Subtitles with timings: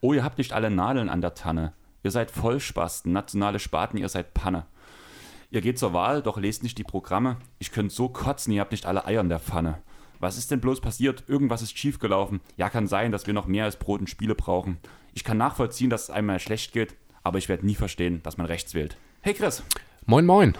[0.00, 1.72] Oh, ihr habt nicht alle Nadeln an der Tanne.
[2.02, 4.66] Ihr seid Vollspasten, nationale Spaten, ihr seid Panne.
[5.50, 7.38] Ihr geht zur Wahl, doch lest nicht die Programme.
[7.58, 9.78] Ich könnte so kotzen, ihr habt nicht alle Eier in der Pfanne.
[10.20, 11.24] Was ist denn bloß passiert?
[11.28, 12.42] Irgendwas ist schiefgelaufen.
[12.58, 14.78] Ja, kann sein, dass wir noch mehr als Brot und Spiele brauchen.
[15.12, 18.46] Ich kann nachvollziehen, dass es einmal schlecht geht, aber ich werde nie verstehen, dass man
[18.46, 18.96] rechts wählt.
[19.20, 19.62] Hey Chris,
[20.06, 20.54] Moin, moin.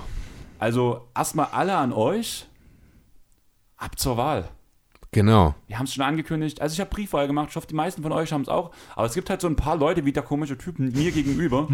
[0.59, 2.47] also erstmal alle an euch.
[3.77, 4.49] Ab zur Wahl.
[5.11, 5.55] Genau.
[5.67, 6.61] Wir haben es schon angekündigt.
[6.63, 7.49] Also ich habe Briefwahl gemacht.
[7.51, 8.71] Ich hoffe, die meisten von euch haben es auch.
[8.95, 11.69] Aber es gibt halt so ein paar Leute, wie der komische Typ mir gegenüber,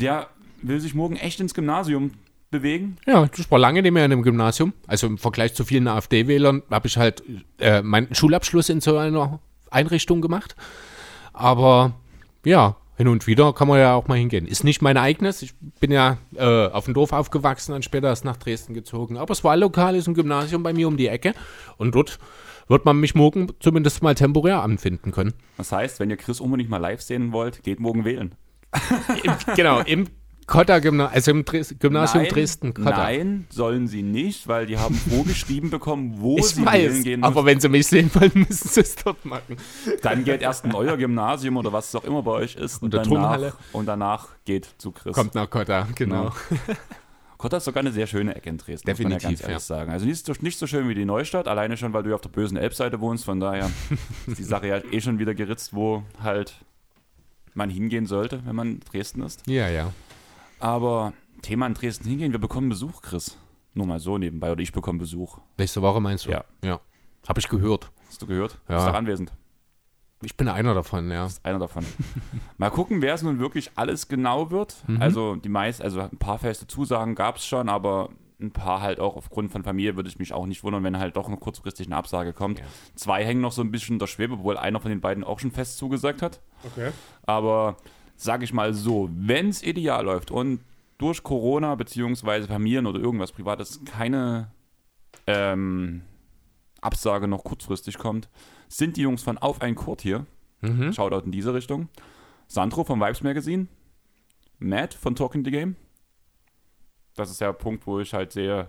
[0.00, 0.28] der
[0.62, 2.12] will sich morgen echt ins Gymnasium
[2.50, 2.96] bewegen.
[3.06, 4.72] Ja, ich war lange nicht mehr in einem Gymnasium.
[4.86, 7.22] Also im Vergleich zu vielen AfD-Wählern habe ich halt
[7.58, 10.54] äh, meinen Schulabschluss in so einer Einrichtung gemacht.
[11.32, 11.94] Aber
[12.44, 14.46] ja, hin und wieder kann man ja auch mal hingehen.
[14.46, 15.40] Ist nicht mein eigenes.
[15.40, 19.16] Ich bin ja äh, auf dem Dorf aufgewachsen, dann später erst nach Dresden gezogen.
[19.16, 21.32] Aber es war lokal, ist ein Gymnasium bei mir um die Ecke.
[21.78, 22.18] Und dort
[22.68, 25.32] wird man mich morgen zumindest mal temporär anfinden können.
[25.56, 28.34] Das heißt, wenn ihr Chris unbedingt mal live sehen wollt, geht morgen wählen.
[29.24, 30.06] Im, genau, im
[30.50, 32.74] Kotter Gymnasium, also im Dres Gymnasium nein, Dresden.
[32.74, 32.90] Kotter.
[32.90, 37.22] Nein, sollen sie nicht, weil die haben vorgeschrieben bekommen, wo Ich sie wählen weiß, gehen
[37.22, 39.56] aber wenn sie mich sehen wollen, müssen sie es dort machen.
[40.02, 42.82] Dann geht erst in euer Gymnasium oder was es auch immer bei euch ist.
[42.82, 45.14] Und der danach, und danach geht zu Chris.
[45.14, 46.32] Kommt nach Kotter, genau.
[47.38, 49.54] Kotta ist sogar eine sehr schöne Ecke in Dresden, muss man ja Definitiv, ganz ehrlich
[49.54, 49.76] ja.
[49.76, 49.92] sagen.
[49.92, 52.22] Also nicht so, nicht so schön wie die Neustadt, alleine schon, weil du ja auf
[52.22, 53.24] der bösen Elbseite wohnst.
[53.24, 53.70] Von daher
[54.26, 56.54] ist die Sache ja eh schon wieder geritzt, wo halt
[57.54, 59.46] man hingehen sollte, wenn man in Dresden ist.
[59.46, 59.92] Ja, ja.
[60.60, 63.36] Aber Thema in Dresden hingehen, wir bekommen Besuch, Chris.
[63.74, 65.38] Nur mal so nebenbei, oder ich bekomme Besuch.
[65.58, 66.30] Nächste Woche meinst du?
[66.30, 66.44] Ja.
[66.64, 66.80] Ja.
[67.26, 67.90] Habe ich gehört.
[68.08, 68.58] Hast du gehört?
[68.68, 68.76] Ja.
[68.76, 69.32] Bist du anwesend?
[70.22, 71.28] Ich bin einer davon, ja.
[71.42, 71.84] Einer davon.
[72.58, 74.76] Mal gucken, wer es nun wirklich alles genau wird.
[74.86, 75.00] Mhm.
[75.00, 79.00] Also die meisten, also ein paar feste Zusagen gab es schon, aber ein paar halt
[79.00, 81.86] auch aufgrund von Familie würde ich mich auch nicht wundern, wenn halt doch noch kurzfristig
[81.86, 82.58] eine Absage kommt.
[82.58, 82.64] Ja.
[82.96, 85.38] Zwei hängen noch so ein bisschen in der Schwebe, obwohl einer von den beiden auch
[85.38, 86.40] schon fest zugesagt hat.
[86.64, 86.90] Okay.
[87.22, 87.76] Aber
[88.22, 90.60] sage ich mal so, wenn es ideal läuft und
[90.98, 94.50] durch Corona beziehungsweise Familien oder irgendwas Privates keine
[95.26, 96.02] ähm,
[96.82, 98.28] Absage noch kurzfristig kommt,
[98.68, 100.26] sind die Jungs von Auf ein Kurt hier.
[100.60, 100.92] Mhm.
[100.92, 101.88] Shoutout in diese Richtung.
[102.46, 103.68] Sandro vom Vibes Magazine.
[104.58, 105.76] Matt von Talking the Game.
[107.14, 108.68] Das ist der Punkt, wo ich halt sehe,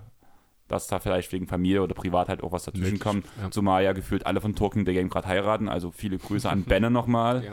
[0.69, 3.25] dass da vielleicht wegen Familie oder privat halt auch was dazwischen Möglich, kommt.
[3.41, 3.51] ja.
[3.51, 5.67] Zumal ja gefühlt alle von Talking the Game gerade heiraten.
[5.67, 7.43] Also viele Grüße an Benne nochmal.
[7.43, 7.51] Ja.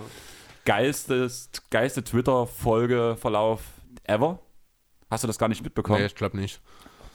[0.68, 3.62] Geilstes, geilste Twitter-Folge-Verlauf
[4.04, 4.38] ever.
[5.10, 6.00] Hast du das gar nicht mitbekommen?
[6.00, 6.60] Nee, ich glaube nicht.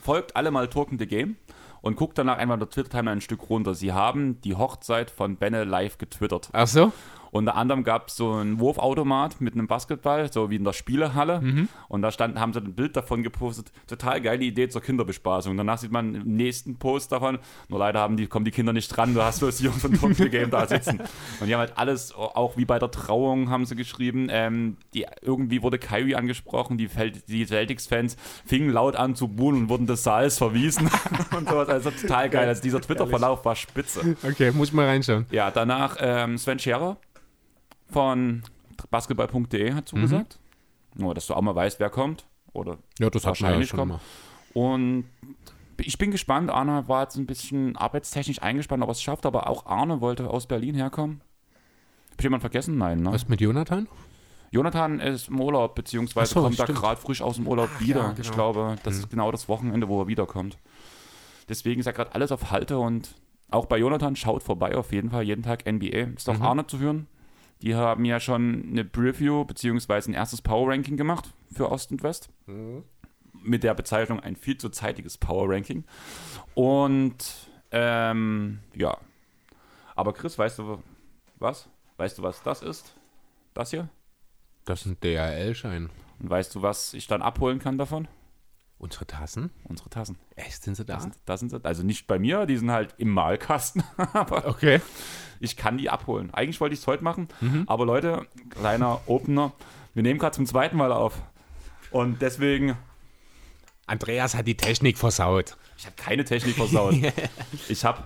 [0.03, 1.37] folgt alle mal Talking the Game
[1.83, 3.75] und guckt danach einfach in der Twitter-Timeline ein Stück runter.
[3.75, 6.49] Sie haben die Hochzeit von Benne live getwittert.
[6.51, 6.91] Ach so?
[7.33, 11.41] Unter anderem gab es so einen Wurfautomat mit einem Basketball, so wie in der Spielehalle.
[11.41, 11.67] Mhm.
[11.87, 13.71] Und da stand, haben sie ein Bild davon gepostet.
[13.87, 15.57] Total geile Idee zur Kinderbespaßung.
[15.57, 17.39] Danach sieht man im nächsten Post davon,
[17.69, 19.15] nur leider haben die, kommen die Kinder nicht dran.
[19.15, 20.99] Du hast bloß die Jungs von the Game da sitzen.
[21.39, 25.07] Und die haben halt alles, auch wie bei der Trauung haben sie geschrieben, ähm, die,
[25.21, 28.15] irgendwie wurde Kyrie angesprochen, die, Fel- die Celtics-Fans
[28.45, 30.87] fingen laut an zu buhen und wurden des Saals verwiesen
[31.35, 31.67] und sowas.
[31.67, 32.47] Also total geil.
[32.47, 34.15] Also dieser Twitter-Verlauf war spitze.
[34.21, 35.25] Okay, muss ich mal reinschauen.
[35.31, 36.97] Ja, danach ähm, Sven Scherer
[37.93, 38.43] von
[38.91, 40.39] basketball.de hat zugesagt.
[40.95, 42.25] Nur, dass du auch mal weißt, wer kommt.
[42.53, 43.91] Oder Ja, das hat man ja Wahrscheinlich schon kommt.
[43.93, 43.99] mal.
[44.53, 45.05] und
[45.77, 46.51] ich bin gespannt.
[46.51, 50.29] Arne war jetzt ein bisschen arbeitstechnisch eingespannt, ob er es schafft, aber auch Arne wollte
[50.29, 51.21] aus Berlin herkommen.
[52.11, 52.77] Hab ich jemand vergessen?
[52.77, 53.11] Nein, ne?
[53.11, 53.87] Was mit Jonathan?
[54.51, 56.77] Jonathan ist im Urlaub, beziehungsweise Ach so, kommt da stimmt.
[56.79, 58.01] gerade frisch aus dem Urlaub wieder.
[58.01, 58.35] ja, Ich genau.
[58.35, 60.59] glaube, das ist genau das Wochenende, wo er wiederkommt.
[61.49, 63.15] Deswegen ist ja gerade alles auf Halte und
[63.49, 66.13] auch bei Jonathan schaut vorbei auf jeden Fall jeden Tag NBA.
[66.15, 66.43] Ist auch Mhm.
[66.43, 67.07] Arne zu hören.
[67.63, 72.03] Die haben ja schon eine Preview beziehungsweise ein erstes Power Ranking gemacht für Ost und
[72.03, 72.29] West.
[73.41, 75.85] Mit der Bezeichnung ein viel zu zeitiges Power Ranking.
[76.55, 78.97] Und ähm, ja.
[79.95, 80.83] Aber Chris, weißt du
[81.39, 81.69] was?
[81.95, 82.95] Weißt du, was das ist?
[83.53, 83.87] Das hier?
[84.65, 85.89] Das ist ein DRL-Schein.
[86.19, 88.09] Und weißt du, was ich dann abholen kann davon?
[88.83, 89.49] Unsere Tassen?
[89.63, 90.17] Unsere Tassen.
[90.35, 90.95] Echt, sind sie da?
[90.95, 91.63] Das sind, das sind sie.
[91.63, 93.81] Also nicht bei mir, die sind halt im Malkasten.
[94.13, 94.81] aber Okay.
[95.39, 96.33] ich kann die abholen.
[96.33, 97.29] Eigentlich wollte ich es heute machen.
[97.39, 97.63] Mhm.
[97.67, 99.53] Aber Leute, kleiner Opener.
[99.93, 101.21] Wir nehmen gerade zum zweiten Mal auf.
[101.91, 102.75] Und deswegen,
[103.85, 105.55] Andreas hat die Technik versaut.
[105.77, 106.93] ich habe keine Technik versaut.
[107.69, 108.03] ich habe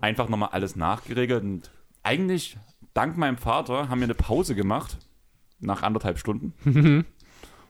[0.00, 1.42] einfach nochmal alles nachgeregelt.
[1.42, 1.70] Und
[2.04, 2.56] eigentlich,
[2.94, 4.98] dank meinem Vater, haben wir eine Pause gemacht.
[5.58, 7.04] Nach anderthalb Stunden.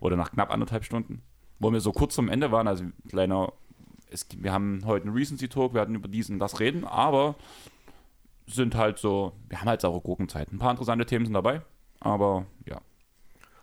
[0.00, 1.22] Oder nach knapp anderthalb Stunden.
[1.60, 2.66] Wo wir so kurz zum Ende waren.
[2.66, 3.52] Also, kleiner,
[4.10, 7.36] es, wir haben heute einen Recency Talk, wir hatten über dies und das reden, aber
[8.46, 10.52] sind halt so, wir haben halt saure Gurkenzeit.
[10.52, 11.62] Ein paar interessante Themen sind dabei.
[12.00, 12.80] Aber ja.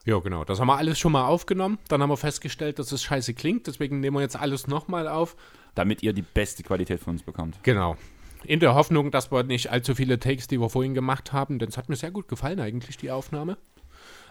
[0.05, 0.45] Ja, genau.
[0.45, 1.79] Das haben wir alles schon mal aufgenommen.
[1.89, 3.67] Dann haben wir festgestellt, dass es scheiße klingt.
[3.67, 5.35] Deswegen nehmen wir jetzt alles nochmal auf.
[5.75, 7.59] Damit ihr die beste Qualität von uns bekommt.
[7.63, 7.97] Genau.
[8.45, 11.69] In der Hoffnung, dass wir nicht allzu viele Takes, die wir vorhin gemacht haben, denn
[11.69, 13.57] es hat mir sehr gut gefallen eigentlich, die Aufnahme,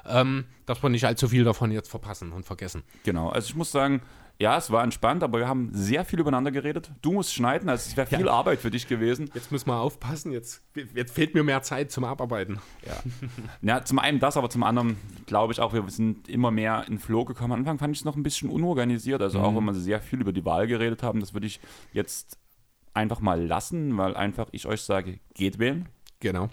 [0.08, 2.82] ähm, dass wir nicht allzu viel davon jetzt verpassen und vergessen.
[3.04, 3.28] Genau.
[3.28, 4.02] Also ich muss sagen,
[4.38, 6.90] ja, es war entspannt, aber wir haben sehr viel übereinander geredet.
[7.00, 8.32] Du musst schneiden, also es wäre viel Ja.
[8.32, 9.30] Arbeit für dich gewesen.
[9.32, 10.62] Jetzt muss man aufpassen, jetzt,
[10.94, 12.60] jetzt fehlt mir mehr Zeit zum Abarbeiten.
[12.86, 12.96] Ja.
[13.62, 16.98] ja, zum einen das, aber zum anderen glaube ich auch, wir sind immer mehr in
[16.98, 17.52] Flow gekommen.
[17.52, 20.20] Am Anfang fand ich es noch ein bisschen unorganisiert, also auch wenn wir sehr viel
[20.20, 21.58] über die Wahl geredet haben, das würde ich
[21.92, 22.38] jetzt
[22.92, 25.88] einfach mal lassen, weil einfach ich euch sage, geht wählen.
[26.20, 26.50] Genau.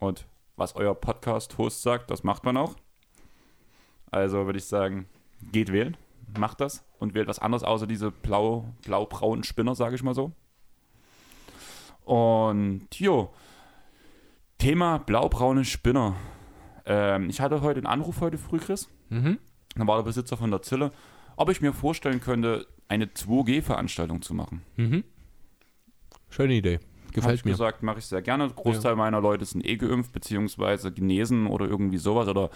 [0.00, 0.26] Und
[0.56, 2.74] was euer Podcast-Host sagt, das macht man auch.
[4.10, 5.06] Also würde ich sagen,
[5.52, 5.96] geht wählen,
[6.38, 10.32] macht das und wählt was anderes außer diese blau, blau-braunen Spinner, sage ich mal so.
[12.04, 13.32] Und jo,
[14.58, 16.16] Thema blau-braune Spinner.
[16.84, 18.88] Ähm, ich hatte heute einen Anruf heute früh, Chris.
[19.08, 19.38] Mhm.
[19.76, 20.90] Da war der Besitzer von der Zille,
[21.36, 24.62] ob ich mir vorstellen könnte, eine 2G-Veranstaltung zu machen.
[24.76, 25.04] Mhm.
[26.28, 26.80] Schöne Idee.
[27.12, 27.52] Gefällt ich mir.
[27.52, 28.48] gesagt, mache ich sehr gerne.
[28.48, 32.28] Der Großteil meiner Leute sind eh geimpft, beziehungsweise genesen oder irgendwie sowas.
[32.28, 32.50] Oder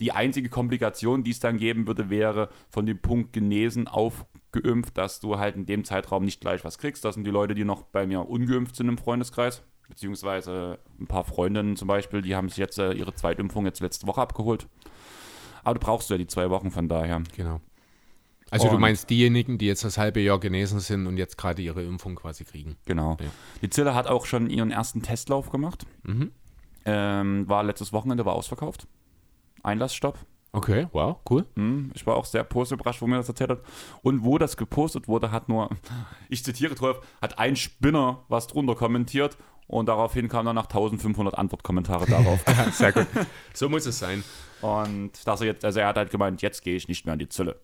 [0.00, 4.96] die einzige Komplikation, die es dann geben würde, wäre von dem Punkt genesen auf geimpft,
[4.96, 7.04] dass du halt in dem Zeitraum nicht gleich was kriegst.
[7.04, 9.62] Das sind die Leute, die noch bei mir ungeimpft sind im Freundeskreis.
[9.88, 14.06] Beziehungsweise ein paar Freundinnen zum Beispiel, die haben sich jetzt äh, ihre Zweitimpfung jetzt letzte
[14.06, 14.66] Woche abgeholt.
[15.64, 17.22] Aber du brauchst ja die zwei Wochen von daher.
[17.36, 17.60] Genau.
[18.50, 21.60] Also du Und- meinst diejenigen, die jetzt das halbe Jahr genesen sind und jetzt gerade
[21.62, 22.76] ihre Impfung quasi kriegen.
[22.86, 23.16] Genau.
[23.20, 23.26] Ja.
[23.62, 25.86] Die Zille hat auch schon ihren ersten Testlauf gemacht.
[26.04, 26.32] Mhm.
[26.84, 28.86] Ähm, war letztes Wochenende, war ausverkauft.
[29.62, 30.18] Einlassstopp.
[30.52, 31.44] Okay, wow, cool.
[31.56, 33.60] Hm, Ich war auch sehr positiv überrascht, wo mir das erzählt hat.
[34.02, 35.68] Und wo das gepostet wurde, hat nur,
[36.30, 39.36] ich zitiere drauf, hat ein Spinner was drunter kommentiert
[39.66, 42.42] und daraufhin kamen dann nach 1500 Antwortkommentare darauf.
[42.72, 43.06] Sehr gut.
[43.52, 44.24] So muss es sein.
[44.62, 47.18] und dass er jetzt, also er hat halt gemeint, jetzt gehe ich nicht mehr an
[47.18, 47.60] die Zille.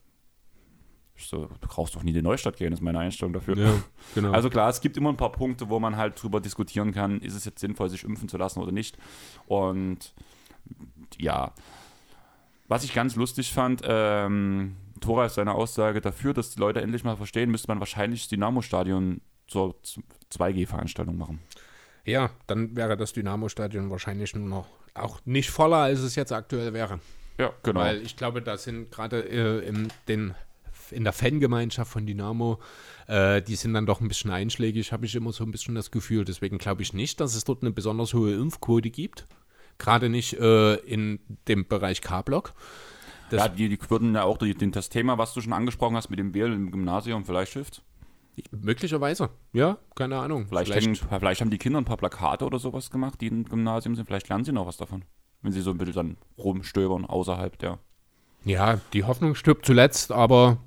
[1.16, 3.56] Ich so, du brauchst doch nie in die Neustadt gehen, ist meine Einstellung dafür.
[3.56, 3.74] Ja,
[4.14, 4.32] genau.
[4.32, 7.34] Also klar, es gibt immer ein paar Punkte, wo man halt drüber diskutieren kann, ist
[7.34, 8.98] es jetzt sinnvoll, sich impfen zu lassen oder nicht.
[9.46, 10.12] Und
[11.18, 11.52] ja,
[12.66, 17.04] was ich ganz lustig fand, ähm, Tora ist seine Aussage dafür, dass die Leute endlich
[17.04, 19.76] mal verstehen, müsste man wahrscheinlich das Dynamo-Stadion zur
[20.32, 21.40] 2G-Veranstaltung machen.
[22.04, 26.72] ja, dann wäre das Dynamo-Stadion wahrscheinlich nur noch auch nicht voller, als es jetzt aktuell
[26.72, 27.00] wäre.
[27.38, 27.80] Ja, genau.
[27.80, 30.34] Weil ich glaube, da sind gerade äh, in, den,
[30.92, 32.60] in der Fangemeinschaft von Dynamo,
[33.06, 35.90] äh, die sind dann doch ein bisschen einschlägig, habe ich immer so ein bisschen das
[35.90, 36.24] Gefühl.
[36.24, 39.26] Deswegen glaube ich nicht, dass es dort eine besonders hohe Impfquote gibt.
[39.78, 42.54] Gerade nicht äh, in dem Bereich K-Block.
[43.30, 46.18] Ja, die, die würden ja auch die, das Thema, was du schon angesprochen hast mit
[46.18, 47.82] dem Wählen im Gymnasium, vielleicht hilft.
[48.50, 50.46] Möglicherweise, ja, keine Ahnung.
[50.48, 53.94] Vielleicht, hängen, vielleicht haben die Kinder ein paar Plakate oder sowas gemacht, die im Gymnasium
[53.94, 54.06] sind.
[54.06, 55.04] Vielleicht lernen sie noch was davon.
[55.42, 57.78] Wenn sie so ein bisschen dann rumstöbern außerhalb der.
[58.44, 60.58] Ja, die Hoffnung stirbt zuletzt, aber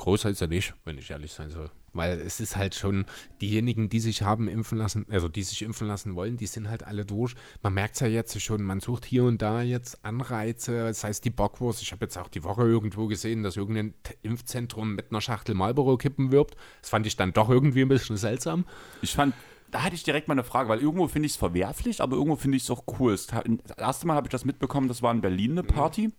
[0.00, 1.70] groß ist er nicht, wenn ich ehrlich sein soll.
[1.92, 3.04] Weil es ist halt schon,
[3.40, 6.84] diejenigen, die sich haben impfen lassen, also die sich impfen lassen wollen, die sind halt
[6.84, 7.34] alle durch.
[7.62, 11.24] Man merkt es ja jetzt schon, man sucht hier und da jetzt Anreize, das heißt
[11.24, 11.82] die Bockwurst.
[11.82, 16.32] Ich habe jetzt auch die Woche irgendwo gesehen, dass irgendein Impfzentrum mit einer Schachtel Marlboro-Kippen
[16.32, 16.56] wirbt.
[16.80, 18.64] Das fand ich dann doch irgendwie ein bisschen seltsam.
[19.02, 19.34] Ich fand,
[19.70, 22.36] da hatte ich direkt mal eine Frage, weil irgendwo finde ich es verwerflich, aber irgendwo
[22.36, 23.12] finde ich es auch cool.
[23.12, 26.10] Das erste Mal habe ich das mitbekommen, das war in Berlin eine Party.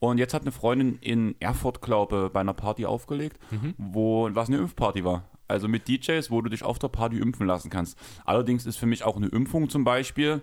[0.00, 3.38] Und jetzt hat eine Freundin in Erfurt, glaube ich, bei einer Party aufgelegt,
[3.78, 5.24] wo was eine Impfparty war.
[5.46, 7.98] Also mit DJs, wo du dich auf der Party impfen lassen kannst.
[8.24, 10.42] Allerdings ist für mich auch eine Impfung zum Beispiel.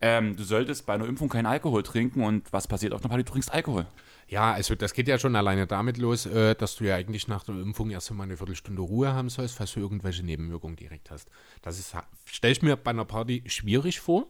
[0.00, 3.24] Ähm, du solltest bei einer Impfung keinen Alkohol trinken und was passiert auf einer Party?
[3.24, 3.86] Du trinkst Alkohol.
[4.28, 7.44] Ja, also das geht ja schon alleine damit los, äh, dass du ja eigentlich nach
[7.44, 11.30] der Impfung erst einmal eine Viertelstunde Ruhe haben sollst, falls du irgendwelche Nebenwirkungen direkt hast.
[11.62, 14.26] Das ist, stelle ich mir bei einer Party schwierig vor.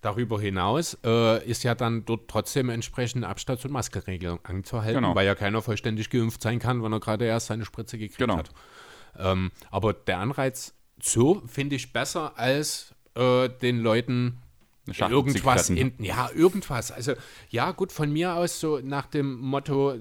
[0.00, 5.14] Darüber hinaus äh, ist ja dann dort trotzdem entsprechend Abstands- und Maskenregelung anzuhalten, Genau.
[5.16, 8.36] weil ja keiner vollständig geimpft sein kann, wenn er gerade erst seine Spritze gekriegt Genau.
[8.36, 8.50] hat.
[9.18, 14.38] Ähm, aber der Anreiz so finde ich besser als äh, den Leuten
[14.86, 16.90] irgendwas in, ja, irgendwas.
[16.92, 17.12] Also,
[17.50, 19.96] ja, gut, von mir aus so nach dem Motto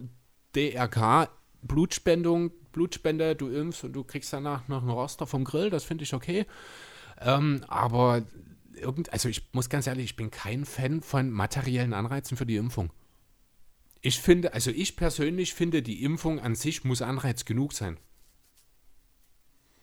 [0.56, 1.30] DRK,
[1.62, 6.04] Blutspendung, Blutspende, du impfst und du kriegst danach noch einen Roster vom Grill, das finde
[6.04, 6.46] ich okay.
[7.20, 8.22] Ähm, aber
[8.80, 12.58] irgend, also ich muss ganz ehrlich, ich bin kein Fan von materiellen Anreizen für die
[12.58, 12.92] Impfung.
[14.02, 17.98] Ich finde, also ich persönlich finde, die Impfung an sich muss Anreiz genug sein.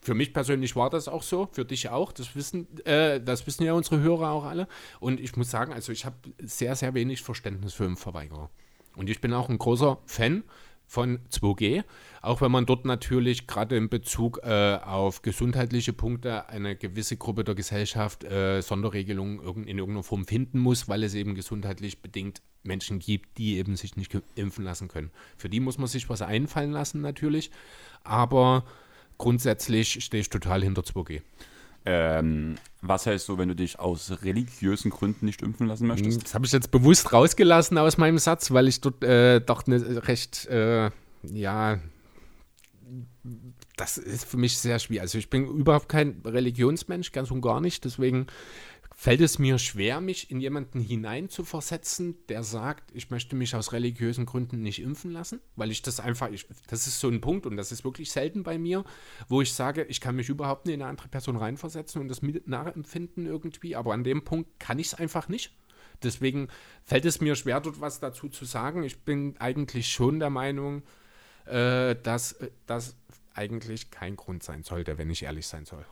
[0.00, 2.12] Für mich persönlich war das auch so, für dich auch.
[2.12, 4.68] Das wissen, äh, das wissen ja unsere Hörer auch alle.
[5.00, 8.50] Und ich muss sagen, also ich habe sehr, sehr wenig Verständnis für Impfverweigerer.
[8.96, 10.44] Und ich bin auch ein großer Fan,
[10.86, 11.82] von 2G,
[12.22, 17.44] auch wenn man dort natürlich gerade in Bezug äh, auf gesundheitliche Punkte eine gewisse Gruppe
[17.44, 22.98] der Gesellschaft äh, Sonderregelungen in irgendeiner Form finden muss, weil es eben gesundheitlich bedingt Menschen
[22.98, 25.10] gibt, die eben sich nicht impfen lassen können.
[25.36, 27.50] Für die muss man sich was einfallen lassen natürlich,
[28.04, 28.64] aber
[29.18, 31.22] grundsätzlich stehe ich total hinter 2G.
[31.86, 36.24] Ähm, was heißt so, wenn du dich aus religiösen Gründen nicht impfen lassen möchtest?
[36.24, 40.06] Das habe ich jetzt bewusst rausgelassen aus meinem Satz, weil ich dort äh, doch eine
[40.06, 40.90] recht, äh,
[41.22, 41.78] ja,
[43.76, 45.02] das ist für mich sehr schwierig.
[45.02, 47.84] Also ich bin überhaupt kein Religionsmensch, ganz und gar nicht.
[47.84, 48.26] Deswegen
[49.04, 54.24] fällt es mir schwer, mich in jemanden hineinzuversetzen, der sagt, ich möchte mich aus religiösen
[54.24, 57.58] Gründen nicht impfen lassen, weil ich das einfach, ich, das ist so ein Punkt und
[57.58, 58.82] das ist wirklich selten bei mir,
[59.28, 62.22] wo ich sage, ich kann mich überhaupt nicht in eine andere Person reinversetzen und das
[62.22, 65.52] mit nachempfinden irgendwie, aber an dem Punkt kann ich es einfach nicht.
[66.02, 66.48] Deswegen
[66.82, 68.84] fällt es mir schwer, dort was dazu zu sagen.
[68.84, 70.82] Ich bin eigentlich schon der Meinung,
[71.44, 72.96] äh, dass äh, das
[73.34, 75.84] eigentlich kein Grund sein sollte, wenn ich ehrlich sein soll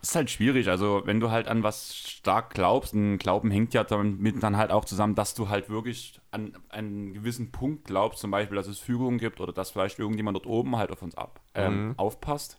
[0.00, 0.68] ist halt schwierig.
[0.68, 4.70] Also, wenn du halt an was stark glaubst, ein Glauben hängt ja damit dann halt
[4.70, 8.78] auch zusammen, dass du halt wirklich an einen gewissen Punkt glaubst, zum Beispiel, dass es
[8.78, 11.94] Fügungen gibt oder dass vielleicht irgendjemand dort oben halt auf uns ab, ähm, mhm.
[11.98, 12.58] aufpasst.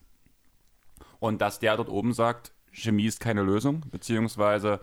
[1.20, 4.80] Und dass der dort oben sagt, Chemie ist keine Lösung, beziehungsweise,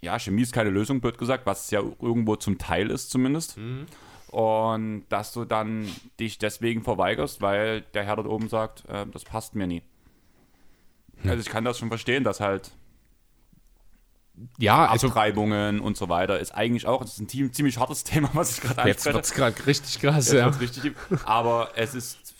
[0.00, 3.58] ja, Chemie ist keine Lösung, wird gesagt, was ja irgendwo zum Teil ist zumindest.
[3.58, 3.86] Mhm.
[4.30, 5.88] Und dass du dann
[6.20, 9.82] dich deswegen verweigerst, weil der Herr dort oben sagt, äh, das passt mir nie.
[11.24, 12.72] Also ich kann das schon verstehen, dass halt
[14.58, 18.30] ja, also Abtreibungen und so weiter ist eigentlich auch, das ist ein ziemlich hartes Thema,
[18.34, 18.88] was ich gerade anspreche.
[18.88, 20.48] Jetzt wird es gerade richtig krass, ja.
[20.48, 20.94] Richtig,
[21.24, 22.34] aber es ist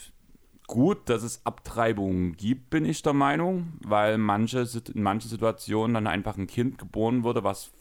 [0.68, 6.06] gut, dass es Abtreibungen gibt, bin ich der Meinung, weil manche, in manchen Situationen dann
[6.06, 7.72] einfach ein Kind geboren wurde, was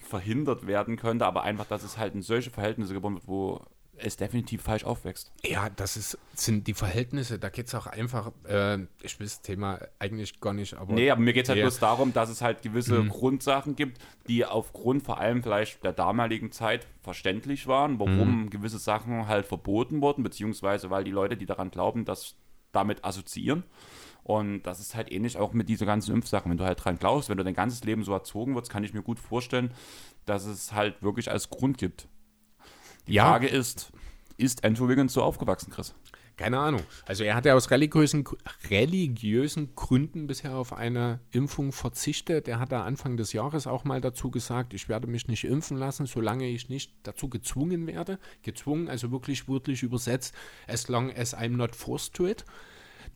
[0.00, 3.64] verhindert werden könnte, aber einfach, dass es halt in solche Verhältnisse geboren wird, wo
[3.96, 5.32] es definitiv falsch aufwächst.
[5.44, 9.42] Ja, das ist, sind die Verhältnisse, da geht es auch einfach, äh, ich will das
[9.42, 10.94] Thema eigentlich gar nicht, aber.
[10.94, 13.08] Nee, aber mir geht es halt bloß darum, dass es halt gewisse mhm.
[13.10, 18.50] Grundsachen gibt, die aufgrund vor allem vielleicht der damaligen Zeit verständlich waren, warum mhm.
[18.50, 22.36] gewisse Sachen halt verboten wurden, beziehungsweise weil die Leute, die daran glauben, das
[22.72, 23.64] damit assoziieren.
[24.24, 26.50] Und das ist halt ähnlich auch mit dieser ganzen Impfsachen.
[26.50, 28.94] Wenn du halt dran glaubst, wenn du dein ganzes Leben so erzogen wirst, kann ich
[28.94, 29.74] mir gut vorstellen,
[30.26, 32.06] dass es halt wirklich als Grund gibt.
[33.06, 33.24] Die ja.
[33.24, 33.92] Frage ist,
[34.36, 35.94] ist Andrew Wiggins so aufgewachsen, Chris?
[36.36, 36.82] Keine Ahnung.
[37.06, 38.24] Also er hat ja aus religiösen,
[38.70, 42.48] religiösen Gründen bisher auf eine Impfung verzichtet.
[42.48, 45.76] Er hat da Anfang des Jahres auch mal dazu gesagt, ich werde mich nicht impfen
[45.76, 48.18] lassen, solange ich nicht dazu gezwungen werde.
[48.42, 50.34] Gezwungen, also wirklich wörtlich übersetzt,
[50.66, 52.44] as long as I'm not forced to it.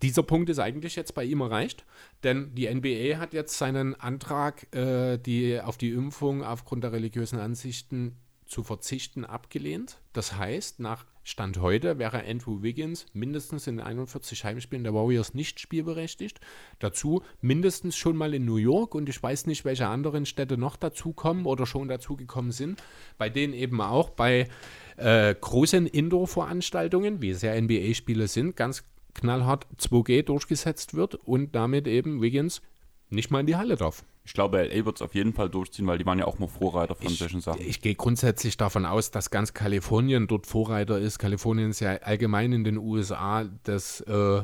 [0.02, 1.86] Dieser Punkt ist eigentlich jetzt bei ihm erreicht,
[2.22, 7.38] denn die NBA hat jetzt seinen Antrag äh, die, auf die Impfung aufgrund der religiösen
[7.38, 8.16] Ansichten
[8.46, 9.98] zu verzichten abgelehnt.
[10.12, 15.58] Das heißt, nach Stand heute wäre Andrew Wiggins mindestens in 41 Heimspielen der Warriors nicht
[15.58, 16.38] spielberechtigt.
[16.78, 20.76] Dazu mindestens schon mal in New York und ich weiß nicht, welche anderen Städte noch
[20.76, 22.80] dazukommen oder schon dazugekommen sind,
[23.18, 24.48] bei denen eben auch bei
[24.96, 28.84] äh, großen Indoor-Veranstaltungen, wie es ja NBA-Spiele sind, ganz
[29.14, 32.62] knallhart 2G durchgesetzt wird und damit eben Wiggins
[33.10, 34.04] nicht mal in die Halle darf.
[34.24, 36.48] Ich glaube, LA wird es auf jeden Fall durchziehen, weil die waren ja auch mal
[36.48, 37.60] Vorreiter von ich, solchen Sachen.
[37.60, 41.18] Ich gehe grundsätzlich davon aus, dass ganz Kalifornien dort Vorreiter ist.
[41.18, 44.42] Kalifornien ist ja allgemein in den USA das, äh,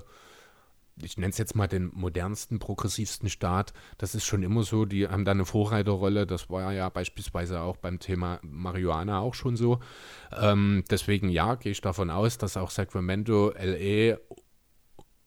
[1.02, 3.72] ich nenne es jetzt mal den modernsten, progressivsten Staat.
[3.98, 4.84] Das ist schon immer so.
[4.84, 6.28] Die haben da eine Vorreiterrolle.
[6.28, 9.80] Das war ja beispielsweise auch beim Thema Marihuana auch schon so.
[10.40, 14.18] Ähm, deswegen ja, gehe ich davon aus, dass auch Sacramento, LA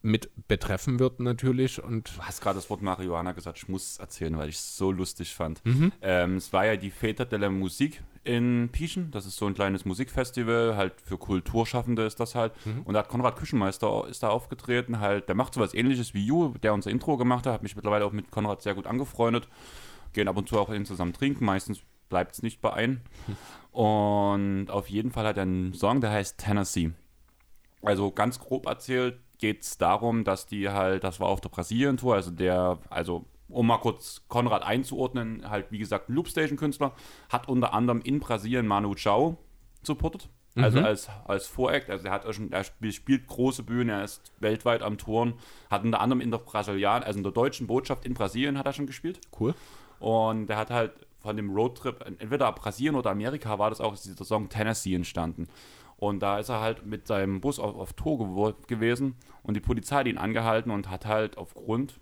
[0.06, 1.84] mit betreffen wird natürlich.
[1.84, 4.78] Und du hast gerade das Wort Marihuana gesagt, ich muss es erzählen, weil ich es
[4.78, 5.66] so lustig fand.
[5.66, 5.92] Mhm.
[6.02, 9.54] Ähm, es war ja die Väter de la Musik in Pieschen, das ist so ein
[9.54, 12.54] kleines Musikfestival, halt für Kulturschaffende ist das halt.
[12.66, 12.84] Mhm.
[12.84, 16.54] Und da hat Konrad Küchenmeister ist da aufgetreten, halt, der macht sowas ähnliches wie You,
[16.62, 19.48] der unser Intro gemacht hat, hat mich mittlerweile auch mit Konrad sehr gut angefreundet.
[20.14, 23.02] Gehen ab und zu auch hin zusammen trinken, meistens bleibt es nicht bei einem.
[23.72, 26.92] Und auf jeden Fall hat er einen Song, der heißt Tennessee.
[27.82, 32.16] Also ganz grob erzählt, geht es darum, dass die halt, das war auf der Brasilien-Tour,
[32.16, 36.94] also der, also um mal kurz Konrad einzuordnen, halt wie gesagt ein Loopstation-Künstler,
[37.30, 39.38] hat unter anderem in Brasilien Manu Chao
[39.84, 40.30] supportet.
[40.56, 40.86] Also mhm.
[40.86, 44.98] als, als Voract, also er hat schon, er spielt große Bühnen, er ist weltweit am
[44.98, 45.34] Touren,
[45.70, 48.72] hat unter anderem in der Brasilian, also in der deutschen Botschaft in Brasilien hat er
[48.72, 49.20] schon gespielt.
[49.38, 49.54] Cool.
[50.00, 54.06] Und er hat halt von dem Roadtrip, entweder Brasilien oder Amerika war das auch, ist
[54.06, 55.48] dieser Song Tennessee entstanden.
[55.98, 59.98] Und da ist er halt mit seinem Bus auf, auf Tour gewesen und die Polizei
[59.98, 62.00] hat ihn angehalten und hat halt aufgrund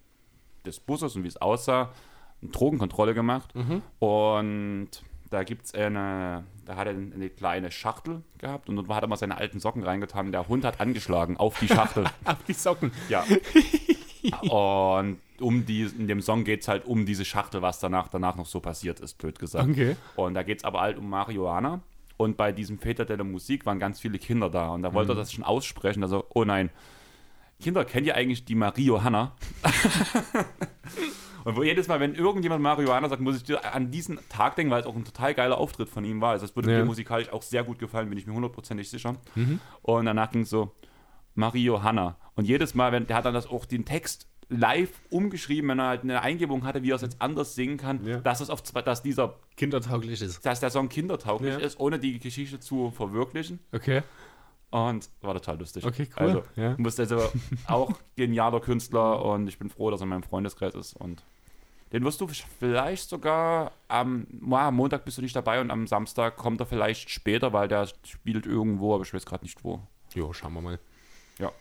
[0.65, 1.91] des Busses und wie es aussah,
[2.41, 3.53] eine Drogenkontrolle gemacht.
[3.53, 3.81] Mhm.
[3.99, 4.89] Und
[5.29, 9.07] da gibt es eine, da hat er eine kleine Schachtel gehabt und dort hat er
[9.07, 10.31] mal seine alten Socken reingetan.
[10.31, 12.05] Der Hund hat angeschlagen auf die Schachtel.
[12.25, 12.91] Auf die Socken.
[13.09, 13.23] ja.
[14.49, 18.37] Und um die, in dem Song geht es halt um diese Schachtel, was danach, danach
[18.37, 19.69] noch so passiert ist, blöd gesagt.
[19.69, 19.97] Okay.
[20.15, 21.81] Und da geht es aber halt um Marihuana.
[22.17, 24.69] Und bei diesem Väter der Musik waren ganz viele Kinder da.
[24.69, 26.03] Und da wollte er das schon aussprechen.
[26.03, 26.69] Also, oh nein.
[27.59, 29.35] Kinder, kennt ihr eigentlich die Marie-Johanna?
[31.45, 34.71] Und wo jedes Mal, wenn irgendjemand Marihuana sagt, muss ich dir an diesen Tag denken,
[34.71, 36.31] weil es auch ein total geiler Auftritt von ihm war.
[36.31, 36.79] Also es würde Ja.
[36.79, 39.15] mir musikalisch auch sehr gut gefallen, bin ich mir hundertprozentig sicher.
[39.81, 40.71] Und danach ging es so,
[41.35, 42.15] Marie Johanna.
[42.35, 45.87] Und jedes Mal, wenn der hat dann das auch den Text live umgeschrieben, wenn er
[45.87, 48.17] halt eine Eingebung hatte, wie er es jetzt anders singen kann, Ja.
[48.19, 50.45] dass es auf zwei- dass dieser, Kindertauglich ist.
[50.45, 51.59] dass der Song kindertauglich Ja.
[51.59, 53.59] ist, ohne die Geschichte zu verwirklichen.
[53.71, 54.01] Okay.
[54.71, 55.85] Und war total lustig.
[55.85, 56.25] Okay, cool.
[56.27, 56.75] Also, Ja.
[56.79, 57.29] muss also
[57.67, 60.95] auch genialer Künstler und ich bin froh, dass er in meinem Freundeskreis ist.
[60.95, 61.23] Und
[61.91, 62.27] den wirst du
[62.59, 67.53] vielleicht sogar am Montag bist du nicht dabei und am Samstag kommt er vielleicht später,
[67.53, 69.79] weil der spielt irgendwo, aber ich weiß gerade nicht wo.
[70.15, 70.79] Jo, schauen wir mal.
[71.37, 71.51] Ja.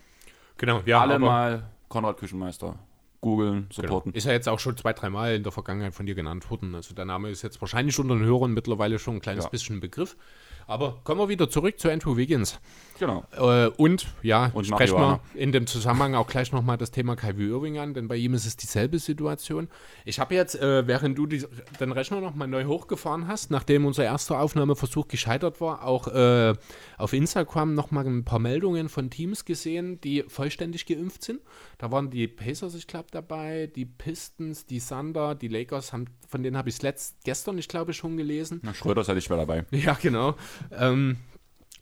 [0.57, 1.63] Genau, ja, Alle aber- mal
[1.93, 2.75] Konrad Küchenmeister
[3.21, 3.73] googeln, Genau.
[3.87, 4.13] supporten.
[4.13, 6.75] Ist ja jetzt auch schon zwei, dreimal in der Vergangenheit von dir genannt worden.
[6.75, 9.49] Also der Name ist jetzt wahrscheinlich unter den Hörern mittlerweile schon ein kleines Ja.
[9.49, 10.17] bisschen ein Begriff.
[10.67, 12.59] Aber kommen wir wieder zurück zu Andrew Wiggins.
[12.99, 13.25] Genau.
[13.31, 17.49] Äh, und ja, Und sprechen wir in dem Zusammenhang auch gleich nochmal das Thema Kyrie
[17.49, 19.67] Irving an, denn bei ihm ist es dieselbe Situation.
[20.05, 21.45] Ich habe jetzt, äh, während du die,
[21.79, 26.53] den Rechner nochmal neu hochgefahren hast, nachdem unser erster Aufnahmeversuch gescheitert war, auch äh,
[26.97, 31.41] auf Instagram nochmal ein paar Meldungen von Teams gesehen, die vollständig geimpft sind.
[31.77, 36.41] Da waren die Pacers, ich glaube, dabei, die Pistons, die Thunder, die Lakers, haben, von
[36.41, 38.59] denen habe ich es letzt gestern, ich glaube, schon gelesen.
[38.63, 39.65] Na, Schröder ist ja nicht mehr dabei.
[39.71, 40.35] Ja, genau.
[40.71, 41.17] Ähm,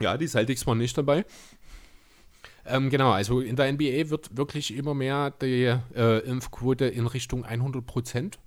[0.01, 1.23] ja, die Celtics waren nicht dabei.
[2.65, 7.45] Ähm, genau, also in der NBA wird wirklich immer mehr die äh, Impfquote in Richtung
[7.45, 8.39] 100 Prozent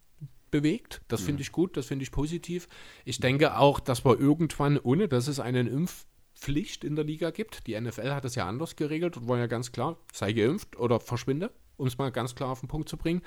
[0.51, 1.01] bewegt.
[1.09, 2.69] Das finde ich gut, das finde ich positiv.
[3.07, 7.67] Ich denke auch, dass wir irgendwann, ohne dass es eine Impfpflicht in der Liga gibt,
[7.67, 11.01] die NFL hat das ja anders geregelt und war ja ganz klar, sei geimpft oder
[11.01, 13.23] verschwinde, um es mal ganz klar auf den Punkt zu bringen.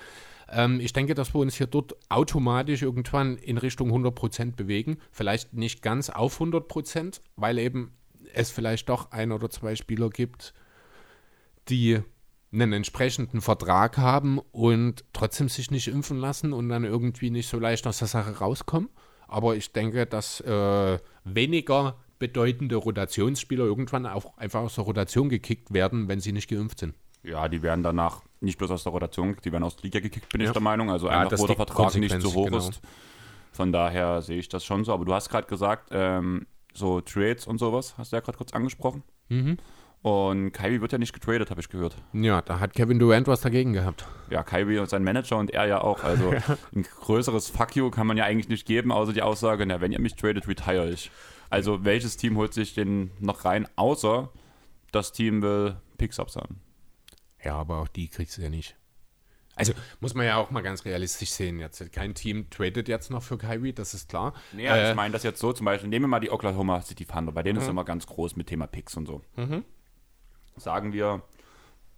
[0.49, 4.97] Ähm, ich denke, dass wir uns hier dort automatisch irgendwann in Richtung 100% bewegen.
[5.11, 7.91] Vielleicht nicht ganz auf 100%, weil eben
[8.33, 10.53] es vielleicht doch ein oder zwei Spieler gibt,
[11.69, 11.99] die
[12.51, 17.59] einen entsprechenden Vertrag haben und trotzdem sich nicht impfen lassen und dann irgendwie nicht so
[17.59, 18.89] leicht aus der Sache rauskommen.
[19.27, 25.73] Aber ich denke, dass äh, weniger bedeutende Rotationsspieler irgendwann auch einfach aus der Rotation gekickt
[25.73, 26.95] werden, wenn sie nicht geimpft sind.
[27.27, 30.29] Ja, die werden danach nicht bloß aus der Rotation, die werden aus der Liga gekickt,
[30.29, 30.47] bin Ja.
[30.47, 30.89] ich der Meinung.
[30.91, 32.57] Also Ja, einfach, wo der Vertrag nicht so hoch genau.
[32.57, 32.79] ist.
[33.51, 34.93] Von daher sehe ich das schon so.
[34.93, 38.53] Aber du hast gerade gesagt, ähm, so Trades und sowas, hast du ja gerade kurz
[38.53, 39.03] angesprochen.
[39.29, 39.57] Mhm.
[40.03, 41.97] Und Kyrie wird ja nicht getradet, habe ich gehört.
[42.13, 44.05] Ja, da hat Kevin Durant was dagegen gehabt.
[44.29, 46.03] Ja, Kyrie und sein Manager und er ja auch.
[46.03, 46.31] Also
[46.75, 49.91] ein größeres Fuck you kann man ja eigentlich nicht geben, außer die Aussage, na, wenn
[49.91, 51.09] ihr mich tradet, retire ich.
[51.49, 54.29] Also welches Team holt sich den noch rein, außer
[54.91, 56.61] das Team will Picks absagen.
[57.43, 58.75] Ja, aber auch die kriegst du ja nicht.
[59.55, 61.59] Also muss man ja auch mal ganz realistisch sehen.
[61.59, 64.33] Jetzt kein Team tradet jetzt noch für Kyrie, das ist klar.
[64.53, 67.05] Nee, Äh, ich meine das jetzt so, zum Beispiel, nehmen wir mal die Oklahoma City
[67.05, 69.21] Thunder, bei denen ist immer ganz groß mit Thema Picks und so.
[70.57, 71.23] Sagen wir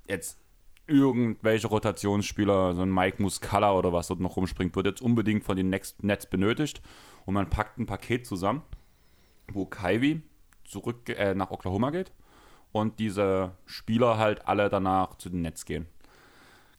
[0.07, 0.39] jetzt
[0.87, 5.55] irgendwelche Rotationsspieler, so ein Mike Muscala oder was dort noch rumspringt, wird jetzt unbedingt von
[5.55, 6.81] den Next Nets benötigt
[7.25, 8.63] und man packt ein Paket zusammen,
[9.51, 10.21] wo Kyrie
[10.63, 12.11] zurück äh, nach Oklahoma geht
[12.71, 15.85] und diese Spieler halt alle danach zu den Nets gehen.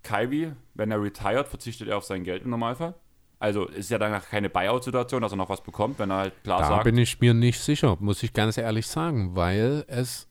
[0.03, 2.95] Kyrie, wenn er retired, verzichtet er auf sein Geld im Normalfall.
[3.39, 6.61] Also ist ja danach keine Buyout-Situation, dass er noch was bekommt, wenn er halt klar
[6.61, 6.85] Da sagt.
[6.85, 10.29] bin ich mir nicht sicher, muss ich ganz ehrlich sagen, weil es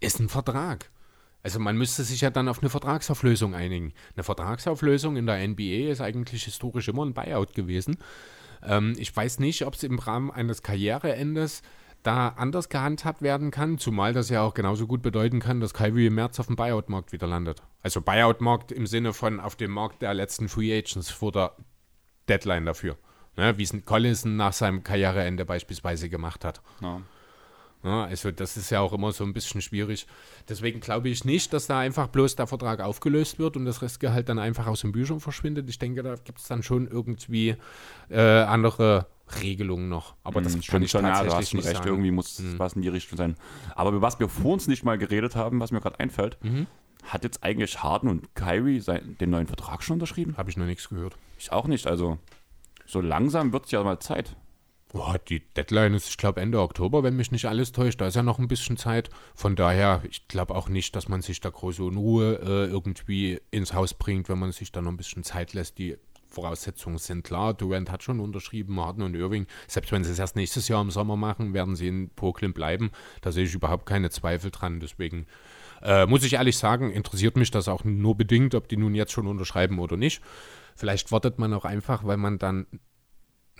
[0.00, 0.90] ist ein Vertrag.
[1.42, 3.92] Also man müsste sich ja dann auf eine Vertragsauflösung einigen.
[4.16, 7.96] Eine Vertragsauflösung in der NBA ist eigentlich historisch immer ein Buyout gewesen.
[8.62, 11.62] Ähm, ich weiß nicht, ob es im Rahmen eines Karriereendes
[12.06, 16.06] da anders gehandhabt werden kann, zumal das ja auch genauso gut bedeuten kann, dass Kyrie
[16.06, 17.62] im März auf dem Buyout-Markt wieder landet.
[17.82, 21.52] Also Buyout-Markt im Sinne von auf dem Markt der letzten Free Agents vor der
[22.28, 22.96] Deadline dafür.
[23.36, 26.62] Ne, wie es Collison nach seinem Karriereende beispielsweise gemacht hat.
[26.80, 27.02] Ja.
[27.84, 30.06] Ja, also das ist ja auch immer so ein bisschen schwierig.
[30.48, 34.28] Deswegen glaube ich nicht, dass da einfach bloß der Vertrag aufgelöst wird und das Restgehalt
[34.28, 35.68] dann einfach aus den Büchern verschwindet.
[35.68, 37.56] Ich denke, da gibt es dann schon irgendwie
[38.08, 39.06] äh, andere
[39.42, 40.14] Regelungen noch.
[40.22, 41.88] Aber das Mhm, kann ich ja, du tatsächlich hast schon nicht recht, sagen.
[41.88, 43.36] irgendwie muss was in die Richtung sein.
[43.74, 46.66] Aber über was wir vor uns nicht mal geredet haben, was mir gerade einfällt, Mhm.
[47.04, 50.36] hat jetzt eigentlich Harden und Kyrie sein, den neuen Vertrag schon unterschrieben?
[50.36, 51.16] Habe ich noch nichts gehört.
[51.38, 52.18] Ich auch nicht, also
[52.86, 54.36] so langsam wird es ja mal Zeit.
[54.92, 58.00] Boah, die Deadline ist, ich glaube, Ende Oktober, wenn mich nicht alles täuscht.
[58.00, 59.10] Da ist ja noch ein bisschen Zeit.
[59.34, 63.74] Von daher, ich glaube auch nicht, dass man sich da große Unruhe äh, irgendwie ins
[63.74, 65.78] Haus bringt, wenn man sich da noch ein bisschen Zeit lässt.
[65.78, 65.96] Die
[66.36, 67.54] Voraussetzungen sind klar.
[67.54, 69.46] Durant hat schon unterschrieben, Harden und Irving.
[69.66, 72.90] Selbst wenn sie es erst nächstes Jahr im Sommer machen, werden sie in Brooklyn bleiben.
[73.22, 74.78] Da sehe ich überhaupt keine Zweifel dran.
[74.78, 75.26] Deswegen
[75.82, 79.12] äh, muss ich ehrlich sagen, interessiert mich das auch nur bedingt, ob die nun jetzt
[79.12, 80.22] schon unterschreiben oder nicht.
[80.74, 82.66] Vielleicht wartet man auch einfach, weil man dann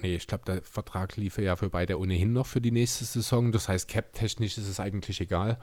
[0.03, 3.51] Nee, ich glaube, der Vertrag lief ja für beide ohnehin noch für die nächste Saison.
[3.51, 5.59] Das heißt, cap-technisch ist es eigentlich egal.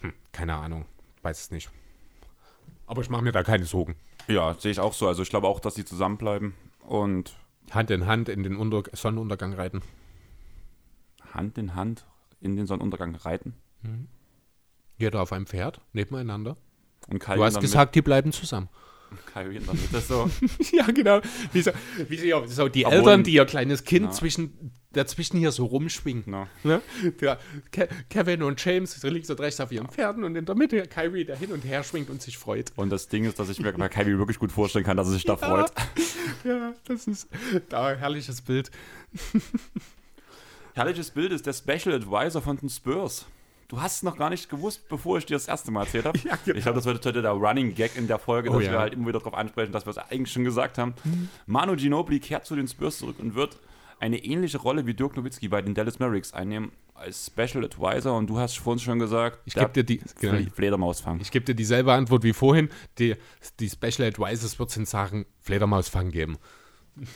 [0.00, 0.86] Hm, keine Ahnung,
[1.22, 1.70] weiß es nicht.
[2.86, 3.94] Aber ich mache mir da keine Sorgen.
[4.28, 5.06] Ja, sehe ich auch so.
[5.08, 6.54] Also ich glaube auch, dass sie zusammenbleiben
[6.86, 7.34] und
[7.70, 9.82] Hand in Hand in den Unter Sonnenuntergang reiten.
[11.32, 12.06] Hand in Hand
[12.40, 13.54] in den Sonnenuntergang reiten.
[14.98, 16.56] Jeder auf einem Pferd, nebeneinander.
[17.08, 18.68] Und Kai Du hast gesagt, die bleiben zusammen.
[19.32, 20.28] Kai in der Mitte so.
[20.72, 21.20] ja, genau.
[21.52, 21.70] Wie so,
[22.08, 24.10] wie so, die Obwohl- Eltern, die ihr kleines Kind Ja.
[24.10, 26.24] zwischen, dazwischen hier so rumschwingen.
[26.26, 26.48] Na.
[26.64, 26.82] Ne?
[27.20, 27.38] Der,
[27.70, 31.24] Ke Kevin und James links und rechts auf ihren Pferden und in der Mitte Kyrie,
[31.24, 32.72] der hin und her schwingt und sich freut.
[32.76, 35.12] Und das Ding ist, dass ich mir bei Kai wirklich gut vorstellen kann, dass er
[35.14, 35.70] sich da freut.
[36.44, 37.28] Ja, das ist
[37.68, 38.70] da herrliches Bild.
[40.74, 43.26] Herrliches Bild ist der Special Advisor von den Spurs.
[43.68, 46.18] Du hast es noch gar nicht gewusst, bevor ich dir das erste Mal erzählt habe.
[46.18, 46.56] Ja, genau.
[46.56, 48.78] Ich glaube, das wird heute der Running Gag in der Folge, dass Oh, wir ja.
[48.78, 50.94] halt immer wieder darauf ansprechen, dass wir es eigentlich schon gesagt haben.
[51.46, 53.58] Manu Ginobili kehrt zu den Spurs zurück und wird
[53.98, 58.16] eine ähnliche Rolle wie Dirk Nowitzki bei den Dallas Mavericks einnehmen als Special Advisor.
[58.16, 60.00] Und du hast vorhin schon gesagt, Ich gebe dir die.
[60.20, 60.34] Genau.
[60.34, 61.20] Fle- Fledermausfang.
[61.20, 62.68] Ich gebe dir dieselbe Antwort wie vorhin.
[62.98, 63.16] Die,
[63.60, 66.36] die Special Advisors wird es in Sachen Fledermausfang geben.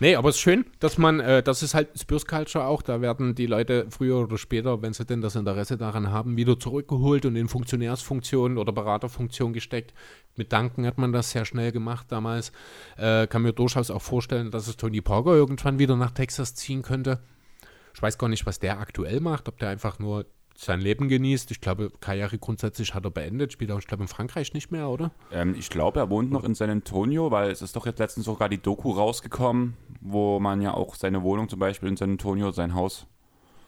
[0.00, 3.00] nee, aber es ist schön, dass man, äh, das ist halt Spurs Culture auch, da
[3.00, 7.26] werden die Leute früher oder später, wenn sie denn das Interesse daran haben, wieder zurückgeholt
[7.26, 9.94] und in Funktionärsfunktionen oder Beraterfunktion gesteckt.
[10.36, 12.52] Mit Danken hat man das sehr schnell gemacht damals.
[12.96, 16.82] Äh, kann mir durchaus auch vorstellen, dass es Tony Parker irgendwann wieder nach Texas ziehen
[16.82, 17.20] könnte.
[17.94, 20.26] Ich weiß gar nicht, was der aktuell macht, ob der einfach nur
[20.58, 21.50] sein Leben genießt.
[21.50, 24.88] Ich glaube, Karriere grundsätzlich hat er beendet, spielt auch, ich glaube, in Frankreich nicht mehr,
[24.88, 25.10] oder?
[25.32, 28.26] Ähm, ich glaube, er wohnt noch in San Antonio, weil es ist doch jetzt letztens
[28.26, 32.50] sogar die Doku rausgekommen, wo man ja auch seine Wohnung zum Beispiel in San Antonio,
[32.52, 33.06] sein Haus,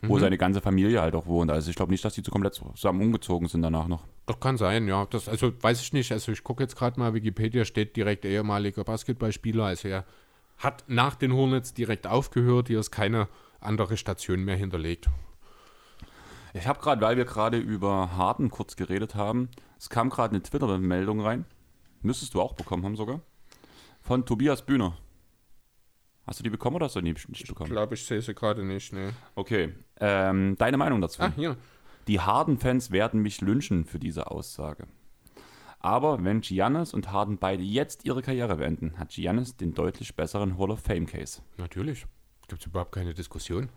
[0.02, 0.20] wo Mhm.
[0.20, 1.50] seine ganze Familie halt auch wohnt.
[1.50, 4.04] Also ich glaube nicht, dass die so komplett zusammen umgezogen sind danach noch.
[4.26, 5.06] Das kann sein, ja.
[5.06, 6.12] Das, also weiß ich nicht.
[6.12, 9.64] Also ich gucke jetzt gerade mal, Wikipedia steht direkt ehemaliger Basketballspieler.
[9.64, 10.04] Also er
[10.58, 12.68] hat nach den Hornets direkt aufgehört.
[12.68, 13.28] Hier ist keine
[13.60, 15.08] andere Station mehr hinterlegt.
[16.54, 20.42] Ich habe gerade, weil wir gerade über Harden kurz geredet haben, es kam gerade eine
[20.42, 21.44] Twitter-Meldung rein.
[22.02, 23.20] Müsstest du auch bekommen haben sogar.
[24.00, 24.96] Von Tobias Bühner.
[26.26, 27.70] Hast du die bekommen oder hast du die nicht bekommen?
[27.70, 29.12] glaube, ich sehe sie gerade nicht, ne.
[29.34, 29.74] Okay.
[29.98, 31.22] Ähm, deine Meinung dazu?
[31.22, 31.56] Ah, hier.
[32.06, 34.86] Die Harden-Fans werden mich lynchen für diese Aussage.
[35.80, 40.58] Aber wenn Giannis und Harden beide jetzt ihre Karriere beenden, hat Giannis den deutlich besseren
[40.58, 41.42] Hall of Fame-Case.
[41.56, 42.06] Natürlich.
[42.48, 43.68] Gibt es überhaupt keine Diskussion.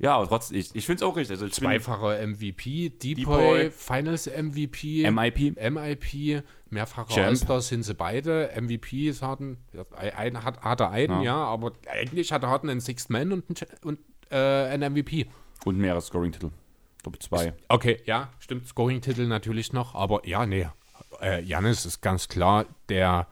[0.00, 1.38] Ja, aber trotzdem, ich, ich finde es auch richtig.
[1.38, 5.60] Also Zweifacher MVP, Depoy, Finals MVP, MIP.
[5.60, 7.26] MIP, mehrfacher Champ.
[7.26, 8.50] All-Star sind sie beide.
[8.58, 9.84] MVP ist Harden, ja,
[10.16, 11.22] ein, hat, hat er einen, Ja.
[11.22, 11.36] ja.
[11.36, 13.98] aber eigentlich hat er Harden einen Sixth Man und, einen, und
[14.30, 15.26] äh, einen MVP.
[15.66, 16.50] Und mehrere Scoring-Titel.
[16.96, 17.52] Ich glaube zwei.
[17.68, 20.66] Okay, ja, stimmt, Scoring-Titel natürlich noch, aber ja, nee,
[21.20, 23.26] äh, Janis ist ganz klar der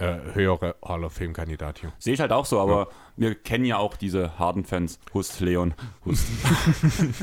[0.00, 1.92] äh, höhere Hall of Fame-Kandidat hier.
[1.98, 4.98] Sehe ich halt auch so, aber wir kennen ja auch diese Harden-Fans.
[5.12, 6.26] Hust, Leon, Hust.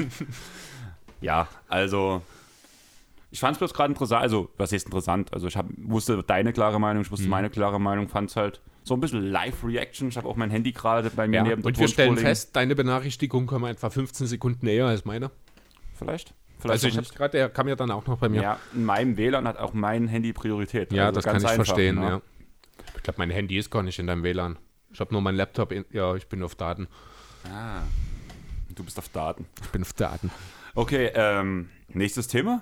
[1.21, 2.21] ja, also
[3.31, 5.33] ich fand es bloß gerade interessant, also was heißt interessant?
[5.33, 8.61] Also ich hab, wusste deine klare Meinung, ich wusste meine klare Meinung, fand es halt
[8.83, 10.07] so ein bisschen Live-Reaction.
[10.09, 12.55] Ich habe auch mein Handy gerade bei mir Ja, neben der und wir stellen fest,
[12.55, 15.31] deine Benachrichtigung kommt etwa 15 Sekunden näher als meine.
[15.95, 16.33] Vielleicht?
[16.59, 18.41] Vielleicht Also ich habe gerade, der kam ja dann auch noch bei mir.
[18.41, 20.91] Ja, in meinem WLAN hat auch mein Handy Priorität.
[20.93, 22.09] Ja, Also das kann ich einfach, verstehen, ne?
[22.09, 22.21] ja.
[22.95, 24.57] Ich glaube, mein Handy ist gar nicht in deinem WLAN.
[24.91, 26.87] Ich habe nur meinen Laptop, in, ja, ich bin auf Daten.
[27.51, 27.81] Ah,
[28.73, 29.45] du bist auf Daten.
[29.61, 30.31] Ich bin auf Daten.
[30.75, 32.61] Okay, ähm, nächstes Thema?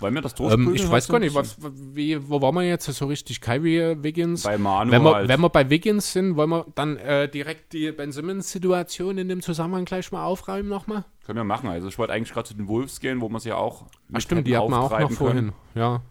[0.00, 0.74] Wollen wir das Ähm, durchprügeln?
[0.76, 3.40] ich weiß gar nicht, was, wie, wo waren wir jetzt so richtig?
[3.40, 4.44] Kyrie, Wiggins?
[4.44, 5.28] Bei Manu wenn, wir, halt.
[5.28, 9.42] wenn wir bei Wiggins sind, wollen wir dann äh, direkt die Ben Simmons-Situation in dem
[9.42, 11.04] Zusammenhang gleich mal aufräumen nochmal?
[11.26, 11.68] Können wir machen.
[11.68, 14.20] Also ich wollte eigentlich gerade zu den Wolves gehen, wo man sie ja auch Ach
[14.20, 15.36] stimmt, die hatten wir auch noch vorhin.
[15.36, 15.52] können.
[15.74, 16.02] Ja.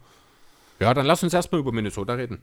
[0.79, 2.41] ja, dann lass uns erstmal über Minnesota reden.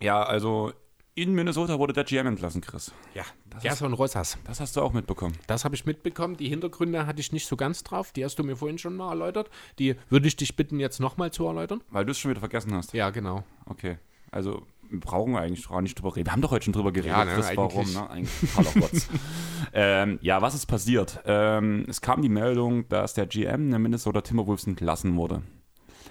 [0.00, 0.72] Ja, also
[1.14, 2.92] in Minnesota wurde der GM entlassen, Chris.
[3.14, 3.24] Ja,
[3.62, 4.38] Das, ein Rosas.
[4.44, 5.36] das hast du auch mitbekommen.
[5.48, 6.36] Das habe ich mitbekommen.
[6.36, 8.12] Die Hintergründe hatte ich nicht so ganz drauf.
[8.12, 9.50] Die hast du mir vorhin schon mal erläutert.
[9.80, 11.82] Die würde ich dich bitten, jetzt nochmal zu erläutern.
[11.90, 12.92] Weil du es schon wieder vergessen hast.
[12.92, 13.42] Ja, genau.
[13.66, 13.98] Okay.
[14.30, 16.26] Also wir brauchen eigentlich gar nicht drüber reden.
[16.26, 18.10] Wir haben doch heute schon drüber geredet, Ja, ne, Chris, warum, ne?
[18.10, 18.88] Eigentlich totaler
[19.72, 21.20] ähm, ja, was ist passiert?
[21.24, 25.42] Ähm, es kam die Meldung, dass der GM der Minnesota Timberwolves entlassen wurde.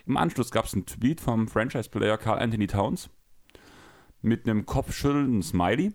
[0.05, 3.09] Im Anschluss gab es einen Tweet vom Franchise-Player Carl Anthony Towns
[4.21, 5.93] mit einem kopfschüttelnden Smiley.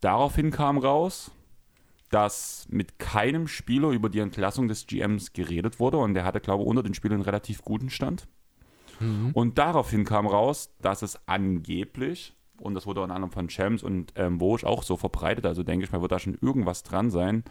[0.00, 1.30] Daraufhin kam raus,
[2.10, 6.64] dass mit keinem Spieler über die Entlassung des GMs geredet wurde und der hatte, glaube
[6.64, 8.26] ich, unter den Spielern einen relativ guten Stand.
[9.32, 14.12] Und daraufhin kam raus, dass es angeblich und das wurde unter anderem von Champs und
[14.16, 17.44] ähm, Woj auch so verbreitet, also denke ich mal, wird da schon irgendwas dran sein,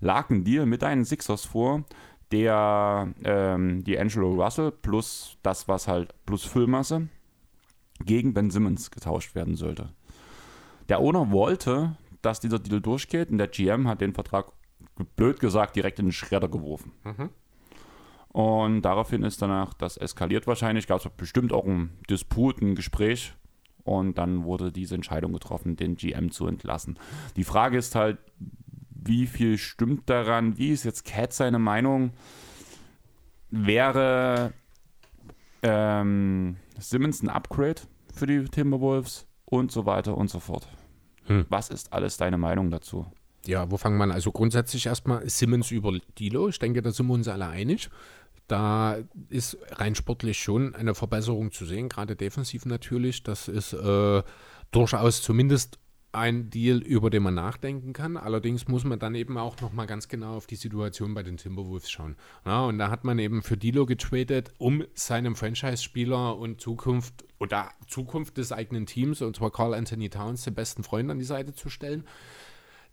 [0.00, 1.84] lag ein Deal mit deinen Sixers vor,
[2.30, 7.08] der ähm, die Angelo Russell plus das, was halt plus Füllmasse
[8.04, 9.90] gegen Ben Simmons getauscht werden sollte.
[10.88, 14.52] Der Owner wollte, dass dieser Deal durchgeht und der GM hat den Vertrag,
[15.16, 16.92] blöd gesagt, direkt in den Schredder geworfen.
[18.28, 23.34] Und daraufhin ist danach das eskaliert wahrscheinlich, gab es bestimmt auch einen Disput, ein Gespräch
[23.84, 26.98] und dann wurde diese Entscheidung getroffen, den GM zu entlassen.
[27.36, 28.18] Die Frage ist halt,
[28.90, 30.56] wie viel stimmt daran?
[30.58, 32.12] Wie ist jetzt Cat seine Meinung?
[33.50, 34.52] Wäre
[35.62, 37.82] ähm, Simmons ein Upgrade
[38.12, 40.68] für die Timberwolves und so weiter und so fort?
[41.24, 41.46] Hm.
[41.48, 43.06] Was ist alles deine Meinung dazu?
[43.46, 44.12] Ja, wo fangen wir an?
[44.12, 46.48] Also grundsätzlich erstmal Simmons über Dilo.
[46.48, 47.90] Ich denke, da sind wir uns alle einig.
[48.46, 48.98] Da
[49.28, 53.22] ist rein sportlich schon eine Verbesserung zu sehen, gerade defensiv natürlich.
[53.22, 54.22] Das ist äh,
[54.70, 55.78] durchaus zumindest
[56.12, 58.16] ein Deal, über den man nachdenken kann.
[58.16, 61.90] Allerdings muss man dann eben auch nochmal ganz genau auf die Situation bei den Timberwolves
[61.90, 62.16] schauen.
[62.44, 67.70] Ja, und da hat man eben für Dilo getradet, um seinem Franchise-Spieler und Zukunft oder
[67.88, 71.54] Zukunft des eigenen Teams, und zwar Carl Anthony Towns, den besten Freund an die Seite
[71.54, 72.04] zu stellen.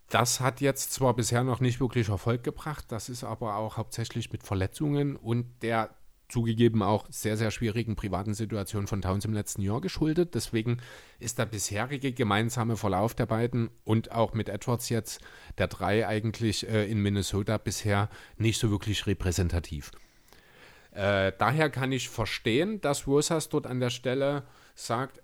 [0.08, 4.32] Das hat jetzt zwar bisher noch nicht wirklich Erfolg gebracht, das ist aber auch hauptsächlich
[4.32, 5.90] mit Verletzungen und der
[6.30, 10.34] zugegeben auch sehr, sehr schwierigen privaten Situation von Towns im letzten Jahr geschuldet.
[10.34, 10.78] Deswegen
[11.18, 15.20] ist der bisherige gemeinsame Verlauf der beiden und auch mit Edwards jetzt
[15.58, 19.90] der drei eigentlich äh, in Minnesota bisher nicht so wirklich repräsentativ.
[20.92, 25.20] Äh, daher kann ich verstehen, dass Rosas dort an der Stelle sagt,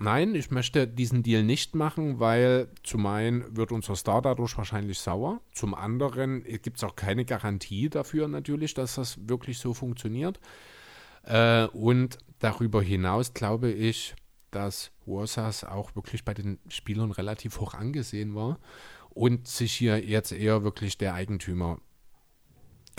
[0.00, 4.98] nein, ich möchte diesen Deal nicht machen, weil zum einen wird unser Star dadurch wahrscheinlich
[4.98, 10.40] sauer, zum anderen gibt es auch keine Garantie dafür natürlich, dass das wirklich so funktioniert.
[11.24, 14.14] Äh, und darüber hinaus glaube ich,
[14.50, 18.58] dass Rosas auch wirklich bei den Spielern relativ hoch angesehen war
[19.10, 21.78] und sich hier jetzt eher wirklich der Eigentümer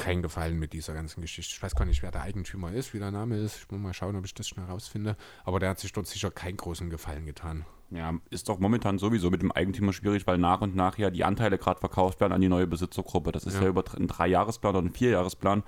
[0.01, 1.53] keinen Gefallen mit dieser ganzen Geschichte.
[1.55, 3.57] Ich weiß gar nicht, wer der Eigentümer ist, wie der Name ist.
[3.57, 5.15] Ich muss mal schauen, ob ich das schnell rausfinde.
[5.43, 7.65] Aber der hat sich dort sicher keinen großen Gefallen getan.
[7.91, 11.23] Ja, ist doch momentan sowieso mit dem Eigentümer schwierig, weil nach und nach ja die
[11.23, 13.31] Anteile gerade verkauft werden an die neue Besitzergruppe.
[13.31, 13.67] Das ist ja, Ja.
[13.69, 15.63] über einen Dreijahresplan oder einen Vierjahresplan,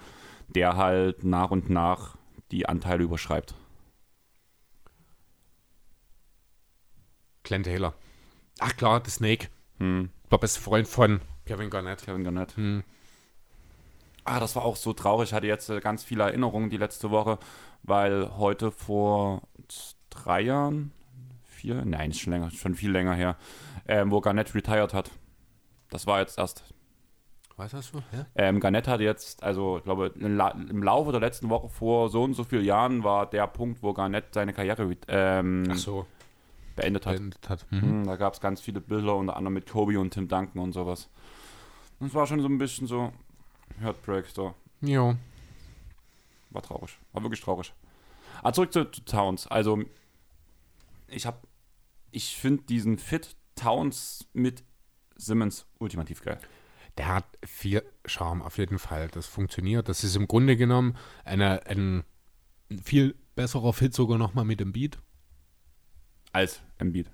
[0.47, 2.15] der halt nach und nach
[2.51, 3.55] die Anteile überschreibt.
[7.43, 7.93] Glenn Taylor.
[8.59, 9.47] Ach klar, The Snake.
[9.79, 10.09] Hm.
[10.31, 12.03] Der beste Freund von Kevin Garnett.
[12.03, 12.55] Kevin Garnett.
[12.55, 12.83] Hm.
[14.25, 15.29] Ah, das war auch so traurig.
[15.29, 17.39] Ich hatte jetzt äh, ganz viele Erinnerungen die letzte Woche,
[17.83, 19.41] weil heute vor
[20.09, 20.91] drei Jahren,
[21.43, 23.35] vier, nein, ist schon länger, schon viel länger her,
[23.87, 25.11] ähm, wo Garnett retired hat.
[25.89, 26.63] Das war jetzt erst.
[27.55, 27.99] Was hast du?
[28.11, 28.25] Ja?
[28.35, 32.09] Ähm, Garnett hat jetzt, also ich glaube, im La- im Laufe der letzten Woche vor
[32.09, 36.07] so und so vielen Jahren war der Punkt, wo Garnett seine Karriere ähm, so,
[36.75, 37.17] beendet hat.
[37.17, 37.65] beendet hat.
[37.69, 37.81] Mhm.
[37.81, 40.71] Hm, Da gab es ganz viele Bilder, unter anderem mit Kobe und Tim Duncan und
[40.73, 41.09] sowas.
[41.99, 43.11] Und es war schon so ein bisschen so
[43.81, 44.53] Heartbreak, so.
[44.81, 45.15] Ja.
[46.49, 46.97] War traurig.
[47.11, 47.73] War wirklich traurig.
[48.41, 49.47] Aber zurück zu, zu Towns.
[49.47, 49.83] Also,
[51.07, 51.39] ich habe,
[52.11, 54.63] ich finde diesen Fit Towns mit
[55.15, 56.39] Simmons ultimativ geil.
[56.97, 59.07] Der hat viel Charme auf jeden Fall.
[59.09, 59.89] Das funktioniert.
[59.89, 62.03] Das ist im Grunde genommen eine, ein
[62.83, 64.99] viel besserer Fit sogar nochmal mit dem Beat.
[66.31, 67.09] Als Embiid.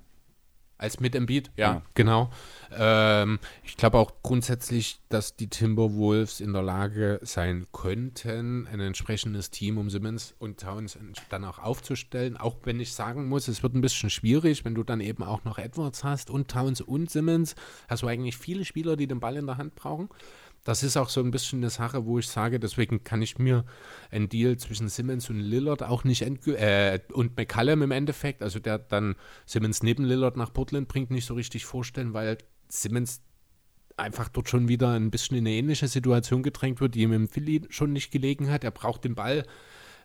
[0.80, 1.82] Als mit Embiid, ja, Ja.
[1.94, 2.32] genau.
[2.72, 9.50] Ähm, ich glaube auch grundsätzlich, dass die Timberwolves in der Lage sein könnten, ein entsprechendes
[9.52, 10.98] Team um Simmons und Towns
[11.30, 12.38] dann auch aufzustellen.
[12.38, 15.44] Auch wenn ich sagen muss, es wird ein bisschen schwierig, wenn du dann eben auch
[15.44, 17.56] noch Edwards hast und Towns und Simmons,
[17.90, 20.08] hast du eigentlich viele Spieler, die den Ball in der Hand brauchen.
[20.64, 23.66] Das ist auch so ein bisschen eine Sache, wo ich sage, deswegen kann ich mir
[24.12, 28.78] einen Deal zwischen Simmons und Lillard auch nicht äh, und McCallum im Endeffekt, also der
[28.78, 33.22] dann Simmons neben Lillard nach Portland bringt, nicht so richtig vorstellen, weil Simmons
[34.00, 37.28] einfach dort schon wieder ein bisschen in eine ähnliche Situation gedrängt wird, die ihm im
[37.28, 38.64] Philly schon nicht gelegen hat.
[38.64, 39.46] Er braucht den Ball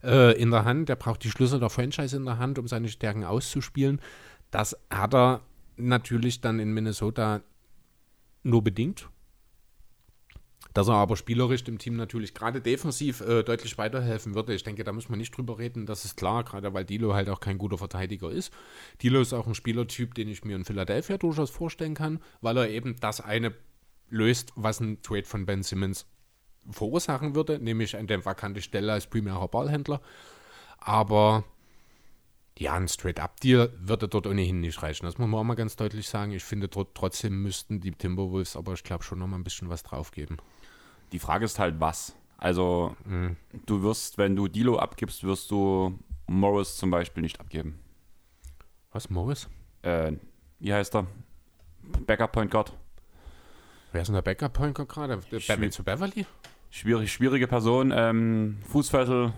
[0.03, 2.89] äh, in der Hand, er braucht die Schlüssel der Franchise in der Hand, um seine
[2.89, 4.01] Stärken auszuspielen.
[4.51, 5.41] Das hat er
[5.77, 7.41] natürlich dann in Minnesota
[8.43, 9.09] nur bedingt.
[10.75, 14.55] Dass er aber spielerisch dem Team natürlich gerade defensiv äh, deutlich weiterhelfen würde.
[14.55, 15.87] Ich denke, da muss man nicht drüber reden.
[15.87, 18.53] Das ist klar, gerade weil Dilo halt auch kein guter Verteidiger ist.
[19.03, 22.69] Dilo ist auch ein Spielertyp, den ich mir in Philadelphia durchaus vorstellen kann, weil er
[22.69, 23.55] eben das eine
[24.11, 26.07] löst, was ein Trade von Ben Simmons
[26.71, 30.01] verursachen würde, nämlich eine vakante Stelle als primärer Ballhändler.
[30.79, 31.45] Aber
[32.59, 35.07] ja, ein Straight-Up-Deal würde dort ohnehin nicht reichen.
[35.07, 36.33] Das muss man auch mal ganz deutlich sagen.
[36.33, 39.83] Ich finde, trotzdem müssten die Timberwolves aber, ich glaube, schon noch mal ein bisschen was
[39.83, 40.39] draufgeben.
[41.15, 42.15] Die Frage ist halt, was?
[42.39, 43.37] Also, Mhm.
[43.67, 45.97] du wirst, wenn du Dilo abgibst, wirst du
[46.27, 47.79] Morris zum Beispiel nicht abgeben.
[48.93, 49.49] Was, Morris?
[49.83, 50.13] äh,
[50.59, 51.07] wie heißt er?
[52.07, 52.73] Backup Point Guard.
[53.93, 55.21] Wer ist denn der Backup-Point Guard gerade?
[55.47, 56.27] Batman zu Beverly?
[56.71, 57.93] Schwierig, schwierige Person.
[57.95, 59.33] Ähm, Fußfessel.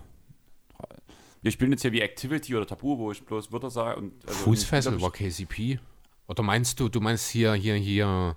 [1.43, 3.99] Wir spielen jetzt hier wie Activity oder Tabu, wo ich bloß Wörter sage.
[3.99, 5.79] Und, also, Fußfessel war KCP?
[6.27, 8.35] Oder meinst du, du meinst hier, hier, hier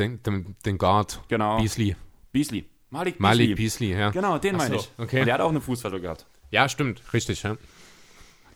[0.00, 1.58] den, den, den Guard Genau.
[1.58, 1.94] Beasley?
[2.32, 2.66] Beasley.
[2.90, 3.46] Malik Beasley.
[3.46, 4.10] Malik Beasley, ja.
[4.10, 4.90] Genau, den meine so, ich.
[4.98, 5.20] okay.
[5.20, 6.26] Und der hat auch eine Fußfessel gehabt.
[6.50, 7.56] Ja, stimmt, richtig, ja.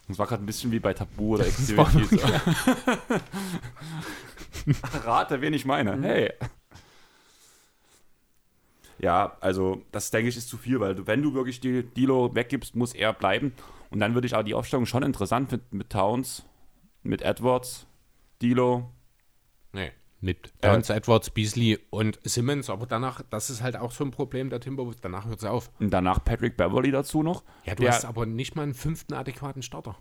[0.08, 2.20] Das war gerade ein bisschen wie bei Tabu oder Activity.
[5.04, 6.00] Rate, wen ich meine.
[6.02, 6.32] Hey.
[8.98, 12.34] Ja, also das denke ich ist zu viel, weil du, wenn du wirklich die Dilo
[12.34, 13.52] weggibst, muss er bleiben.
[13.90, 16.44] Und dann würde ich auch die Aufstellung schon interessant finden mit Towns,
[17.02, 17.86] mit Edwards,
[18.42, 18.90] Dilo.
[19.72, 19.92] Nee.
[20.24, 24.48] Mit Downs, Edwards, Beasley und Simmons, aber danach, das ist halt auch so ein Problem
[24.48, 25.70] der Timberwolves, danach hört es auf.
[25.80, 27.44] Und danach Patrick Beverly dazu noch.
[27.66, 29.96] Ja, du Der- hast aber nicht mal einen fünften adäquaten Starter.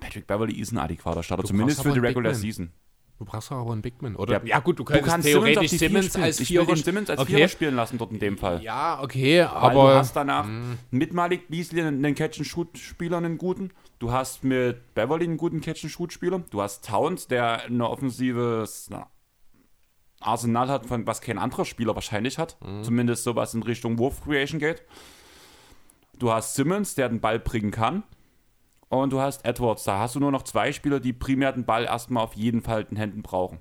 [0.00, 2.34] Patrick Beverly ist ein adäquater Starter, Du zumindest für die Regular.
[2.34, 2.70] Season.
[3.18, 4.44] Du brauchst aber einen Big Man, oder?
[4.44, 6.24] Ja, gut, du Du kannst theoretisch Simmons, Simmons, spielen.
[6.24, 7.36] als Vierer den Simmons als okay.
[7.36, 8.62] Vierer spielen lassen dort in dem Fall.
[8.62, 10.46] Ja, okay, Weil aber du hast danach
[10.90, 13.70] mit Malik Beasley einen Catch-and-Shoot-Spieler, einen guten.
[14.00, 16.42] Du hast mit Beverly einen guten Catch-and-Shoot-Spieler.
[16.50, 19.06] Du hast Towns, der eine offensives na,
[20.20, 22.56] Arsenal hat, von was kein anderer Spieler wahrscheinlich hat.
[22.82, 24.82] Zumindest sowas in Richtung Wurf-Creation geht.
[26.18, 28.02] Du hast Simmons, der den Ball bringen kann.
[28.88, 29.84] Und du hast Edwards.
[29.84, 32.82] Da hast du nur noch zwei Spieler, die primär den Ball erstmal auf jeden Fall
[32.82, 33.58] in den Händen brauchen.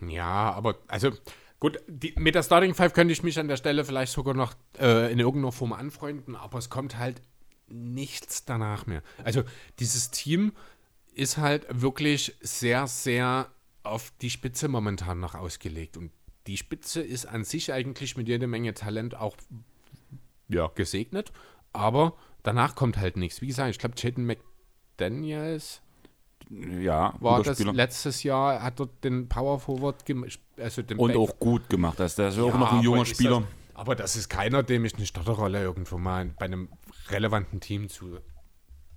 [0.00, 1.10] Ja, aber also
[1.58, 4.54] gut, die, mit der Starting Five könnte ich mich an der Stelle vielleicht sogar noch
[4.78, 7.22] äh, in irgendeiner Form anfreunden, aber es kommt halt
[7.66, 9.02] nichts danach mehr.
[9.24, 9.42] Also
[9.78, 10.52] dieses Team
[11.14, 13.48] ist halt wirklich sehr, sehr
[13.86, 16.10] auf die Spitze momentan noch ausgelegt und
[16.46, 19.36] die Spitze ist an sich eigentlich mit jeder Menge Talent auch
[20.48, 21.32] ja, gesegnet,
[21.72, 23.40] aber danach kommt halt nichts.
[23.40, 25.80] Wie gesagt, ich glaube, Jaden McDaniels
[26.48, 31.16] Ja, war das letztes Jahr, hat dort den Power Forward gemacht, also den Und Back-
[31.18, 31.98] auch gut gemacht.
[31.98, 33.40] Das das ist auch Ja, noch ein junger Spieler.
[33.40, 36.68] Das, aber das ist keiner, dem ich eine Starterrolle irgendwo mal bei einem
[37.08, 38.18] relevanten Team zu.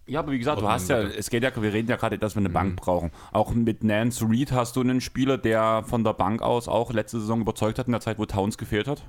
[0.09, 2.35] Ja, aber wie gesagt, du hast ja, es geht ja, wir reden ja gerade, dass
[2.35, 2.53] wir eine Mhm.
[2.53, 3.11] Bank brauchen.
[3.31, 7.19] Auch mit Nance Reed hast du einen Spieler, der von der Bank aus auch letzte
[7.19, 9.03] Saison überzeugt hat in der Zeit, wo Towns gefehlt hat.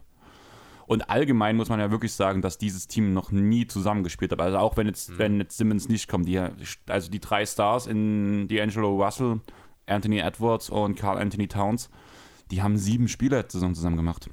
[0.87, 4.41] Und allgemein muss man ja wirklich sagen, dass dieses Team noch nie zusammengespielt hat.
[4.41, 4.91] Also auch wenn Mhm.
[4.91, 6.41] jetzt, wenn jetzt Simmons nicht kommt, die,
[6.89, 9.41] also die drei Stars in D'Angelo Russell,
[9.87, 11.89] Anthony Edwards und Carl Anthony Towns,
[12.51, 14.29] die haben sieben Spiele letzte Saison zusammen gemacht.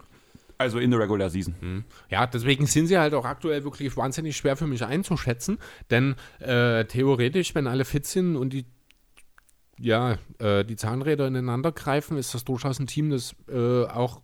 [0.57, 1.85] Also in der Regular Season.
[2.09, 5.59] Ja, deswegen sind sie halt auch aktuell wirklich wahnsinnig schwer für mich einzuschätzen.
[5.91, 8.65] Denn äh, theoretisch, wenn alle fit sind und die,
[9.79, 14.21] ja, äh, die Zahnräder ineinander greifen, ist das durchaus ein Team, das äh, auch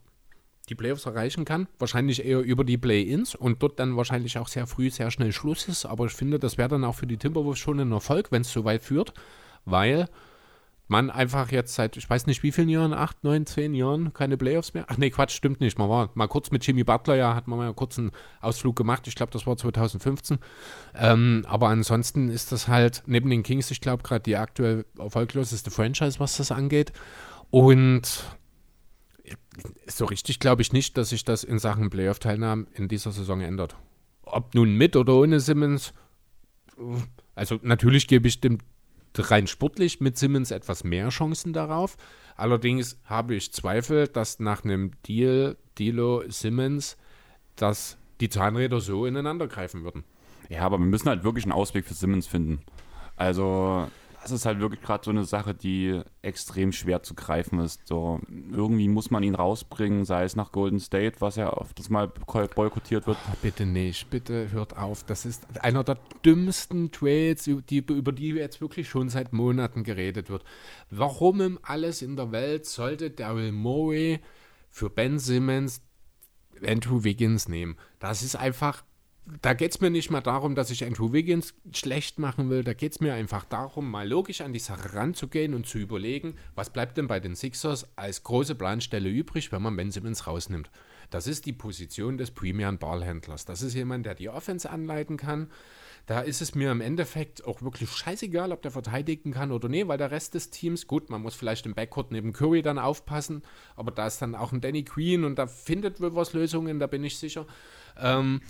[0.68, 1.68] die Playoffs erreichen kann.
[1.78, 5.68] Wahrscheinlich eher über die Play-Ins und dort dann wahrscheinlich auch sehr früh, sehr schnell Schluss
[5.68, 5.84] ist.
[5.84, 8.52] Aber ich finde, das wäre dann auch für die Timberwolves schon ein Erfolg, wenn es
[8.52, 9.12] so weit führt,
[9.64, 10.08] weil
[10.86, 14.36] man einfach jetzt seit, ich weiß nicht wie vielen Jahren, acht, neun, zehn Jahren keine
[14.36, 14.84] Playoffs mehr.
[14.88, 15.78] Ach nee, Quatsch, stimmt nicht.
[15.78, 19.08] Man war mal kurz mit Jimmy Butler, ja, hat man mal kurz einen Ausflug gemacht.
[19.08, 20.38] Ich glaube, das war 2015.
[20.94, 25.70] Ähm, aber ansonsten ist das halt neben den Kings, ich glaube, gerade die aktuell erfolgloseste
[25.70, 26.92] Franchise, was das angeht.
[27.50, 28.24] Und
[29.86, 33.76] so richtig glaube ich nicht, dass sich das in Sachen Playoff-Teilnahmen in dieser Saison ändert.
[34.22, 35.94] Ob nun mit oder ohne Simmons,
[37.34, 38.58] also natürlich gebe ich dem
[39.16, 41.96] rein sportlich mit Simmons etwas mehr Chancen darauf.
[42.36, 46.96] Allerdings habe ich Zweifel, dass nach einem Deal, Dilo Simmons,
[47.56, 50.04] dass die Zahnräder so ineinander greifen würden.
[50.48, 52.62] Ja, aber wir müssen halt wirklich einen Ausweg für Simmons finden.
[53.16, 53.88] Also,
[54.24, 57.86] das ist halt wirklich gerade so eine Sache, die extrem schwer zu greifen ist.
[57.86, 62.08] So, irgendwie muss man ihn rausbringen, sei es nach Golden State, was ja oft mal
[62.08, 63.18] boykottiert wird.
[63.30, 65.04] Oh, bitte nicht, bitte hört auf.
[65.04, 70.30] Das ist einer der dümmsten Trades, die, über die jetzt wirklich schon seit Monaten geredet
[70.30, 70.42] wird.
[70.90, 74.20] Warum um alles in der Welt sollte Daryl Morey
[74.70, 75.82] für Ben Simmons
[76.66, 77.76] Andrew Wiggins nehmen?
[77.98, 78.84] Das ist einfach
[79.40, 82.62] da geht es mir nicht mal darum, dass ich Andrew Wiggins schlecht machen will.
[82.62, 86.34] Da geht es mir einfach darum, mal logisch an die Sache ranzugehen und zu überlegen,
[86.54, 90.70] was bleibt denn bei den Sixers als große Planstelle übrig, wenn man Ben Simmons rausnimmt.
[91.10, 93.46] Das ist die Position des primären Ballhändlers.
[93.46, 95.50] Das ist jemand, der die Offense anleiten kann.
[96.06, 99.88] Da ist es mir im Endeffekt auch wirklich scheißegal, ob der verteidigen kann oder nee,
[99.88, 103.42] weil der Rest des Teams, gut, man muss vielleicht im Backcourt neben Curry dann aufpassen,
[103.74, 107.04] aber da ist dann auch ein Danny Queen und da findet was Lösungen, da bin
[107.04, 107.46] ich sicher.
[107.98, 108.42] Ähm,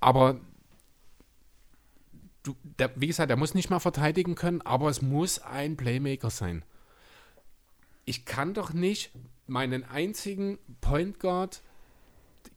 [0.00, 0.40] aber
[2.42, 6.30] du, der, wie gesagt, er muss nicht mal verteidigen können, aber es muss ein Playmaker
[6.30, 6.64] sein.
[8.04, 9.12] Ich kann doch nicht
[9.46, 11.62] meinen einzigen Point Guard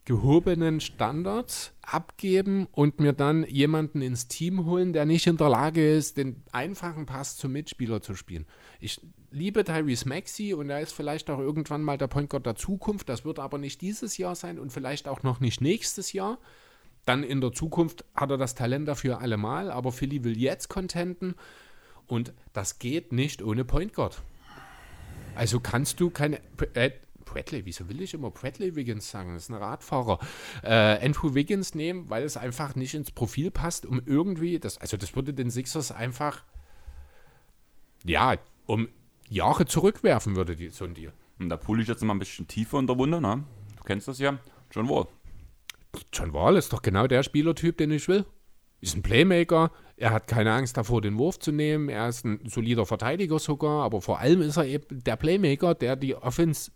[0.06, 5.94] gehobenen Standards abgeben und mir dann jemanden ins Team holen, der nicht in der Lage
[5.94, 8.46] ist, den einfachen Pass zum Mitspieler zu spielen.
[8.80, 9.00] Ich
[9.32, 13.08] liebe Tyrese Maxey und er ist vielleicht auch irgendwann mal der Point Guard der Zukunft.
[13.08, 16.38] Das wird aber nicht dieses Jahr sein und vielleicht auch noch nicht nächstes Jahr.
[17.06, 21.36] Dann in der Zukunft hat er das Talent dafür allemal, aber Philly will jetzt contenten
[22.08, 24.22] und das geht nicht ohne Point Guard.
[25.36, 26.40] Also kannst du keine.
[26.74, 26.92] Äh,
[27.26, 29.34] Bradley, wieso will ich immer Bradley Wiggins sagen?
[29.34, 30.20] Das ist ein Radfahrer.
[30.62, 34.98] Äh, Andrew Wiggins nehmen, weil es einfach nicht ins Profil passt, um irgendwie, das, also
[34.98, 36.44] das würde den Sixers einfach,
[38.04, 38.36] ja,
[38.68, 38.88] um
[39.30, 41.14] Jahre zurückwerfen, würde die, so ein Deal.
[41.40, 43.44] Und da pulle ich jetzt mal ein bisschen tiefer in der Wunde, ne?
[43.78, 44.38] Du kennst das ja.
[44.70, 45.08] John Wall.
[46.12, 48.26] John Wall ist doch genau der Spielertyp, den ich will.
[48.82, 52.40] Ist ein Playmaker, er hat keine Angst davor, den Wurf zu nehmen, er ist ein
[52.50, 56.72] solider Verteidiger sogar, aber vor allem ist er eben der Playmaker, der die Offense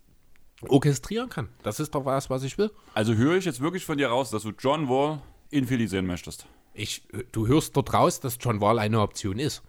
[0.66, 1.48] orchestrieren kann.
[1.62, 2.70] Das ist doch was, was ich will.
[2.94, 6.06] Also höre ich jetzt wirklich von dir raus, dass du John Wall in Philly sehen
[6.06, 6.46] möchtest.
[6.74, 7.02] Ich,
[7.32, 9.62] du hörst dort raus, dass John Wall eine Option ist.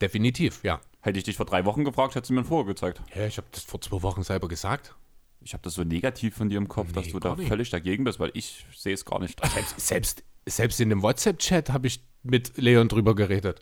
[0.00, 0.80] Definitiv, ja.
[1.02, 3.00] Hätte ich dich vor drei Wochen gefragt, hättest du mir ein Foto gezeigt.
[3.14, 4.94] Ja, ich habe das vor zwei Wochen selber gesagt.
[5.42, 7.48] Ich habe das so negativ von dir im Kopf, Nee, dass du da nicht.
[7.48, 9.40] völlig dagegen bist, weil ich sehe es gar nicht.
[9.46, 13.60] Selbst, selbst, selbst in dem WhatsApp-Chat habe ich mit Leon drüber geredet.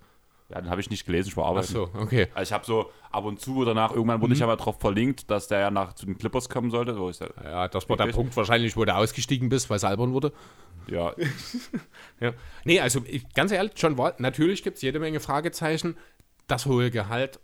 [0.50, 1.66] Ja, den habe ich nicht gelesen, ich war arbeiten.
[1.68, 2.28] Achso, okay.
[2.34, 5.46] Also ich habe so ab und zu danach, irgendwann wurde ich aber drauf verlinkt, dass
[5.46, 6.94] der ja nach zu den Clippers kommen sollte.
[6.94, 8.06] So ist der, Ja, das war der?
[8.06, 10.32] Punkt wahrscheinlich, wo du ausgestiegen bist, weil es albern wurde.
[10.88, 11.14] ja,
[12.20, 12.32] Ja.
[12.64, 15.96] Nee, also ich, ganz ehrlich, John Wall, natürlich gibt es jede Menge Fragezeichen.
[16.46, 17.40] Das hohe Gehalt,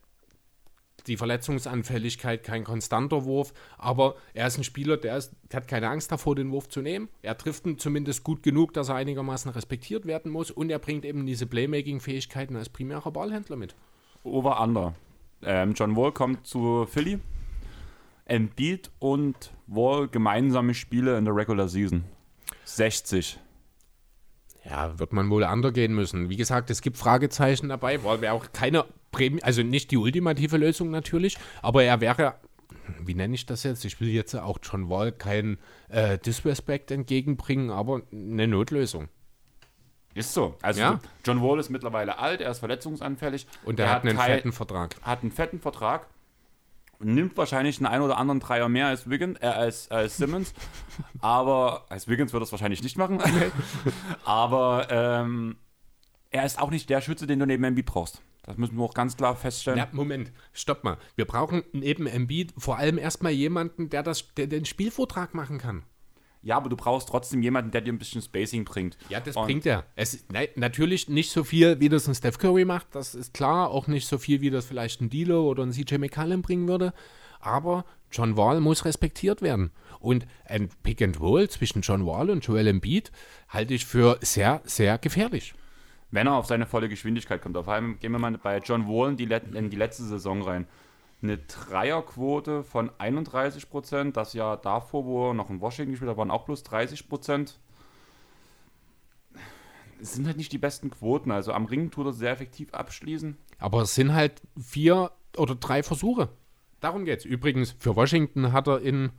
[1.07, 5.89] die Verletzungsanfälligkeit, kein konstanter Wurf, aber er ist ein Spieler, der, ist, der hat keine
[5.89, 7.09] Angst davor, den Wurf zu nehmen.
[7.23, 11.05] Er trifft ihn zumindest gut genug, dass er einigermaßen respektiert werden muss und er bringt
[11.05, 13.75] eben diese Playmaking-Fähigkeiten als primärer Ballhändler mit.
[14.23, 14.95] over under.
[15.43, 17.19] Ähm, John Wall kommt zu Philly.
[18.27, 22.05] Embiid und Wall gemeinsame Spiele in der Regular Season.
[22.65, 23.39] 60.
[24.65, 26.31] Ja, wird man wohl undergehen müssen.
[26.31, 30.57] Wie gesagt, es gibt Fragezeichen dabei, weil wäre auch keine Prämie, also nicht die ultimative
[30.57, 32.35] Lösung natürlich, aber er wäre,
[33.05, 33.85] wie nenne ich das jetzt?
[33.85, 35.59] Ich will jetzt auch John Wall keinen
[35.89, 39.09] äh, Disrespect entgegenbringen, aber eine Notlösung.
[40.15, 40.57] Ist so.
[40.63, 41.01] Also Ja.
[41.25, 43.47] John Wall ist mittlerweile alt, er ist verletzungsanfällig.
[43.65, 44.97] Und er hat einen kein- fetten Vertrag.
[45.03, 46.07] hat einen fetten Vertrag
[47.01, 50.55] nimmt wahrscheinlich einen ein oder anderen Dreier mehr als Wiggins, äh, als, als Simmons.
[51.21, 53.21] aber als Wiggins wird es wahrscheinlich nicht machen.
[54.25, 55.57] aber ähm,
[56.35, 58.21] er ist auch nicht der Schütze, den du neben Embiid brauchst.
[58.43, 59.79] Das müssen wir auch ganz klar feststellen.
[59.79, 60.99] Ja, Moment, stopp mal.
[61.15, 65.85] Wir brauchen neben Embiid vor allem erstmal jemanden, der, das, der den Spielvortrag machen kann.
[66.43, 68.99] Ja, aber du brauchst trotzdem jemanden, der dir ein bisschen Spacing bringt.
[69.09, 69.85] Ja, das Und bringt er.
[69.95, 73.71] Es, nein, natürlich nicht so viel, wie das ein Steph Curry macht, das ist klar.
[73.71, 76.93] Auch nicht so viel, wie das vielleicht ein Dilo oder ein CJ McCallum bringen würde.
[77.39, 79.71] Aber John Wall muss respektiert werden.
[80.01, 83.13] Und ein Pick and Roll zwischen John Wall und Joel Embiid
[83.49, 85.55] halte ich für sehr, sehr gefährlich.
[86.15, 87.57] Wenn er auf seine volle Geschwindigkeit kommt.
[87.57, 90.69] Auf allem gehen wir mal bei John Wall in die, in die letzte Saison rein.
[91.21, 94.17] Eine Dreierquote von 31 Prozent.
[94.17, 97.59] Das Jahr davor, wo er noch in Washington gespielt hat, waren auch bloß 30 Prozent.
[100.01, 101.33] Es sind halt nicht die besten Quoten.
[101.33, 103.37] Also am Ring tut er sehr effektiv abschließen.
[103.59, 106.29] Aber es sind halt vier oder drei Versuche.
[106.79, 107.25] Darum geht's.
[107.25, 109.11] Übrigens, für Washington hat er in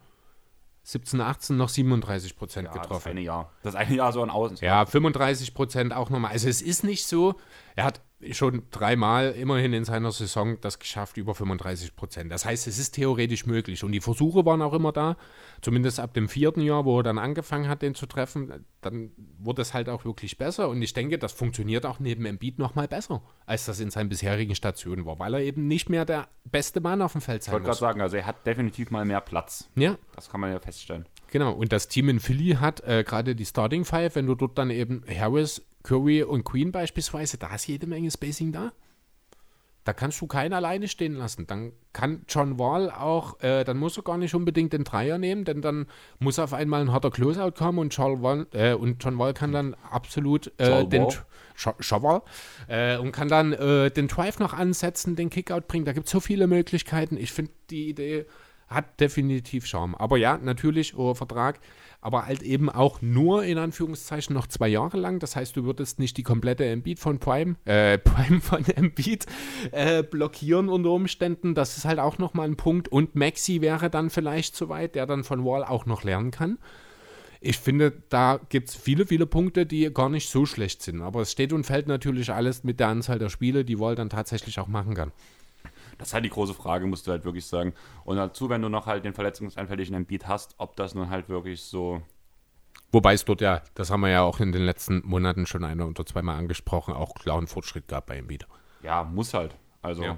[0.88, 3.10] 17, 18 noch 37 Prozent Ja, das getroffen.
[3.10, 3.52] eine Jahr.
[3.64, 4.58] Das eine Jahr so an Außen.
[4.62, 6.32] Ja, 35 Prozent auch nochmal.
[6.32, 7.36] Also es ist nicht so,
[7.76, 8.02] er hat
[8.32, 12.32] schon dreimal immerhin in seiner Saison das geschafft, über 35 Prozent.
[12.32, 13.84] Das heißt, es ist theoretisch möglich.
[13.84, 15.18] Und die Versuche waren auch immer da,
[15.62, 19.62] zumindest ab dem vierten Jahr, wo er dann angefangen hat, den zu treffen, dann wurde
[19.62, 20.70] es halt auch wirklich besser.
[20.70, 24.56] Und ich denke, das funktioniert auch neben Embiid nochmal besser, als das in seinen bisherigen
[24.56, 27.54] Stationen war, weil er eben nicht mehr der beste Mann auf dem Feld Ich sein
[27.54, 29.70] wollte gerade sagen, also er hat definitiv mal mehr Platz.
[29.76, 31.06] Ja, Das kann man ja feststellen.
[31.32, 34.58] Genau, und das Team in Philly hat äh, gerade die Starting Five, wenn du dort
[34.58, 38.74] dann eben Harris, Curry und Queen beispielsweise, da ist jede Menge Spacing da.
[39.84, 41.46] Da kannst du keinen alleine stehen lassen.
[41.46, 45.46] Dann kann John Wall auch, äh, dann muss er gar nicht unbedingt den Dreier nehmen,
[45.46, 45.86] denn dann
[46.18, 49.52] muss auf einmal ein harter Closeout kommen und John Wall, äh, und John Wall kann
[49.52, 51.26] dann absolut äh, den Wall?
[51.56, 52.24] Sch- Sch- Wall,
[52.68, 55.86] äh, und kann dann äh, den Drive noch ansetzen, den Kickout bringen.
[55.86, 57.16] Da gibt es so viele Möglichkeiten.
[57.16, 58.26] Ich finde die Idee
[58.68, 59.94] hat definitiv Charme.
[59.94, 61.60] Aber ja, natürlich, hoher Vertrag,
[62.02, 65.20] aber halt eben auch nur in Anführungszeichen noch zwei Jahre lang.
[65.20, 69.26] Das heißt, du würdest nicht die komplette Embiid von Prime, äh, Prime von Embiid
[69.72, 71.56] äh, blockieren unter Umständen.
[71.56, 72.88] Das ist halt auch nochmal ein Punkt.
[72.88, 76.60] Und Maxi wäre dann vielleicht soweit, der dann von Wall auch noch lernen kann.
[77.42, 81.02] Ich finde, da gibt es viele, viele Punkte, die gar nicht so schlecht sind.
[81.02, 84.10] Aber es steht und fällt natürlich alles mit der Anzahl der Spiele, die Wall dann
[84.10, 85.12] tatsächlich auch machen kann.
[85.98, 87.74] Das ist halt die große Frage, musst du halt wirklich sagen.
[88.04, 91.62] Und dazu, wenn du noch halt den verletzungsanfälligen Embiid hast, ob das nun halt wirklich
[91.62, 92.02] so
[92.92, 95.82] Wobei es dort ja, das haben wir ja auch in den letzten Monaten schon ein
[95.82, 98.48] oder zweimal angesprochen, auch klaren Fortschritt gab bei wieder.
[98.84, 99.56] Ja, muss halt.
[99.82, 100.18] Also, Ja.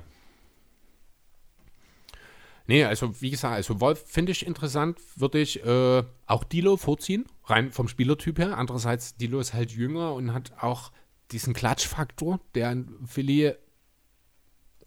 [2.69, 7.25] Nee, also wie gesagt, also Wolf finde ich interessant, würde ich äh, auch Dilo vorziehen,
[7.45, 8.57] rein vom Spielertyp her.
[8.57, 10.91] Andererseits, Dilo ist halt jünger und hat auch
[11.31, 13.53] diesen Klatschfaktor, der in Philly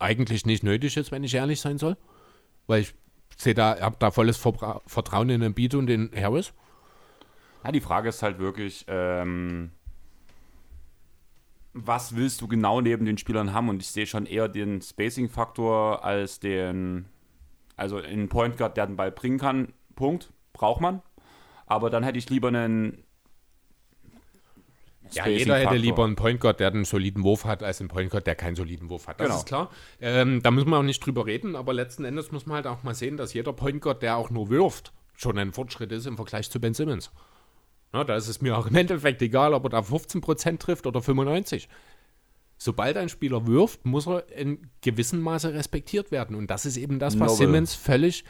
[0.01, 1.97] eigentlich nicht nötig ist, wenn ich ehrlich sein soll.
[2.67, 2.95] Weil ich
[3.37, 6.53] sehe da, habe da volles Verbra Vertrauen in den Beat und den Harris.
[7.65, 9.71] ja, die Frage ist halt wirklich, ähm,
[11.73, 13.69] was willst du genau neben den Spielern haben?
[13.69, 17.07] Und ich sehe schon eher den Spacing-Faktor als den,
[17.77, 19.73] also einen Point Guard, der den Ball bringen kann.
[19.95, 20.33] Punkt.
[20.53, 21.03] Braucht man.
[21.67, 23.05] Aber dann hätte ich lieber einen.
[25.15, 28.11] Ja, jeder hätte lieber einen Point Guard, der einen soliden Wurf hat, als einen Point
[28.11, 29.21] Guard, der keinen soliden Wurf hat.
[29.21, 29.39] Das Genau.
[29.39, 29.71] ist klar.
[30.01, 32.83] Ähm, da müssen wir auch nicht drüber reden, aber letzten Endes muss man halt auch
[32.83, 36.17] mal sehen, dass jeder Point Guard, der auch nur wirft, schon ein Fortschritt ist im
[36.17, 37.11] Vergleich zu Ben Simmons.
[37.93, 41.01] Ja, da ist es mir auch im Endeffekt egal, ob er da 15% trifft oder
[41.01, 41.67] 95%.
[42.57, 46.37] Sobald ein Spieler wirft, muss er in gewissem Maße respektiert werden.
[46.37, 47.47] Und das ist eben das, was Novel.
[47.47, 48.25] Simmons völlig,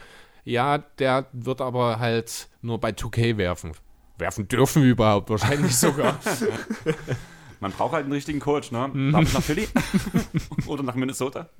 [0.45, 3.73] ja, der wird aber halt nur bei 2K werfen.
[4.21, 6.19] Werfen dürfen überhaupt, wahrscheinlich sogar.
[7.61, 8.89] Man braucht halt einen richtigen Coach, ne?
[8.93, 9.13] Mhm.
[9.13, 9.69] Darf ich nach Philly?
[10.67, 11.51] Oder nach Minnesota?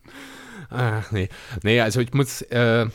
[0.71, 1.29] Ach, nee.
[1.63, 2.87] Nee, also ich muss, äh,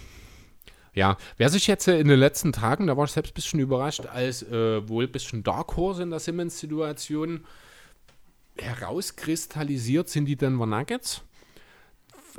[0.93, 3.59] ja, wer sich jetzt äh, in den letzten Tagen, da war ich selbst ein bisschen
[3.59, 7.45] überrascht, als äh, wohl ein bisschen Dark Horse in der Simmons-Situation
[8.57, 11.21] herauskristallisiert, sind die Denver Nuggets.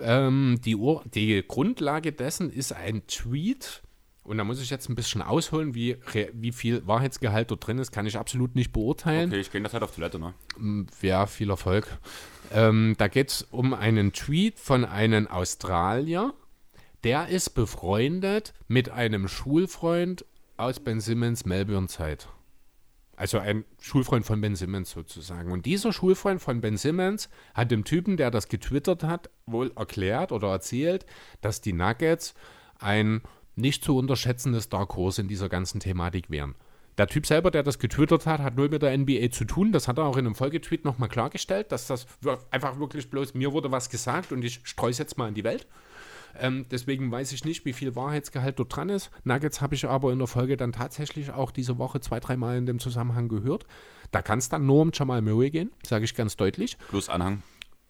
[0.01, 3.83] Ähm, die, Ur die Grundlage dessen ist ein Tweet.
[4.27, 5.97] Und da muss ich jetzt ein bisschen ausholen, wie,
[6.33, 9.31] wie viel Wahrheitsgehalt dort drin ist, kann ich absolut nicht beurteilen.
[9.31, 10.35] Okay, ich gehe der Zeit auf Toilette, ne?
[11.01, 11.87] Ja, viel Erfolg.
[12.53, 16.35] Ähm, da geht es um einen Tweet von einem Australier,
[17.05, 20.25] der ist befreundet mit einem Schulfreund
[20.57, 22.29] aus Ben Simmons Melbourne-Zeit.
[23.15, 25.53] Also ein Schulfreund von Ben Simmons sozusagen.
[25.53, 30.33] Und dieser Schulfreund von Ben Simmons hat dem Typen, der das getwittert hat, wohl erklärt
[30.33, 31.07] oder erzählt,
[31.41, 32.35] dass die Nuggets
[32.79, 33.23] ein
[33.57, 36.55] nicht zu unterschätzendes Dark Horse in dieser ganzen Thematik wären.
[36.99, 39.71] Der Typ selber, der das getwittert hat, hat null mit der NBA zu tun.
[39.71, 42.07] Das hat er auch in einem Folgetweet nochmal klargestellt, dass das
[42.51, 45.45] einfach wirklich bloß, mir wurde was gesagt und ich streue es jetzt mal in die
[45.45, 45.67] Welt.
[46.39, 49.11] Ähm, deswegen weiß ich nicht, wie viel Wahrheitsgehalt dort dran ist.
[49.25, 52.67] Nuggets habe ich aber in der Folge dann tatsächlich auch diese Woche zwei, dreimal in
[52.67, 53.67] dem Zusammenhang gehört.
[54.11, 56.79] Da kann es dann nur um Jamal Murray gehen, sage ich ganz deutlich.
[56.89, 57.43] Plus Anhang.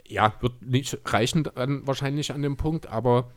[0.07, 3.33] Ja, wird nicht reichen dann wahrscheinlich an dem Punkt, aber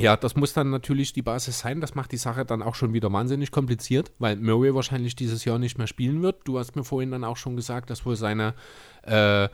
[0.00, 1.80] ja, das muss dann natürlich die Basis sein.
[1.80, 5.58] Das macht die Sache dann auch schon wieder wahnsinnig kompliziert, weil Murray wahrscheinlich dieses Jahr
[5.58, 6.42] nicht mehr spielen wird.
[6.44, 8.54] Du hast mir vorhin dann auch schon gesagt, dass wohl seine
[9.02, 9.48] äh,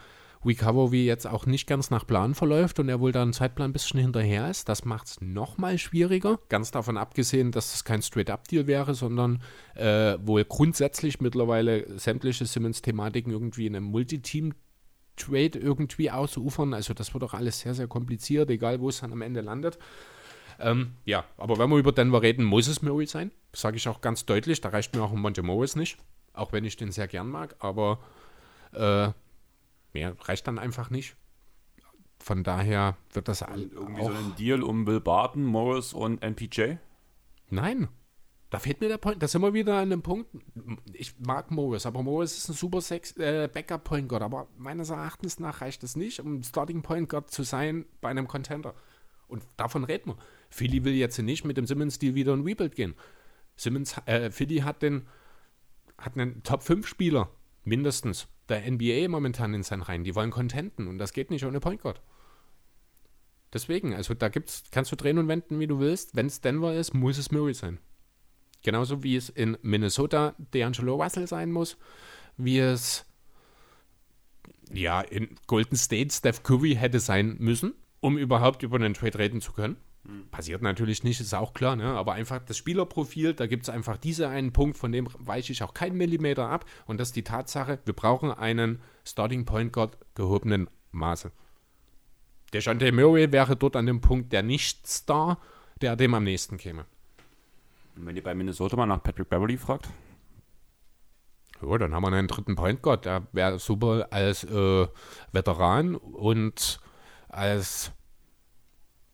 [0.45, 3.72] Recovery jetzt auch nicht ganz nach Plan verläuft und er wohl da einen Zeitplan ein
[3.72, 4.68] bisschen hinterher ist.
[4.68, 6.38] Das macht es nochmal schwieriger.
[6.49, 9.42] Ganz davon abgesehen, dass das kein Straight-Up-Deal wäre, sondern
[9.74, 14.53] äh, wohl grundsätzlich mittlerweile sämtliche Simmons-Thematiken irgendwie in einem Multiteam
[15.16, 16.74] Trade irgendwie ausufern.
[16.74, 19.78] Also das wird doch alles sehr, sehr kompliziert, egal wo es dann am Ende landet.
[20.59, 23.30] Ähm, ja, aber wenn wir über Denver reden, muss es Murray sein.
[23.52, 24.61] Sage ich auch ganz deutlich.
[24.61, 25.98] Da reicht mir auch ein Monte Morris nicht.
[26.32, 27.57] Auch wenn ich den sehr gern mag.
[27.59, 27.98] Aber
[28.72, 29.09] äh,
[29.92, 31.16] mehr reicht dann einfach nicht.
[32.18, 34.11] Von daher wird das all, Irgendwie auch...
[34.11, 36.76] so ein Deal um Will Barton, Morris und NPJ?
[37.50, 37.88] Nein.
[38.50, 39.22] Da fehlt mir der Point.
[39.22, 40.30] Da sind wir wieder an dem Punkt.
[40.92, 44.22] Ich mag Morris, aber Morris ist ein super Sex äh, Backup-Point Guard.
[44.22, 48.28] Aber meines Erachtens nach reicht es nicht, um Starting Point Guard zu sein bei einem
[48.28, 48.74] Contender.
[49.26, 50.16] Und davon reden wir.
[50.55, 52.94] Philly will jetzt nicht mit dem Simmons-Deal wieder in Rebuild gehen.
[53.57, 55.09] Simmons, äh, Philly hat den
[55.98, 57.28] hat einen Top-5-Spieler,
[57.64, 60.05] mindestens, der NBA momentan in seinen Reihen.
[60.05, 62.00] Die wollen Contenten und das geht nicht ohne Point Guard.
[63.52, 66.14] Deswegen, also da gibt's, kannst du drehen und wenden, wie du willst.
[66.14, 67.78] Wenn es Denver ist, muss es Murray sein.
[68.62, 71.76] Genauso wie es in Minnesota D'Angelo Russell sein muss,
[72.36, 73.07] wie es
[74.72, 79.40] ja in Golden State Steph Curry hätte sein müssen, um überhaupt über einen Trade reden
[79.40, 79.76] zu können.
[80.30, 81.86] Passiert natürlich nicht, ist auch klar, ne?
[81.86, 85.62] aber einfach das Spielerprofil, da gibt es einfach diesen einen Punkt, von dem weiche ich
[85.62, 89.96] auch keinen Millimeter ab und das ist die Tatsache, wir brauchen einen Starting Point Guard
[90.14, 91.32] gehobenen Maße.
[92.52, 95.38] Der Shante Murray wäre dort an dem Punkt der Nicht-Star,
[95.80, 96.84] der dem am nächsten käme.
[97.96, 99.88] Und wenn ihr bei Minnesota mal nach Patrick Beverly fragt?
[101.62, 104.86] Ja, dann haben wir einen dritten Point Guard, der wäre super als äh,
[105.32, 106.78] Veteran und
[107.28, 107.92] als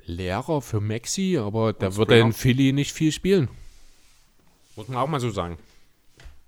[0.07, 2.27] Lehrer für Maxi, aber der Und würde Springer.
[2.27, 3.49] in Philly nicht viel spielen.
[4.77, 5.59] Muss man auch mal so sagen.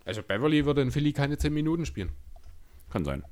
[0.04, 2.10] Also Beverly würde in Philly keine 10 Minuten spielen.
[2.90, 3.24] Kann sein.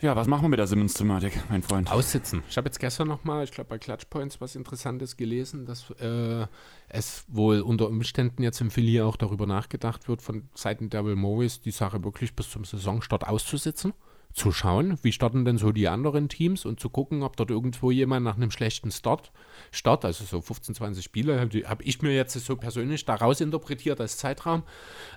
[0.00, 1.90] Ja, was machen wir mit der Simmons-Thematik, mein Freund?
[1.90, 2.42] Aussitzen.
[2.50, 6.46] Ich habe jetzt gestern nochmal, ich glaube bei Clutchpoints was Interessantes gelesen, dass äh,
[6.88, 11.62] es wohl unter Umständen jetzt im Philly auch darüber nachgedacht wird, von Seiten Devil Morris
[11.62, 13.94] die Sache wirklich bis zum Saisonstart auszusitzen.
[14.34, 17.92] Zu schauen, wie starten denn so die anderen Teams und zu gucken, ob dort irgendwo
[17.92, 19.30] jemand nach einem schlechten Start,
[19.70, 24.00] Start also so 15, 20 Spiele, habe hab ich mir jetzt so persönlich daraus interpretiert
[24.00, 24.64] als Zeitraum,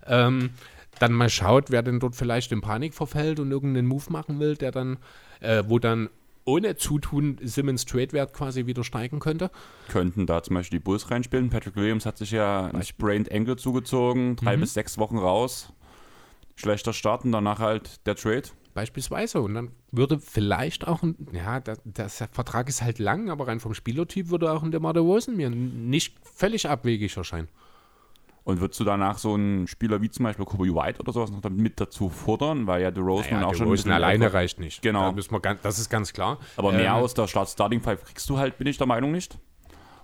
[0.06, 0.52] ähm,
[1.00, 4.56] dann mal schaut, wer denn dort vielleicht in Panik verfällt und irgendeinen Move machen will,
[4.56, 4.98] der dann,
[5.40, 6.10] äh, wo dann
[6.46, 9.52] ohne Zutun Simmons Trade-Wert quasi wieder steigen könnte.
[9.90, 11.50] Könnten da zum Beispiel die Bulls reinspielen.
[11.50, 14.62] Patrick Williams hat sich ja ein Sprained Ankle zugezogen, drei Mhm.
[14.62, 15.74] bis sechs Wochen raus.
[16.58, 18.44] Schlechter Start und danach halt der Trade.
[18.74, 19.42] Beispielsweise.
[19.42, 23.60] Und dann würde vielleicht auch ein, ja, der, der Vertrag ist halt lang, aber rein
[23.60, 27.48] vom Spielertyp würde auch ein DeMar DeRozan mir nicht völlig abwegig erscheinen.
[28.44, 31.44] Und würdest du danach so einen Spieler wie zum Beispiel Kobe White oder sowas noch
[31.50, 34.82] mit dazu fordern, weil ja DeRozan Naja, auch schon DeRozan bisschen alleine älter- reicht nicht.
[34.82, 35.12] Genau.
[35.12, 36.38] Da ganz, das ist ganz klar.
[36.56, 39.12] Aber mehr Ähm, aus der Start Starting Five kriegst du halt, bin ich der Meinung
[39.12, 39.38] nicht.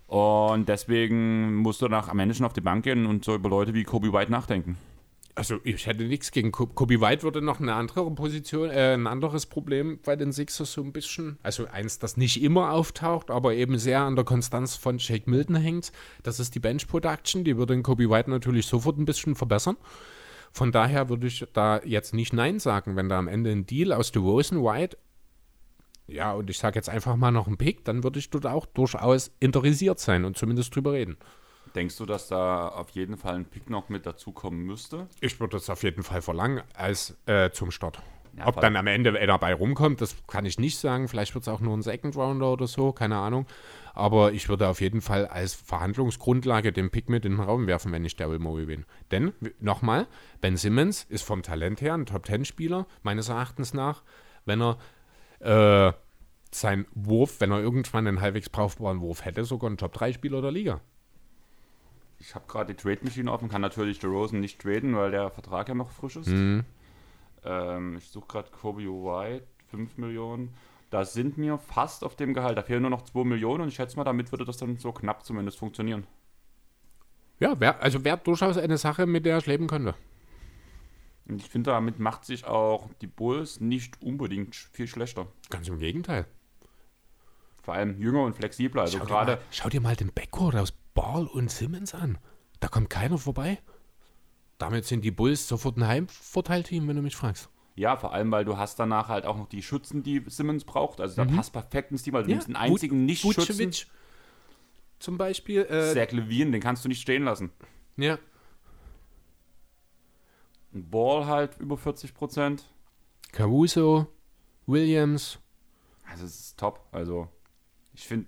[0.08, 3.50] Und deswegen musst du danach am Ende schon auf die Bank gehen und so über
[3.50, 4.78] Leute wie Kobe White nachdenken.
[5.36, 9.08] Also ich hätte nichts gegen Ko- Kobe White würde noch eine andere Position, äh, ein
[9.08, 13.56] anderes Problem bei den Sixers so ein bisschen, also eins, das nicht immer auftaucht, aber
[13.56, 15.92] eben sehr an der Konstanz von Shake Milton hängt.
[16.22, 19.78] Das ist die Bench Production, die würde den Kobe White natürlich sofort ein bisschen verbessern.
[20.52, 23.92] Von daher würde ich da jetzt nicht Nein sagen, wenn da am Ende ein Deal
[23.92, 24.98] aus DeRozan White,
[26.06, 28.68] ja, und ich sage jetzt einfach mal noch ein Pick, dann würde ich dort auch
[28.68, 31.18] durchaus interessiert sein und zumindest drüber reden.
[31.76, 35.08] Denkst du, dass da auf jeden Fall ein Pick noch mit dazukommen müsste?
[35.22, 38.02] Ich würde das auf jeden Fall verlangen als äh, zum Start.
[38.38, 41.08] Ja, Ob dann am Ende wer dabei rumkommt, das kann ich nicht sagen.
[41.08, 43.46] Vielleicht wird es auch nur ein Second Rounder oder so, keine Ahnung.
[43.94, 47.92] Aber ich würde auf jeden Fall als Verhandlungsgrundlage den Pick mit in den Raum werfen,
[47.92, 48.86] wenn ich Daryl Morey bin.
[49.12, 50.08] Denn, nochmal,
[50.42, 54.02] Ben Simmons ist vom Talent her ein Top-10-Spieler, meines Erachtens nach.
[54.46, 54.78] Wenn er
[55.40, 55.94] äh,
[56.50, 60.82] seinen Wurf, wenn er irgendwann einen halbwegs brauchbaren Wurf hätte, sogar ein Top-3-Spieler der Liga.
[62.26, 65.76] Ich habe gerade die Trade-Maschine offen, kann natürlich DeRozan nicht traden, weil der Vertrag ja
[65.76, 66.30] noch frisch ist.
[66.30, 66.64] Mhm.
[67.44, 70.54] Ähm, ich suche gerade Kobe White, 5 Millionen.
[70.90, 73.76] Da sind mir fast auf dem Gehalt, da fehlen nur noch 2 Millionen und ich
[73.76, 76.08] schätze mal, damit würde das dann so knapp zumindest funktionieren.
[77.42, 79.94] Ja, wär, also wäre durchaus eine Sache, mit der ich leben könnte.
[81.28, 85.28] Und ich finde, damit macht sich auch die Bulls nicht unbedingt viel schlechter.
[85.50, 86.26] Ganz im Gegenteil.
[87.64, 88.84] Vor allem jünger und flexibler.
[88.84, 92.18] Also schau, dir gerade, mal, schau dir mal den Backcourt aus Ball und Simmons an.
[92.60, 93.60] Da kommt keiner vorbei.
[94.58, 97.50] Damit sind die Bulls sofort ein Heimvorteilteam, wenn du mich fragst.
[97.76, 101.02] ja, vor allem, weil du hast danach halt auch noch die Schützen, die Simmons braucht.
[101.02, 103.72] Also da passt perfekt ins Team, weil du nimmst den einzigen Nicht-Schützen.
[105.00, 105.62] Zum Beispiel.
[105.64, 107.52] Äh, Zach Levine, den kannst du nicht stehen lassen.
[107.98, 108.18] ja.
[110.72, 112.68] Ball halt über 40 Prozent.
[113.32, 114.08] Caruso,
[114.66, 115.38] Williams.
[116.10, 116.80] Also es ist top.
[116.92, 117.28] Also
[117.94, 118.28] ich finde,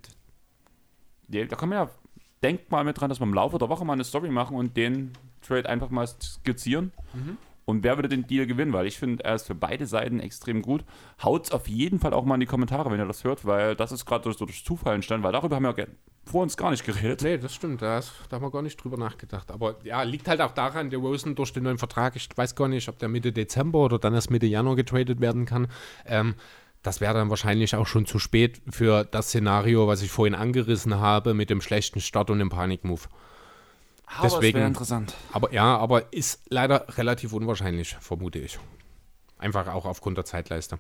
[1.28, 1.90] da man ja,
[2.46, 4.78] denkt mal mit dran, dass wir im Laufe der Woche mal eine Story machen und
[4.78, 6.92] den Trade einfach mal skizzieren.
[7.66, 8.72] Und wer würde den Deal gewinnen?
[8.74, 10.84] Weil ich finde, er ist für beide Seiten extrem gut.
[11.24, 13.92] Haut's auf jeden Fall auch mal in die Kommentare, wenn ihr das hört, weil das
[13.92, 15.88] ist gerade durch, durch Zufall entstanden, weil darüber haben wir ge-
[16.26, 17.24] vor uns gar nicht geredet.
[17.24, 17.82] Nee, das stimmt.
[17.82, 19.50] Da, ist, da haben wir gar nicht drüber nachgedacht.
[19.52, 22.68] Aber ja, liegt halt auch daran, der Rosen durch den neuen Vertrag, ich weiß gar
[22.68, 25.68] nicht, ob der Mitte Dezember oder dann erst Mitte Januar getradet werden kann.
[26.06, 26.36] Ähm,
[26.86, 30.96] das wäre dann wahrscheinlich auch schon zu spät für das Szenario, was ich vorhin angerissen
[31.00, 33.10] habe, mit dem schlechten Start und dem Panikmove.
[34.06, 35.16] Aber es Deswegen- wäre interessant.
[35.32, 38.60] Aber ja, aber ist leider relativ unwahrscheinlich, vermute ich.
[39.40, 40.78] Einfach auch aufgrund der Zeitleiste.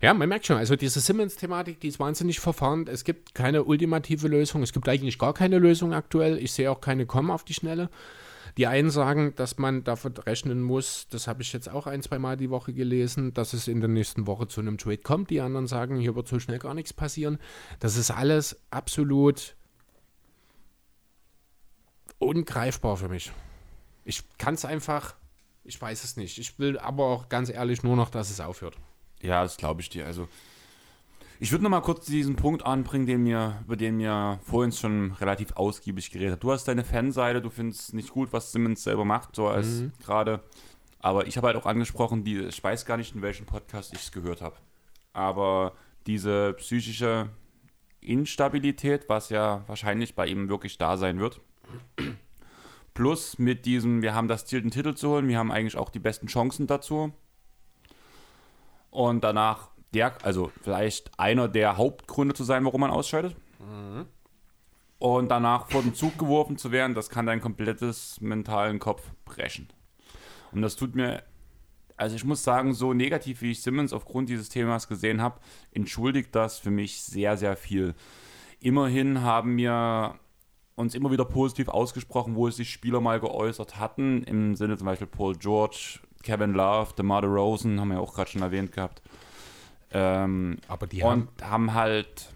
[0.00, 2.88] Ja, man merkt schon, also diese Simmons-Thematik, die ist wahnsinnig verfahren.
[2.88, 4.64] Es gibt keine ultimative Lösung.
[4.64, 6.38] Es gibt eigentlich gar keine Lösung aktuell.
[6.38, 7.88] Ich sehe auch keine kommen auf die Schnelle.
[8.56, 12.18] Die einen sagen, dass man davon rechnen muss, das habe ich jetzt auch ein, zwei
[12.18, 15.30] Mal die Woche gelesen, dass es in der nächsten Woche zu einem Trade kommt.
[15.30, 17.38] Die anderen sagen, hier wird so schnell gar nichts passieren.
[17.80, 19.56] Das ist alles absolut
[22.18, 23.32] ungreifbar für mich.
[24.04, 25.14] Ich kann es einfach,
[25.64, 26.38] ich weiß es nicht.
[26.38, 28.76] Ich will aber auch ganz ehrlich nur noch, dass es aufhört.
[29.20, 30.06] Ja, das glaube ich dir.
[30.06, 30.28] Also,
[31.42, 35.10] ich würde noch mal kurz diesen Punkt anbringen, den mir, über den mir vorhin schon
[35.14, 36.44] relativ ausgiebig geredet hat.
[36.44, 40.38] Du hast deine Fanseite, du findest nicht gut, was Simmons selber macht, so als gerade.
[41.00, 44.02] Aber ich habe halt auch angesprochen, die, ich weiß gar nicht, in welchem Podcast ich
[44.02, 44.54] es gehört habe.
[45.14, 45.72] Aber
[46.06, 47.30] diese psychische
[48.00, 51.40] Instabilität, was ja wahrscheinlich bei ihm wirklich da sein wird.
[52.94, 55.90] Plus mit diesem, wir haben das Ziel, den Titel zu holen, wir haben eigentlich auch
[55.90, 57.12] die besten Chancen dazu.
[58.92, 63.36] Und danach der, also vielleicht einer der Hauptgründe zu sein, warum man ausscheidet.
[64.98, 69.68] Und danach vor den Zug geworfen zu werden, das kann dein komplettes mentalen Kopf brechen.
[70.52, 71.22] Und das tut mir
[72.02, 75.38] also ich muss sagen, so negativ wie ich Simmons aufgrund dieses Themas gesehen habe,
[75.72, 77.94] entschuldigt das für mich sehr, sehr viel.
[78.60, 80.16] Immerhin haben wir
[80.74, 85.06] uns immer wieder positiv ausgesprochen, wo sich Spieler mal geäußert hatten, im Sinne zum Beispiel
[85.06, 89.02] Paul George, Kevin Love, DeMar Rosen, haben wir ja auch gerade schon erwähnt gehabt.
[89.92, 92.32] Ähm, Aber die und haben haben halt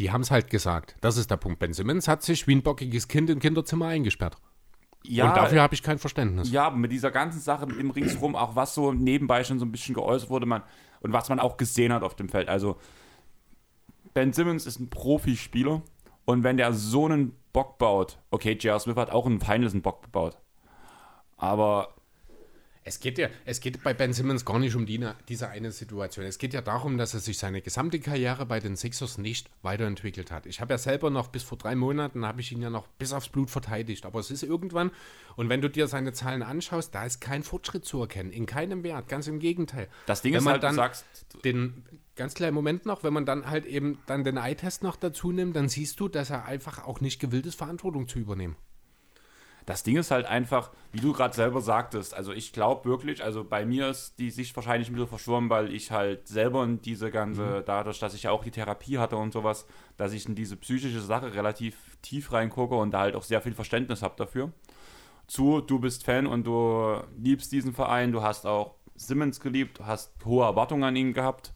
[0.00, 0.96] die es halt gesagt.
[1.02, 1.58] Das ist der Punkt.
[1.58, 4.38] Ben Simmons hat sich wie ein bockiges Kind im Kinderzimmer eingesperrt.
[5.04, 6.50] ja, Und dafür habe ich kein Verständnis.
[6.50, 9.94] Ja, mit dieser ganzen Sache im Ringsrum, auch was so nebenbei schon so ein bisschen
[9.94, 10.62] geäußert wurde, man,
[11.00, 12.48] und was man auch gesehen hat auf dem Feld.
[12.48, 12.78] Also,
[14.14, 15.82] Ben Simmons ist ein Profispieler
[16.24, 18.80] und wenn der so einen Bock baut, okay, J.R.
[18.80, 20.38] Smith hat auch einen einen Bock gebaut,
[21.36, 21.94] aber
[22.90, 26.26] Es geht ja, es geht bei Ben Simmons gar nicht um die, diese eine Situation.
[26.26, 30.32] Es geht ja darum, dass er sich seine gesamte Karriere bei den Sixers nicht weiterentwickelt
[30.32, 30.44] hat.
[30.44, 33.12] Ich habe ja selber noch bis vor drei Monaten habe ich ihn ja noch bis
[33.12, 34.04] aufs Blut verteidigt.
[34.06, 34.90] Aber es ist irgendwann,
[35.36, 38.82] und wenn du dir seine Zahlen anschaust, da ist kein Fortschritt zu erkennen, in keinem
[38.82, 39.86] Wert, ganz im Gegenteil.
[40.06, 41.06] das Ding Wenn ist man halt, dann du sagst,
[41.44, 41.84] den
[42.16, 45.54] ganz kleinen Moment noch, wenn man dann halt eben dann den Eye-Test noch dazu nimmt,
[45.54, 48.56] dann siehst du, dass er einfach auch nicht gewillt ist, Verantwortung zu übernehmen.
[49.66, 53.44] Das Ding ist halt einfach, wie du gerade selber sagtest, also ich glaube wirklich, also
[53.44, 57.10] bei mir ist die Sicht wahrscheinlich ein bisschen verschwommen, weil ich halt selber in diese
[57.10, 60.56] ganze, dadurch, dass ich ja auch die Therapie hatte und sowas, dass ich in diese
[60.56, 64.52] psychische Sache relativ tief reingucke und da halt auch sehr viel Verständnis habe dafür.
[65.26, 70.12] Zu, du bist Fan und du liebst diesen Verein, du hast auch Simmons geliebt, hast
[70.24, 71.52] hohe Erwartungen an ihn gehabt,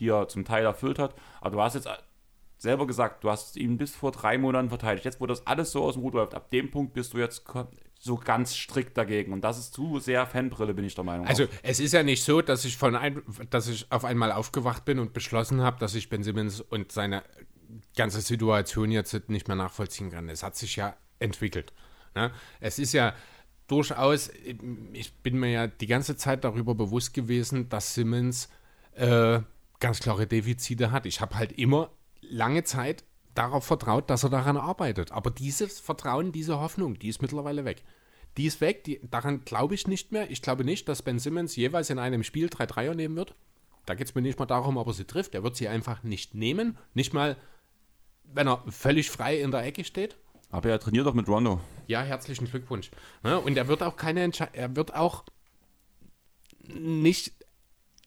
[0.00, 1.88] die er zum Teil erfüllt hat, aber du hast jetzt
[2.58, 5.04] selber gesagt, du hast ihn bis vor drei Monaten verteidigt.
[5.04, 7.44] Jetzt, wo das alles so aus dem Ruder läuft, ab dem Punkt bist du jetzt
[8.00, 9.32] so ganz strikt dagegen.
[9.32, 11.26] Und das ist zu sehr Fanbrille, bin ich der Meinung.
[11.26, 14.84] Also es ist ja nicht so, dass ich von ein, dass ich auf einmal aufgewacht
[14.84, 17.22] bin und beschlossen habe, dass ich Ben Simmons und seine
[17.96, 20.28] ganze Situation jetzt nicht mehr nachvollziehen kann.
[20.28, 21.72] Es hat sich ja entwickelt.
[22.14, 22.32] Ne?
[22.60, 23.14] Es ist ja
[23.66, 24.30] durchaus,
[24.92, 28.48] ich bin mir ja die ganze Zeit darüber bewusst gewesen, dass Simmons
[28.94, 29.40] äh,
[29.80, 31.06] ganz klare Defizite hat.
[31.06, 31.90] Ich habe halt immer
[32.28, 33.04] lange Zeit
[33.34, 35.12] darauf vertraut, dass er daran arbeitet.
[35.12, 37.82] Aber dieses Vertrauen, diese Hoffnung, die ist mittlerweile weg.
[38.36, 40.30] Die ist weg, die, daran glaube ich nicht mehr.
[40.30, 43.34] Ich glaube nicht, dass Ben Simmons jeweils in einem Spiel drei Dreier nehmen wird.
[43.86, 45.34] Da geht es mir nicht mal darum, ob er sie trifft.
[45.34, 46.76] Er wird sie einfach nicht nehmen.
[46.94, 47.36] Nicht mal,
[48.24, 50.16] wenn er völlig frei in der Ecke steht.
[50.50, 51.60] Aber er trainiert doch mit Rondo.
[51.86, 52.90] Ja, herzlichen Glückwunsch.
[53.24, 55.24] Ja, und er wird auch keine Entsche er wird auch
[56.68, 57.32] nicht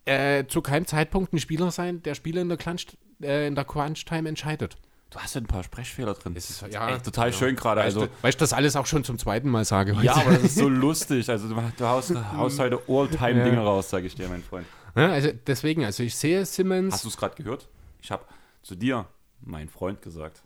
[0.05, 3.65] äh, zu keinem Zeitpunkt ein Spieler sein, der Spiele in der Crunch, äh, in der
[3.65, 4.77] Crunch Time entscheidet.
[5.09, 6.33] Du hast ja ein paar Sprechfehler drin.
[6.37, 7.33] Es ist- Das ja, echt total ja.
[7.37, 7.81] schön gerade.
[7.81, 9.93] Weißt Also, du, weil ich das alles auch schon zum zweiten Mal sage.
[10.01, 11.29] ja, aber das ist so lustig.
[11.29, 13.63] Also du, du haust, haust heute All-Time-Dinge Ja.
[13.63, 14.65] raus, sage ich dir, mein Freund.
[14.95, 16.93] Ja, also deswegen, also ich sehe Simmons.
[16.93, 17.67] Hast du es gerade gehört?
[18.01, 18.23] Ich habe
[18.63, 19.05] zu dir,
[19.41, 20.41] mein Freund, gesagt.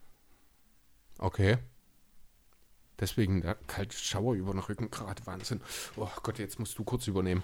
[1.20, 1.58] Okay.
[3.00, 5.62] Deswegen der kalte Schauer über den Rücken, gerade Wahnsinn.
[5.98, 7.44] Oh Gott, jetzt musst du kurz übernehmen.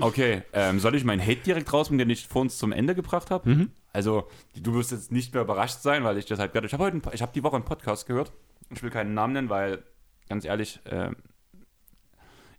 [0.00, 3.30] Okay, ähm, soll ich meinen Hate direkt rausnehmen, den ich vor uns zum Ende gebracht
[3.30, 3.68] habe?
[3.92, 6.66] Also, du wirst jetzt nicht mehr überrascht sein, weil ich das halt gerade.
[6.66, 8.32] Ich habe heute, ich habe die Woche einen Podcast gehört.
[8.70, 9.82] Ich will keinen Namen nennen, weil
[10.28, 11.16] ganz ehrlich, ähm,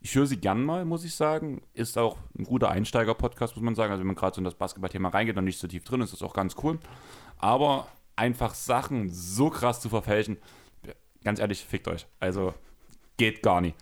[0.02, 1.62] ich höre sie gern mal, muss ich sagen.
[1.74, 3.92] Ist auch ein guter Einsteiger-Podcast, muss man sagen.
[3.92, 6.14] Also, wenn man gerade so in das Basketball-Thema reingeht und nicht so tief drin ist,
[6.14, 6.80] ist das auch ganz cool.
[7.38, 10.38] Aber einfach Sachen so krass zu verfälschen,
[11.24, 12.08] ganz ehrlich, fickt euch.
[12.20, 12.54] Also,
[13.18, 13.76] geht gar nicht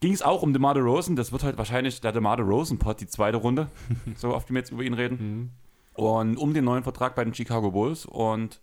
[0.00, 1.16] ging es auch um DeMar DeRozan.
[1.16, 3.68] Das wird halt wahrscheinlich der DeMar DeRozan-Pod, die zweite Runde,
[4.16, 5.52] so oft wir jetzt über ihn reden.
[5.96, 8.06] Und um den neuen Vertrag bei den Chicago Bulls.
[8.06, 8.60] Und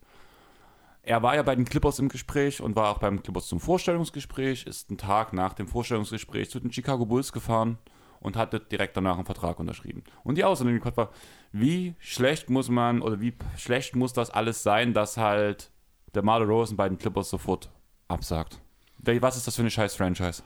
[1.01, 4.65] er war ja bei den Clippers im Gespräch und war auch beim Clippers zum Vorstellungsgespräch,
[4.65, 7.77] ist einen Tag nach dem Vorstellungsgespräch zu den Chicago Bulls gefahren
[8.21, 10.03] und hatte direkt danach einen Vertrag unterschrieben.
[10.23, 11.09] Und die Aussage im Kopf war,
[11.51, 15.71] wie schlecht muss man oder wie schlecht muss das alles sein, dass halt
[16.15, 17.69] DeMar DeRozan bei den Clippers sofort
[18.07, 18.61] absagt.
[18.99, 20.43] Was ist das für eine scheiß Franchise?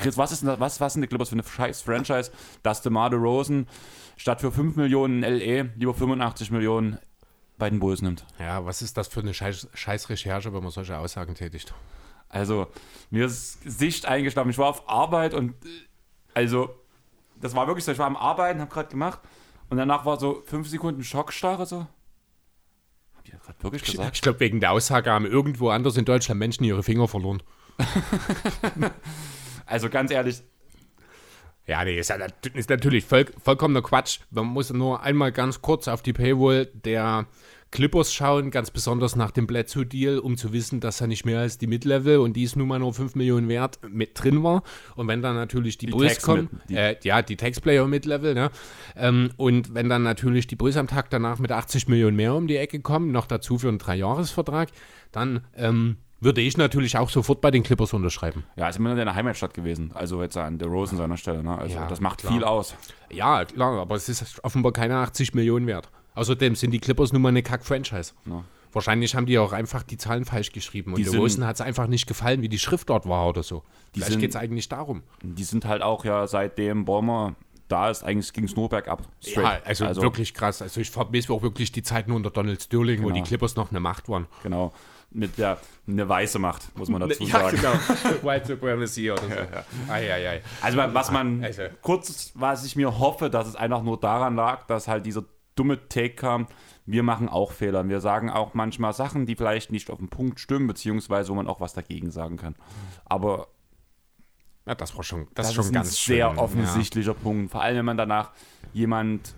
[0.00, 2.82] Chris, was ist denn das, was, was sind die Clippers für eine scheiß Franchise, dass
[2.82, 3.68] DeMar DeRozan
[4.16, 6.98] statt für 5 Millionen in LE lieber 85 Millionen
[7.58, 8.24] bei den Bulls nimmt?
[8.38, 11.74] Ja, was ist das für eine scheiß, scheiß Recherche, wenn man solche Aussagen tätigt?
[12.28, 12.66] Also,
[13.10, 14.50] mir ist Sicht eingeschlafen.
[14.50, 15.54] Ich war auf Arbeit und
[16.34, 16.70] also,
[17.40, 19.20] das war wirklich so, ich war am Arbeiten, hab gerade gemacht
[19.70, 21.86] und danach war so 5 Sekunden Schockstarre so.
[23.14, 24.16] Hab ich das gerade wirklich Ich, gesagt?
[24.16, 27.42] ich glaube, wegen der Aussage haben irgendwo anders in Deutschland Menschen ihre Finger verloren.
[29.66, 30.42] Also ganz ehrlich,
[31.66, 32.16] Ja, nee, ist, ja
[32.54, 34.20] ist natürlich voll, vollkommener Quatsch.
[34.30, 37.26] Man muss nur einmal ganz kurz auf die Paywall der
[37.72, 41.58] Clippers schauen, ganz besonders nach dem Bledsoe-Deal, um zu wissen, dass er nicht mehr als
[41.58, 44.62] die Mid-Level und die ist nun mal nur 5 Millionen wert mit drin war.
[44.94, 48.34] Und wenn dann natürlich die, Die Bulls kommen, mit- die- äh, ja, die Taxplayer Mid-Level,
[48.34, 48.50] ne?
[48.94, 52.46] Ähm, und wenn dann natürlich die Bulls am Tag danach mit 80 Millionen mehr um
[52.46, 54.68] die Ecke kommen, noch dazu für einen Dreijahresvertrag,
[55.10, 58.44] dann ähm, Würde ich natürlich auch sofort bei den Clippers unterschreiben.
[58.56, 59.90] Ja, ist immer in der Heimatstadt gewesen.
[59.94, 61.42] Also jetzt an der Rose an seiner Stelle.
[61.42, 61.56] Ne?
[61.58, 62.32] Also Ja, das macht klar.
[62.32, 62.74] viel aus.
[63.10, 65.90] Ja, klar, aber es ist offenbar keine 80 Millionen wert.
[66.14, 68.12] Außerdem sind die Clippers nun mal eine Kack-Franchise.
[68.24, 68.44] Ja.
[68.72, 71.60] Wahrscheinlich haben die auch einfach die Zahlen falsch geschrieben und Die sind- Rosen hat es
[71.60, 73.62] einfach nicht gefallen, wie die Schrift dort war oder so.
[73.92, 75.02] Vielleicht sind- geht es eigentlich darum.
[75.22, 77.34] Die sind halt auch ja seitdem Bäumer
[77.68, 79.02] da ist, eigentlich ging es nur bergab.
[79.22, 79.66] Ja, Straight.
[79.66, 80.62] also, wirklich krass.
[80.62, 83.16] Also ich vermisse auch wirklich die Zeiten unter Donald Sterling, wo Genau.
[83.16, 84.26] die Clippers noch eine Macht waren.
[84.44, 84.72] Genau.
[85.10, 87.56] Mit der eine weiße Macht, muss man dazu Ja, sagen.
[87.56, 87.72] genau.
[88.22, 89.90] White Supremacy oder so.
[89.92, 90.42] Ei, ei, ei.
[90.60, 91.62] Also was man Also.
[91.80, 95.88] kurz, was ich mir hoffe, dass es einfach nur daran lag, dass halt dieser dumme
[95.88, 96.46] Take kam.
[96.84, 97.88] Wir machen auch Fehler.
[97.88, 101.46] Wir sagen auch manchmal Sachen, die vielleicht nicht auf den Punkt stimmen, beziehungsweise wo man
[101.48, 102.54] auch was dagegen sagen kann.
[103.06, 103.48] Aber
[104.66, 107.50] Ja, das war schon, das das, ist schon ist ein ganz sehr schön, offensichtlicher Punkt.
[107.52, 108.32] Vor allem, wenn man danach
[108.74, 109.34] jemand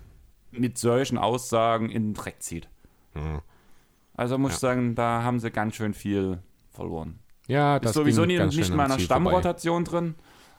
[0.51, 2.67] mit solchen Aussagen in den Dreck zieht.
[3.13, 3.41] Mhm.
[4.19, 6.39] Also muss ich sagen, da haben sie ganz schön viel
[6.71, 7.19] verloren.
[7.47, 9.03] Ja, ja das ist sowieso nie, nicht in meiner vorbei.
[9.03, 10.15] Stammrotation drin,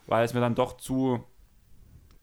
[0.07, 1.23] weil es mir dann doch zu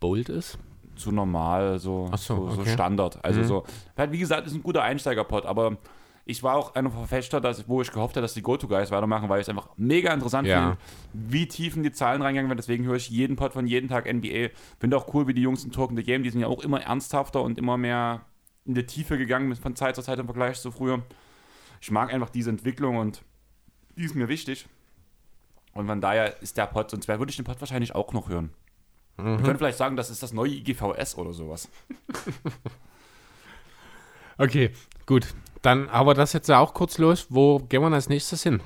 [0.00, 0.58] Bold ist?
[0.96, 2.70] zu normal, so, so, so, so okay.
[2.72, 3.24] Standard.
[3.24, 3.44] Also Mhm.
[3.44, 3.64] so,
[3.96, 5.76] halt, wie gesagt, ist ein guter Einsteigerpot, aber
[6.24, 9.38] ich war auch einer Verfechter, dass, wo ich gehofft habe, dass die Go-To-Guys weitermachen, weil
[9.40, 10.58] ich es einfach mega interessant Ja.
[10.60, 10.78] finde,
[11.12, 12.58] wie tief in die Zahlen reingegangen werden.
[12.58, 14.48] Deswegen höre ich jeden Pod von jeden Tag NBA.
[14.80, 16.64] Finde auch cool, wie die Jungs in Talk in the Game, die sind ja auch
[16.64, 18.22] immer ernsthafter und immer mehr
[18.64, 21.02] in die Tiefe gegangen von Zeit zu Zeit im Vergleich zu früher.
[21.80, 23.22] Ich mag einfach diese Entwicklung und
[23.96, 24.66] die ist mir wichtig.
[25.74, 28.50] Und von daher ist der Pod, sonst würde ich den Pod wahrscheinlich auch noch hören.
[29.16, 31.68] Man könnte vielleicht sagen, das ist das neue IGVS oder sowas.
[34.40, 34.70] Okay,
[35.04, 35.34] gut.
[35.62, 37.26] Dann aber das jetzt ja auch kurz los.
[37.28, 38.60] Wo gehen wir als nächstes hin?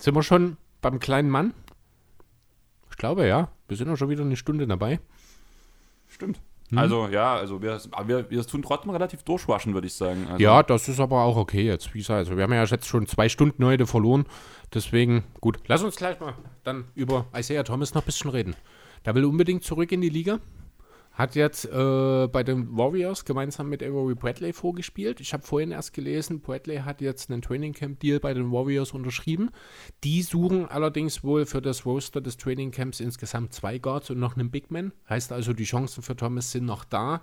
[0.00, 1.52] Sind wir schon beim kleinen Mann?
[2.90, 3.50] Ich glaube ja.
[3.68, 5.00] Wir sind ja schon wieder eine Stunde dabei.
[6.08, 6.40] Stimmt.
[6.74, 10.26] Also, ja, also wir, wir, wir tun trotzdem relativ durchwaschen, würde ich sagen.
[10.28, 11.92] Also, Ja, das ist aber auch okay jetzt.
[11.94, 14.24] Wie gesagt, also wir haben ja jetzt schon zwei Stunden heute verloren.
[14.72, 15.58] Deswegen, gut.
[15.66, 18.56] Lass uns gleich mal dann über Isaiah Thomas noch ein bisschen reden.
[19.04, 20.38] Der will unbedingt zurück in die Liga.
[21.12, 25.20] Hat jetzt äh, bei den Warriors gemeinsam mit Avery Bradley vorgespielt.
[25.20, 28.92] Ich habe vorhin erst gelesen, Bradley hat jetzt einen Training Camp Deal bei den Warriors
[28.92, 29.50] unterschrieben.
[30.04, 34.36] Die suchen allerdings wohl für das Roster des Training Camps insgesamt zwei Guards und noch
[34.36, 34.92] einen Big Man.
[35.08, 37.20] Heißt also, die Chancen für Thomas sind noch da.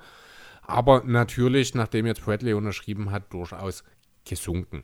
[0.62, 3.84] Aber natürlich, nachdem jetzt Bradley unterschrieben hat, durchaus
[4.24, 4.84] gesunken.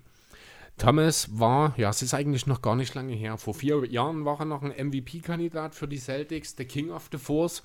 [0.77, 3.37] Thomas war, ja, es ist eigentlich noch gar nicht lange her.
[3.37, 7.17] Vor vier Jahren war er noch ein MVP-Kandidat für die Celtics, der King of the
[7.17, 7.63] Force.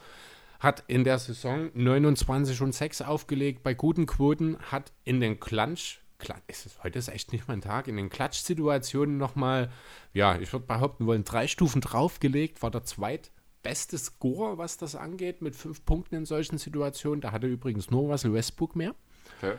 [0.60, 6.00] Hat in der Saison 29 und 6 aufgelegt bei guten Quoten, hat in den Klatsch,
[6.18, 9.72] Klatsch ist es, heute ist echt nicht mein Tag, in den Klatsch-Situationen nochmal,
[10.12, 15.40] ja, ich würde behaupten wollen, drei Stufen draufgelegt, war der zweitbeste Scorer, was das angeht,
[15.40, 17.22] mit fünf Punkten in solchen Situationen.
[17.22, 18.94] Da hatte übrigens nur Russell Westbrook mehr.
[19.38, 19.56] Okay.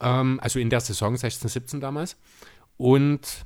[0.00, 2.16] Ähm, also in der Saison 16, 17 damals.
[2.76, 3.44] Und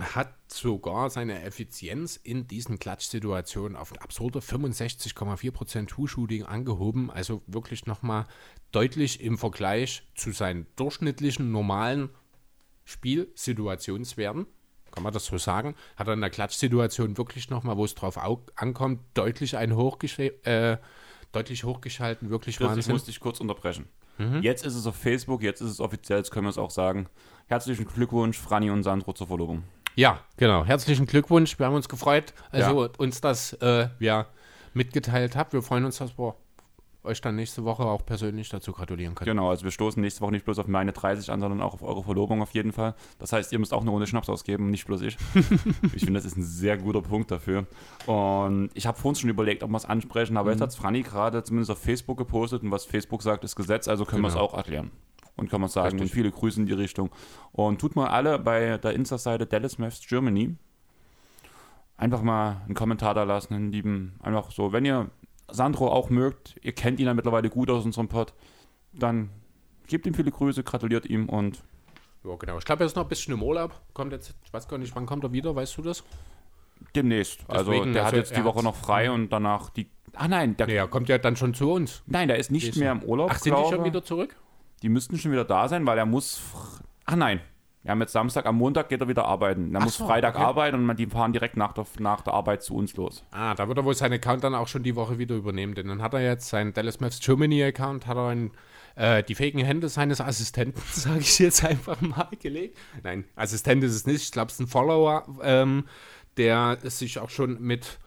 [0.00, 7.10] hat sogar seine Effizienz in diesen Klatschsituationen auf absurde 65,4% Two-Shooting angehoben.
[7.10, 8.26] Also wirklich nochmal
[8.72, 12.10] deutlich im Vergleich zu seinen durchschnittlichen, normalen
[12.84, 14.46] Spielsituationswerten.
[14.90, 15.74] Kann man das so sagen?
[15.96, 20.18] Hat er in der Klatschsituation wirklich nochmal, wo es drauf au- ankommt, deutlich einen hochgesch
[20.18, 20.78] äh,
[21.32, 22.30] deutlich hochgeschalten.
[22.30, 22.92] Wirklich Chris, ich Wahnsinn.
[22.92, 23.86] muss dich kurz unterbrechen.
[24.18, 24.42] Mhm.
[24.42, 27.08] Jetzt ist es auf Facebook, jetzt ist es offiziell, jetzt können wir es auch sagen.
[27.48, 29.64] Herzlichen Glückwunsch, Franny und Sandro zur Verlobung.
[29.96, 30.64] Ja, genau.
[30.64, 31.58] Herzlichen Glückwunsch.
[31.58, 34.26] Wir haben uns gefreut, also uns das äh, ja,
[34.72, 35.52] mitgeteilt habt.
[35.52, 36.34] Wir freuen uns, dass wir
[37.04, 39.28] euch dann nächste Woche auch persönlich dazu gratulieren können.
[39.28, 41.82] Genau, also wir stoßen nächste Woche nicht bloß auf meine 30 an, sondern auch auf
[41.82, 42.94] eure Verlobung auf jeden Fall.
[43.18, 45.18] Das heißt, ihr müsst auch eine Runde Schnaps ausgeben, nicht bloß ich.
[45.94, 47.66] ich finde, das ist ein sehr guter Punkt dafür.
[48.06, 51.02] Und ich habe vorhin schon überlegt, ob wir es ansprechen, aber jetzt hat es Franny
[51.02, 54.40] gerade zumindest auf Facebook gepostet und was Facebook sagt, ist Gesetz, also können wir Genau.
[54.46, 54.90] es auch erklären.
[55.36, 56.02] Und kann man sagen, Richtig.
[56.02, 57.10] und viele Grüße in die Richtung.
[57.52, 60.54] Und tut mal alle bei der Insta-Seite Dallas Maths Germany
[61.96, 65.10] einfach mal einen Kommentar da lassen, einen lieben, einfach so, wenn ihr
[65.50, 68.32] Sandro auch mögt, ihr kennt ihn ja mittlerweile gut aus unserem Pod,
[68.92, 69.30] dann
[69.86, 71.62] gebt ihm viele Grüße, gratuliert ihm und
[72.24, 72.58] Ja, genau.
[72.58, 73.80] Ich glaube, er ist noch ein bisschen im Urlaub.
[73.92, 76.04] Kommt jetzt, ich weiß gar nicht, wann kommt er wieder, weißt du das?
[76.94, 77.40] demnächst.
[77.48, 79.88] also Deswegen, der hat also jetzt die Woche noch frei und danach die.
[80.14, 82.02] Ah nein, der, Nee, kommt ja dann schon zu uns.
[82.06, 83.30] nein, der ist nicht mehr im Urlaub.
[83.32, 83.76] Ach, sind die glaube.
[83.76, 84.36] schon wieder zurück?
[84.84, 86.42] Die müssten schon wieder da sein, weil er muss.
[87.06, 87.40] Ach nein.
[87.82, 89.74] Wir haben jetzt Samstag, am Montag geht er wieder arbeiten.
[89.74, 90.44] Er muss so, Freitag okay.
[90.44, 93.24] arbeiten und die fahren direkt nach der, nach der Arbeit zu uns los.
[93.30, 95.88] Ah, da wird er wohl seinen Account dann auch schon die Woche wieder übernehmen, denn
[95.88, 98.50] dann hat er jetzt seinen Dallas Maths Germany Account, hat er in
[98.96, 102.76] äh, die fähigen Hände seines Assistenten, sage ich jetzt einfach mal, gelegt.
[103.02, 105.84] Nein, Assistent ist es nicht, ich glaube, es ist ein Follower, ähm,
[106.36, 107.98] der sich auch schon mit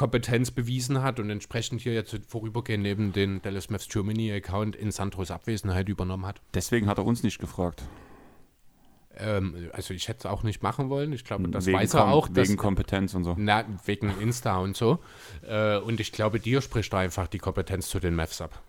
[0.00, 4.90] Kompetenz bewiesen hat und entsprechend hier jetzt vorübergehend neben den Dallas Maths Germany Account in
[4.90, 6.40] Sandros Abwesenheit übernommen hat.
[6.54, 7.82] Deswegen hat er uns nicht gefragt.
[9.18, 11.12] Ähm, also ich hätte es auch nicht machen wollen.
[11.12, 12.28] Ich glaube, das wegen weiß er auch.
[12.28, 13.34] dass- Wegen Kompetenz und so.
[13.36, 15.00] na, wegen Insta und so.
[15.46, 18.62] Äh, und ich glaube, dir spricht da einfach die Kompetenz zu den Mavs ab.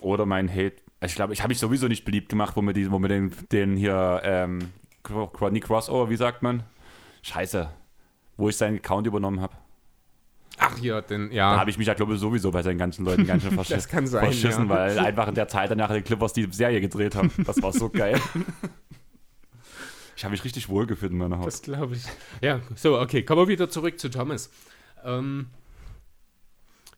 [0.00, 0.76] Oder mein Hate.
[1.04, 3.32] Ich glaube, ich habe mich sowieso nicht beliebt gemacht, wo wir, die, wo wir den,
[3.52, 6.62] den hier, ähm, Crossover, wie sagt man?
[7.20, 7.68] Scheiße.
[8.38, 9.54] Wo ich seinen Account übernommen habe.
[10.58, 11.60] Ach ja, denn Da ja.
[11.60, 13.76] habe ich mich ja, glaube ich, sowieso bei seinen ganzen Leuten ganz schön verschissen.
[13.76, 14.74] Das kann sein, verschissen ja.
[14.74, 17.30] weil einfach in der Zeit danach die Clippers die Serie gedreht haben.
[17.44, 18.18] Das war so geil.
[20.16, 21.46] Ich habe mich richtig wohlgefühlt in meiner Haut.
[21.46, 22.02] Das glaube ich.
[22.40, 24.50] Ja, so, okay, kommen wir wieder zurück zu Thomas.
[25.04, 25.48] Ähm,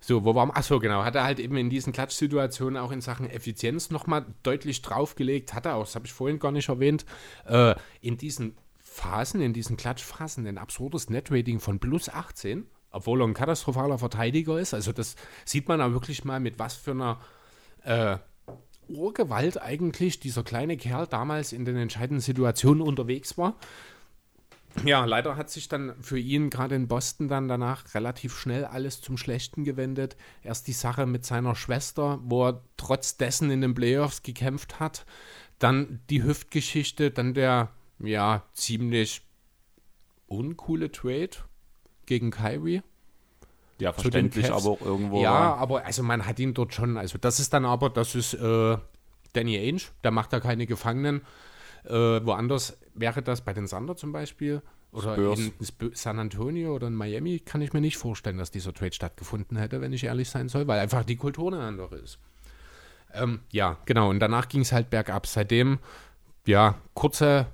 [0.00, 0.56] so, wo wir?
[0.56, 1.04] Achso, genau.
[1.04, 5.52] Hat er halt eben in diesen Klatschsituationen auch in Sachen Effizienz nochmal deutlich draufgelegt.
[5.52, 7.04] Hat er auch, das habe ich vorhin gar nicht erwähnt,
[7.46, 8.56] äh, in diesen
[8.92, 14.58] Phasen, in diesen Klatschphasen ein absurdes Netrating von plus 18, obwohl er ein katastrophaler Verteidiger
[14.58, 14.74] ist.
[14.74, 15.14] Also das
[15.44, 17.20] sieht man auch wirklich mal, mit was für einer
[17.84, 18.18] äh,
[18.88, 23.54] Urgewalt eigentlich dieser kleine Kerl damals in den entscheidenden Situationen unterwegs war.
[24.84, 29.00] Ja, leider hat sich dann für ihn gerade in Boston dann danach relativ schnell alles
[29.00, 30.16] zum Schlechten gewendet.
[30.42, 35.06] Erst die Sache mit seiner Schwester, wo er trotz dessen in den Playoffs gekämpft hat.
[35.60, 37.70] Dann die Hüftgeschichte, dann der,
[38.02, 39.22] ja, ziemlich
[40.26, 41.30] uncoole Trade
[42.06, 42.82] gegen Kyrie.
[43.78, 45.22] Ja, verständlich, aber auch irgendwo.
[45.22, 48.34] Ja, aber also man hat ihn dort schon, also das ist dann aber, das ist
[48.34, 48.76] äh,
[49.32, 51.22] Danny Ainge, der macht da keine Gefangenen.
[51.84, 54.60] Äh, woanders wäre das bei den Sander zum Beispiel
[54.92, 55.38] oder Spurs.
[55.38, 59.56] in San Antonio oder in Miami, kann ich mir nicht vorstellen, dass dieser Trade stattgefunden
[59.56, 62.18] hätte, wenn ich ehrlich sein soll, weil einfach die Kultur eine andere ist.
[63.14, 65.26] Ähm, ja, genau, und danach ging es halt bergab.
[65.26, 65.78] Seitdem,
[66.46, 67.46] ja, kurze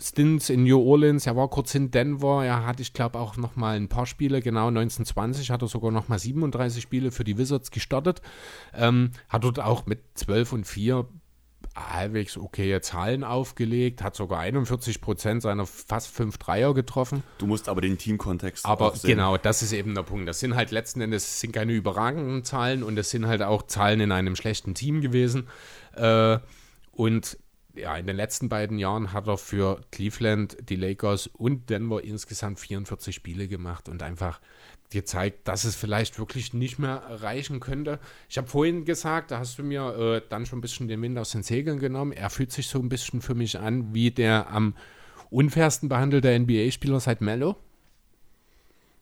[0.00, 3.56] Stints in New Orleans, er war kurz in Denver, er hatte, ich glaube, auch noch
[3.56, 7.38] mal ein paar Spiele, genau 1920 hat er sogar noch mal 37 Spiele für die
[7.38, 8.20] Wizards gestartet,
[8.74, 11.06] ähm, hat dort auch mit 12 und 4
[11.74, 17.22] halbwegs okaye Zahlen aufgelegt, hat sogar 41 Prozent seiner fast 5 Dreier getroffen.
[17.38, 20.28] Du musst aber den Teamkontext Aber genau, das ist eben der Punkt.
[20.28, 23.62] Das sind halt letzten Endes es sind keine überragenden Zahlen und es sind halt auch
[23.64, 25.48] Zahlen in einem schlechten Team gewesen.
[25.94, 26.38] Äh,
[26.92, 27.38] und
[27.74, 32.60] ja, in den letzten beiden Jahren hat er für Cleveland, die Lakers und Denver insgesamt
[32.60, 34.40] 44 Spiele gemacht und einfach
[34.90, 37.98] gezeigt, dass es vielleicht wirklich nicht mehr reichen könnte.
[38.28, 41.18] Ich habe vorhin gesagt, da hast du mir äh, dann schon ein bisschen den Wind
[41.18, 42.12] aus den Segeln genommen.
[42.12, 44.74] Er fühlt sich so ein bisschen für mich an wie der am
[45.30, 47.56] unfairsten behandelte NBA-Spieler seit Mello.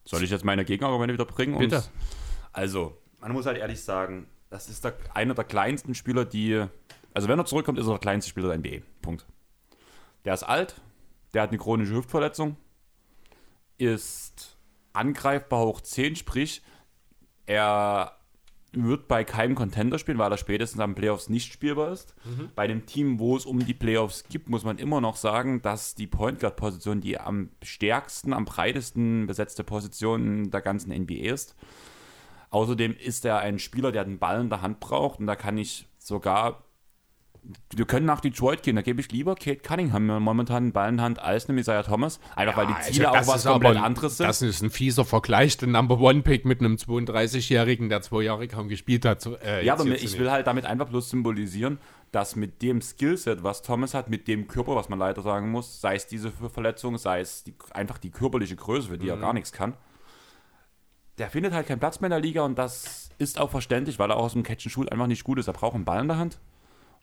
[0.04, 1.58] Soll ich jetzt meine Gegenargumente wieder bringen?
[1.58, 1.84] Bitte.
[2.52, 6.66] Also, man muss halt ehrlich sagen, das ist der, einer der kleinsten Spieler, die.
[7.14, 8.84] Also, wenn er zurückkommt, ist er der kleinste Spieler der NBA.
[9.00, 9.26] Punkt.
[10.24, 10.80] Der ist alt,
[11.34, 12.56] der hat eine chronische Hüftverletzung,
[13.78, 14.56] ist
[14.92, 16.62] angreifbar hoch 10, sprich,
[17.46, 18.16] er
[18.74, 22.14] wird bei keinem Contender spielen, weil er spätestens am Playoffs nicht spielbar ist.
[22.54, 25.94] Bei dem Team, wo es um die Playoffs gibt, muss man immer noch sagen, dass
[25.94, 31.54] die Point Guard Position die am stärksten, am breitesten besetzte Position der ganzen NBA ist.
[32.48, 35.58] Außerdem ist er ein Spieler, der den Ball in der Hand braucht und da kann
[35.58, 36.64] ich sogar
[37.74, 41.00] wir können nach Detroit gehen, da gebe ich lieber Kate Cunningham momentan einen Ball in
[41.00, 43.82] Hand als einem Isaiah Thomas, einfach weil die also Ziele das auch was komplett ein-
[43.82, 44.28] anderes sind.
[44.28, 48.46] Das ist ein fieser Vergleich, den Number One Pick mit einem 32-Jährigen, der zwei Jahre
[48.46, 49.26] kaum gespielt hat.
[49.44, 50.18] Äh, Ja, aber ich nicht.
[50.20, 51.78] will halt damit einfach bloß symbolisieren,
[52.12, 55.80] dass mit dem Skillset, was Thomas hat, mit dem Körper, was man leider sagen muss,
[55.80, 59.10] sei es diese Verletzung, sei es die, einfach die körperliche Größe, für die Mhm.
[59.12, 59.74] er gar nichts kann,
[61.18, 64.10] der findet halt keinen Platz mehr in der Liga und das ist auch verständlich, weil
[64.10, 65.46] er auch aus dem Catch and Shoot einfach nicht gut ist.
[65.48, 66.38] Er braucht einen Ball in der Hand.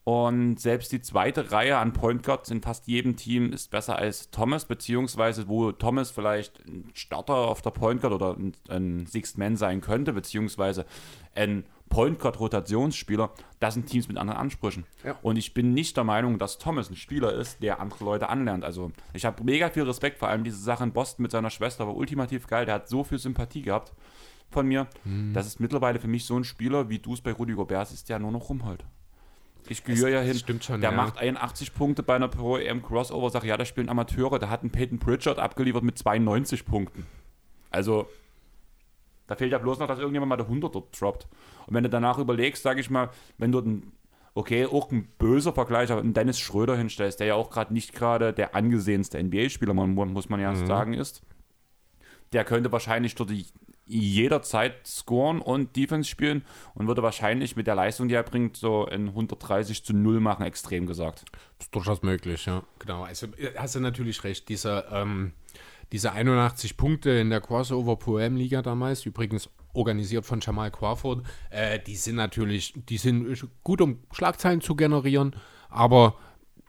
[0.06, 4.32] Und selbst die zweite Reihe an Point Guards in fast jedem Team ist besser als
[4.32, 9.38] Thomas, beziehungsweise wo Thomas vielleicht ein Starter auf der Point Guard oder ein, ein Sixth
[9.38, 10.86] Man sein könnte, beziehungsweise
[11.36, 14.86] ein Point Guard Rotationsspieler, das sind Teams mit anderen Ansprüchen.
[15.04, 15.18] Ja.
[15.22, 18.64] Und ich bin nicht der Meinung, dass Thomas ein Spieler ist, der andere Leute anlernt.
[18.64, 21.88] Also ich habe mega viel Respekt, vor allem diese Sache in Boston mit seiner Schwester,
[21.88, 22.66] war ultimativ geil.
[22.66, 23.94] Der hat so viel Sympathie gehabt
[24.50, 24.88] von mir.
[25.04, 25.34] Mhm.
[25.34, 28.10] Das ist mittlerweile für mich so ein Spieler, wie du es bei Rudi Gobert ist,
[28.10, 28.86] der nur noch rumholt.
[29.68, 30.36] Ich gehöre ja hin.
[30.36, 30.96] stimmt schon, Der ja.
[30.96, 33.30] macht 81 Punkte bei einer Pro EM Crossover.
[33.30, 34.40] Sag ja, da spielen Amateure.
[34.40, 37.06] Da hat ein Peyton Pritchard abgeliefert mit 92 Punkten.
[37.70, 38.08] Also,
[39.28, 41.28] da fehlt ja bloß noch, dass irgendjemand mal der 100 dort droppt.
[41.68, 43.92] Und wenn du danach überlegst, sage ich mal, wenn du ein,
[44.34, 47.94] okay, auch ein böser Vergleich, aber einen Dennis Schröder hinstellst, der ja auch gerade nicht
[47.94, 51.22] gerade der angesehenste NBA-Spieler, muss man ja sagen, ist,
[52.34, 53.46] der könnte wahrscheinlich dort die-
[53.90, 58.86] jederzeit scoren und Defense spielen und würde wahrscheinlich mit der Leistung, die er bringt, so
[58.86, 61.26] ein 130 zu 0 machen, extrem gesagt.
[61.58, 62.64] Das ist durchaus möglich, ja.
[62.80, 64.48] Genau, also äh, hast du natürlich recht.
[64.48, 65.34] Diese, ähm,
[65.92, 71.80] diese 81 Punkte in der Crossover Pro Liga damals, übrigens organisiert von Jamal Crawford, äh,
[71.80, 75.36] die sind natürlich, die sind gut, um Schlagzeilen zu generieren,
[75.70, 76.16] aber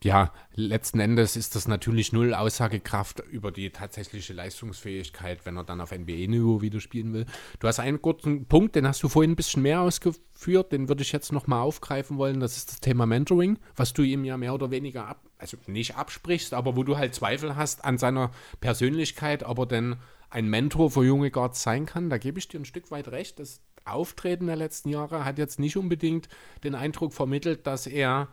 [0.02, 5.80] ja, letzten Endes ist das natürlich null Aussagekraft über die tatsächliche Leistungsfähigkeit, wenn er dann
[5.80, 7.26] auf NBA-Niveau wieder spielen will.
[7.58, 11.02] Du hast einen kurzen Punkt, den hast du vorhin ein bisschen mehr ausgeführt, den würde
[11.02, 12.40] ich jetzt nochmal aufgreifen wollen.
[12.40, 15.96] Das ist das Thema Mentoring, was du ihm ja mehr oder weniger ab, also nicht
[15.96, 18.30] absprichst, aber wo du halt Zweifel hast an seiner
[18.60, 19.96] Persönlichkeit, aber denn
[20.30, 22.08] ein Mentor für junge Guards sein kann.
[22.08, 23.38] Da gebe ich dir ein Stück weit recht.
[23.38, 26.28] Das Auftreten der letzten Jahre hat jetzt nicht unbedingt
[26.64, 28.28] den Eindruck vermittelt, dass er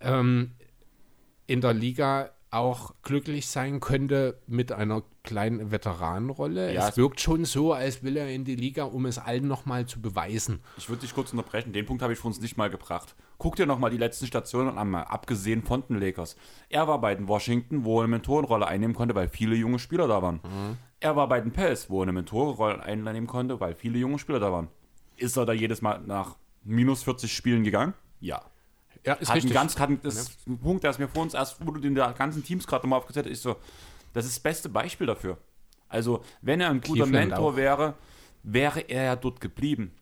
[0.00, 0.52] ähm,
[1.50, 6.72] in der Liga auch glücklich sein könnte mit einer kleinen Veteranenrolle.
[6.72, 9.84] Ja, es wirkt schon so, als will er in die Liga, um es allen nochmal
[9.86, 10.60] zu beweisen.
[10.78, 11.72] Ich würde dich kurz unterbrechen.
[11.72, 13.16] Den Punkt habe ich für uns nicht mal gebracht.
[13.38, 16.36] Guck dir nochmal die letzten Stationen an, mal abgesehen von den Lakers.
[16.68, 20.06] Er war bei den Washington, wo er eine Mentorenrolle einnehmen konnte, weil viele junge Spieler
[20.06, 20.40] da waren.
[21.00, 24.38] Er war bei den Pels, wo er eine Mentorenrolle einnehmen konnte, weil viele junge Spieler
[24.38, 24.68] da waren.
[25.16, 27.94] Ist er da jedes Mal nach minus 40 Spielen gegangen?
[28.20, 28.40] Ja.
[29.06, 31.22] Ja, ist Hat einen ganz, hat einen, das ist ein Punkt, der ist mir vor
[31.22, 33.56] uns erst, wo du den ganzen Teams gerade nochmal aufgezählt hast, ist so,
[34.12, 35.38] das ist das beste Beispiel dafür.
[35.88, 37.56] Also, wenn er ein guter Cleveland Mentor auch.
[37.56, 37.94] wäre,
[38.42, 39.92] wäre er ja dort geblieben.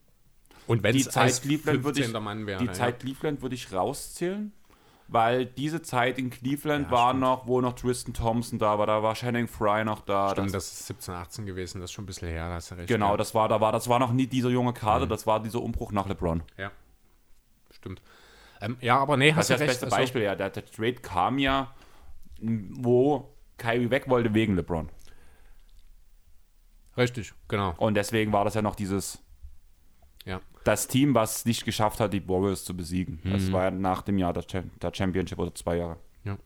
[0.67, 2.23] Und wenn Die es Zeit Cleveland würde ich, 15.
[2.23, 2.59] Mann wäre.
[2.61, 2.73] die ja.
[2.73, 4.53] Zeit Cleveland würde ich rauszählen,
[5.07, 7.21] weil diese Zeit in Cleveland Ja, war stimmt.
[7.23, 10.31] noch, wo noch Tristan Thompson da war, da war Channing Fry noch da.
[10.33, 12.71] Stimmt, das, das ist 17, 18 gewesen, das ist schon ein bisschen her, da hast
[12.71, 12.89] du recht.
[12.89, 13.17] genau, ja.
[13.17, 15.11] das war, da war, das war noch nie dieser junge Kader, Mhm.
[15.11, 16.43] das war dieser Umbruch nach LeBron.
[16.59, 16.71] Ja,
[17.71, 18.03] stimmt.
[18.61, 20.35] Ähm, ja, aber nee, Das hast du ja das beste also- Beispiel, ja.
[20.35, 21.75] Der, der Trade kam ja,
[22.41, 24.89] wo Kyrie weg wollte wegen LeBron.
[26.97, 27.75] richtig, genau.
[27.79, 29.23] Und deswegen war das ja noch dieses,
[30.25, 30.41] Ja.
[30.65, 33.21] das Team, was nicht geschafft hat, die Warriors zu besiegen.
[33.23, 33.31] Mhm.
[33.33, 34.43] Das war ja nach dem Jahr der,
[34.83, 35.97] der Championship oder zwei Jahre.
[36.25, 36.37] Ja.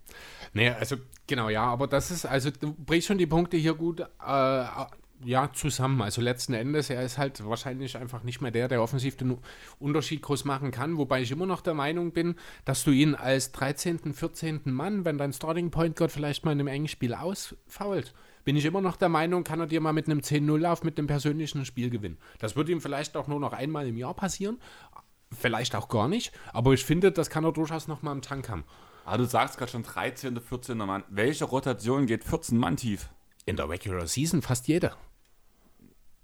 [0.52, 0.96] Nee, also
[1.26, 4.04] genau, ja, aber das ist, also du bringst schon die Punkte hier gut äh,
[5.24, 6.02] ja, zusammen.
[6.02, 9.38] Also letzten Endes, er ist halt wahrscheinlich einfach nicht mehr der, der offensiv den
[9.78, 13.52] Unterschied groß machen kann, wobei ich immer noch der Meinung bin, dass du ihn als
[13.52, 14.60] 13., 14.
[14.64, 18.14] Mann, wenn dein Starting Point Guard vielleicht mal in einem engen Spiel ausfault,
[18.44, 21.06] bin ich immer noch der Meinung, kann er dir mal mit einem 10-0-Lauf mit einem
[21.06, 22.18] persönlichen Spiel gewinnen.
[22.38, 24.58] Das wird ihm vielleicht auch nur noch einmal im Jahr passieren,
[25.30, 28.48] vielleicht auch gar nicht, aber ich finde, das kann er durchaus noch mal im Tank
[28.48, 28.64] haben.
[29.04, 30.40] Aber du sagst gerade schon 13.
[30.40, 30.78] 14.
[30.78, 31.04] Mann.
[31.08, 33.08] Welche Rotation geht 14 Mann tief?
[33.46, 34.96] In der Regular Season fast jeder.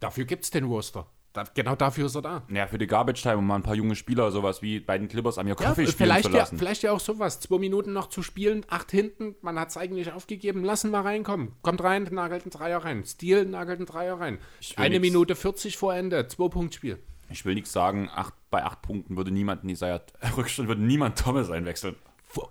[0.01, 1.07] Dafür gibt es den Roster.
[1.33, 2.43] Da, genau dafür ist er da.
[2.49, 5.09] Ja, für die Garbage Time, um mal ein paar junge Spieler, sowas wie bei den
[5.09, 6.59] Clippers am Ja, Coffee spielen vielleicht, zu ja, lassen.
[6.59, 7.39] vielleicht ja auch sowas.
[7.41, 10.65] Zwei Minuten noch zu spielen, acht hinten, man hat es eigentlich aufgegeben.
[10.65, 11.53] Lassen wir reinkommen.
[11.63, 13.05] Kommt rein, nagelt einen Dreier rein.
[13.05, 14.39] Stil, nagelt einen Dreier rein.
[14.77, 15.13] Eine nix.
[15.13, 16.99] Minute 40 vor Ende, Zwei-Punkt-Spiel.
[17.31, 20.01] Ich will nichts sagen, acht, bei acht Punkten würde niemand in dieser
[20.37, 21.95] Rückstand würde niemand Thomas einwechseln.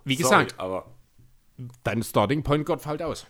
[0.06, 0.86] Wie Sorry, gesagt, aber
[1.84, 3.26] dein Starting Point Guard fällt aus.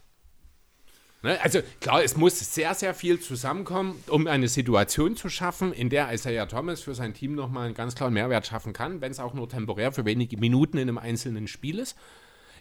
[1.23, 1.39] Ne?
[1.41, 6.13] Also klar, es muss sehr, sehr viel zusammenkommen, um eine Situation zu schaffen, in der
[6.13, 9.33] Isaiah Thomas für sein Team nochmal einen ganz klaren Mehrwert schaffen kann, wenn es auch
[9.33, 11.97] nur temporär für wenige Minuten in einem einzelnen Spiel ist.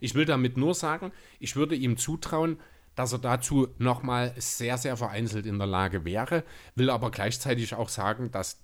[0.00, 2.59] Ich will damit nur sagen, ich würde ihm zutrauen,
[2.94, 6.44] dass er dazu nochmal sehr, sehr vereinzelt in der Lage wäre,
[6.74, 8.59] will aber gleichzeitig auch sagen, dass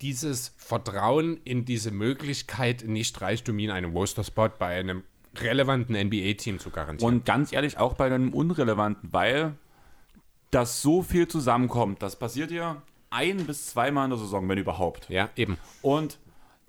[0.00, 5.04] dieses Vertrauen in diese Möglichkeit nicht reicht, um ihn einen Roster-Spot bei einem
[5.36, 7.14] relevanten NBA-Team zu garantieren.
[7.14, 9.54] Und ganz ehrlich, auch bei einem Unrelevanten, weil
[10.50, 12.02] das so viel zusammenkommt.
[12.02, 15.08] Das passiert ja ein bis zweimal in der Saison, wenn überhaupt.
[15.08, 15.58] ja, eben.
[15.82, 16.18] Und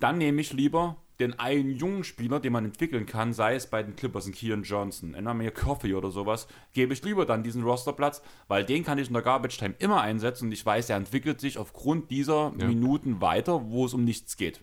[0.00, 3.82] dann nehme ich lieber den einen jungen Spieler, den man entwickeln kann, sei es bei
[3.82, 7.62] den Clippers, ein Kian Johnson, in mir Coffee oder sowas, gebe ich lieber dann diesen
[7.62, 10.96] Rosterplatz, weil den kann ich in der Garbage Time immer einsetzen und ich weiß, er
[10.96, 12.66] entwickelt sich aufgrund dieser Ja.
[12.66, 14.60] Minuten weiter, wo es um nichts geht.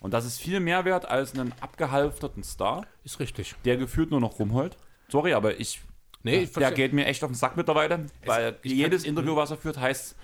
[0.00, 3.54] Und das ist viel mehr wert als einen abgehalfterten Star, Ist richtig.
[3.64, 4.76] der gefühlt nur noch rumheult.
[5.08, 5.80] Sorry, aber ich
[6.22, 6.76] Nee, ich der verstehe.
[6.76, 9.78] geht mir echt auf den Sack mittlerweile, weil ich jedes kann- Interview, was er führt,
[9.78, 10.16] heißt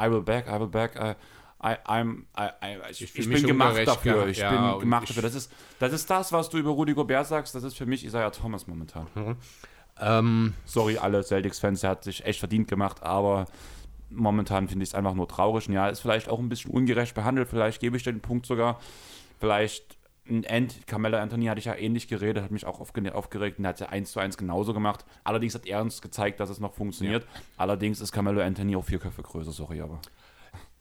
[0.00, 1.14] I will back, I will back, I,
[1.62, 4.58] I, I'm, I, I, ich, ich, fühl bin gemacht ungerecht dafür, gehabt, ich ja, bin
[4.74, 5.22] und gemacht ich- dafür.
[5.22, 8.04] Das ist, das ist das, was du über Rudy Gobert sagst, das ist für mich
[8.04, 9.06] Isaiah Thomas momentan.
[10.00, 13.46] Ähm, Sorry, alle Celtics-Fans, der hat sich echt verdient gemacht, aber
[14.08, 15.68] momentan finde ich es einfach nur traurig.
[15.68, 18.80] Und ja, ist vielleicht auch ein bisschen ungerecht behandelt, vielleicht gebe ich den Punkt sogar.
[19.40, 19.98] Vielleicht
[20.28, 23.66] ein End, Carmelo Anthony hatte ich ja ähnlich geredet, hat mich auch aufge aufgeregt und
[23.66, 25.04] hat ja 1 zu 1 genauso gemacht.
[25.24, 27.26] Allerdings hat er uns gezeigt, dass es noch funktioniert.
[27.56, 30.00] Allerdings ist Carmelo Anthony auch vier Köpfe größer, sorry, aber.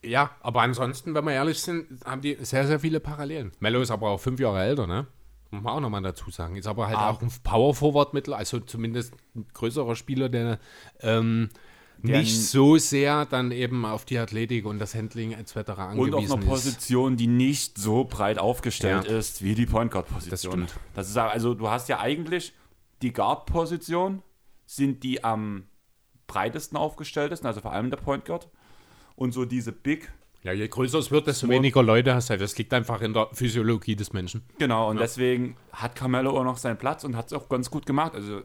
[0.03, 3.51] ja, aber ansonsten, wenn wir ehrlich sind, haben die sehr, sehr viele Parallelen.
[3.59, 5.07] Mello ist aber auch fünf Jahre älter, ne?
[5.51, 6.55] Muss man auch nochmal dazu sagen.
[6.57, 7.09] Ist aber halt Ah.
[7.09, 10.59] auch ein Power-Forward-Mittel, also zumindest ein größerer Spieler, der,
[10.99, 11.59] ähm, Der
[12.01, 15.55] nicht so sehr dann eben auf die Athletik und das Handling etc.
[15.55, 16.47] Und auf angewiesen einer ist.
[16.47, 19.17] Position, die nicht so breit aufgestellt Ja.
[19.17, 20.61] ist wie die Point Guard Position.
[20.61, 20.73] Das stimmt.
[20.95, 22.53] Das ist also du hast ja eigentlich
[23.01, 24.21] die Guard Position
[24.65, 25.63] sind die am
[26.27, 28.49] breitesten aufgestelltesten, also vor allem der Point Guard
[29.15, 30.11] und so diese Big
[30.43, 32.37] Ja, je größer es wird, desto weniger Leute hast du.
[32.37, 34.43] Das liegt einfach in der Physiologie des Menschen.
[34.57, 37.85] Genau, und deswegen hat Carmelo auch noch seinen Platz und hat es auch ganz gut
[37.85, 38.13] gemacht.
[38.15, 38.43] Also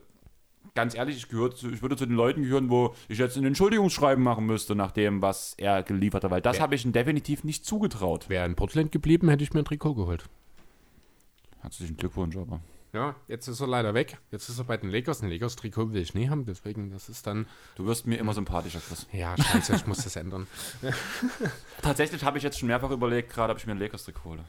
[0.74, 3.44] ganz ehrlich, ich, gehört zu, ich würde zu den Leuten gehören, wo ich jetzt ein
[3.44, 7.44] Entschuldigungsschreiben machen müsste nach dem, was er geliefert hat, weil das habe ich ihm definitiv
[7.44, 8.28] nicht zugetraut.
[8.28, 10.24] Wäre in Portland geblieben, hätte ich mir ein Trikot geholt.
[11.60, 12.60] Herzlichen Glückwunsch, aber.
[12.92, 14.18] Ja, jetzt ist er leider weg.
[14.30, 15.20] Jetzt ist er bei den Lakers.
[15.20, 17.46] Ein Lakers-Trikot will ich nie haben, deswegen, das ist dann.
[17.74, 19.08] Du wirst mir immer sympathischer, Chris.
[19.12, 20.46] Ja, scheiße, ich muss das ändern.
[21.82, 24.44] Tatsächlich habe ich jetzt schon mehrfach überlegt, gerade ob ich mir ein Lakers-Trikot hole.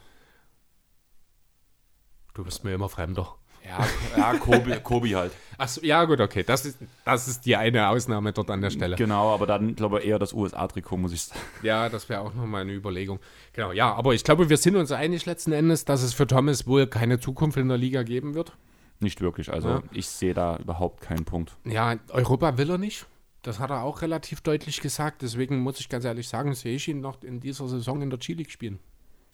[2.34, 3.34] Du bist mir immer fremder.
[3.68, 3.86] Ja,
[4.16, 5.32] ja Kobi, Kobi halt.
[5.58, 6.42] Achso, ja, gut, okay.
[6.42, 8.96] Das ist, das ist die eine Ausnahme dort an der Stelle.
[8.96, 11.40] Genau, aber dann glaube ich eher das USA-Trikot, muss ich sagen.
[11.62, 13.18] Ja, das wäre auch nochmal eine Überlegung.
[13.54, 16.66] Genau, ja, aber ich glaube, wir sind uns einig letzten Endes, dass es für Thomas
[16.66, 18.52] wohl keine Zukunft in der Liga geben wird.
[19.00, 19.82] Nicht wirklich, also Ja.
[19.92, 21.56] ich sehe da überhaupt keinen Punkt.
[21.64, 23.06] Ja, Europa will er nicht.
[23.42, 25.22] Das hat er auch relativ deutlich gesagt.
[25.22, 28.18] Deswegen muss ich ganz ehrlich sagen, sehe ich ihn noch in dieser Saison in der
[28.18, 28.78] G-League spielen.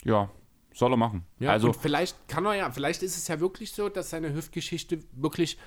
[0.05, 0.29] Ja,
[0.75, 1.25] soll er machen.
[1.39, 4.99] Ja, also vielleicht kann er ja, vielleicht ist es ja wirklich so, dass seine Hüftgeschichte
[5.13, 5.59] wirklich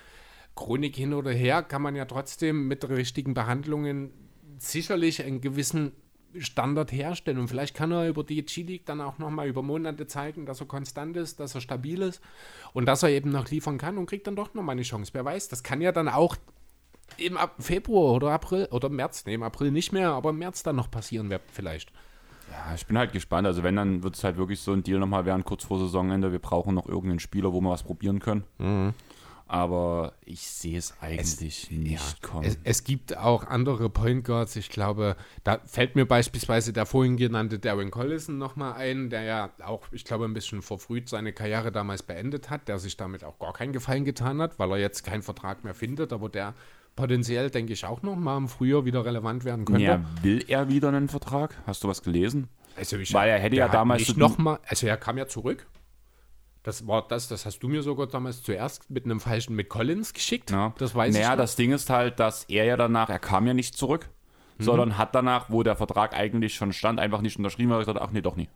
[0.56, 4.12] Chronik hin oder her, kann man ja trotzdem mit richtigen Behandlungen
[4.58, 5.92] sicherlich einen gewissen
[6.40, 7.40] Standard herstellen.
[7.40, 10.68] Und vielleicht kann er über die G-League dann auch nochmal über Monate zeigen, dass er
[10.68, 12.22] konstant ist, dass er stabil ist
[12.74, 15.12] und dass er eben noch liefern kann und kriegt dann doch nochmal eine Chance.
[15.14, 16.36] Wer weiß, das kann ja dann auch
[17.18, 20.76] im Februar oder April oder März, nee, im April nicht mehr, aber im März dann
[20.76, 21.92] noch passieren, vielleicht.
[22.56, 23.48] Ja, ich bin halt gespannt.
[23.48, 26.32] Also wenn, dann wird es halt wirklich so ein Deal nochmal werden, kurz vor Saisonende.
[26.32, 28.44] Wir brauchen noch irgendeinen Spieler, wo wir was probieren können.
[28.60, 28.94] Mhm.
[29.48, 32.46] Aber ich sehe es eigentlich nicht kommen.
[32.46, 34.56] Es, es gibt auch andere Point Guards.
[34.56, 39.50] Ich glaube, da fällt mir beispielsweise der vorhin genannte Darren Collison nochmal ein, der ja
[39.64, 43.38] auch, ich glaube, ein bisschen verfrüht seine Karriere damals beendet hat, der sich damit auch
[43.38, 46.56] gar keinen Gefallen getan hat, weil er jetzt keinen Vertrag mehr findet, aber der
[46.96, 49.82] potenziell, denke ich, auch nochmal im Frühjahr wieder relevant werden könnte.
[49.82, 51.56] ja, will er wieder einen Vertrag?
[51.68, 52.48] Hast du was gelesen?
[52.78, 55.68] Also ich, Weil er hätte ja damals nicht noch mal, also er kam ja zurück.
[56.64, 60.14] Das war das, das hast du mir sogar damals zuerst mit einem falschen mit Collins
[60.14, 60.50] geschickt.
[60.52, 60.74] Ja.
[60.80, 61.30] Das weiß naja, ich.
[61.32, 61.38] noch.
[61.38, 64.10] das Ding ist halt, dass er ja danach, er kam ja nicht zurück,
[64.58, 64.64] Mhm.
[64.64, 68.00] sondern hat danach, wo der Vertrag eigentlich schon stand, einfach nicht unterschrieben, weil er gesagt
[68.00, 68.48] hat, ach nee, doch nie.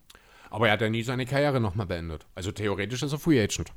[0.50, 2.26] Aber er hat ja nie seine Karriere nochmal beendet.
[2.36, 3.72] Also theoretisch ist er Free Agent.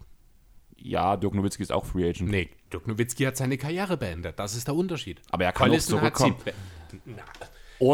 [0.84, 2.30] Ja, Dirk Nowitzki ist auch Free Agent.
[2.30, 4.38] Nee, Dirk Nowitzki hat seine Karriere beendet.
[4.38, 5.20] Das ist der Unterschied.
[5.30, 6.54] Aber er kann auch Collison hat sie zurückkommen.
[7.04, 7.22] Na,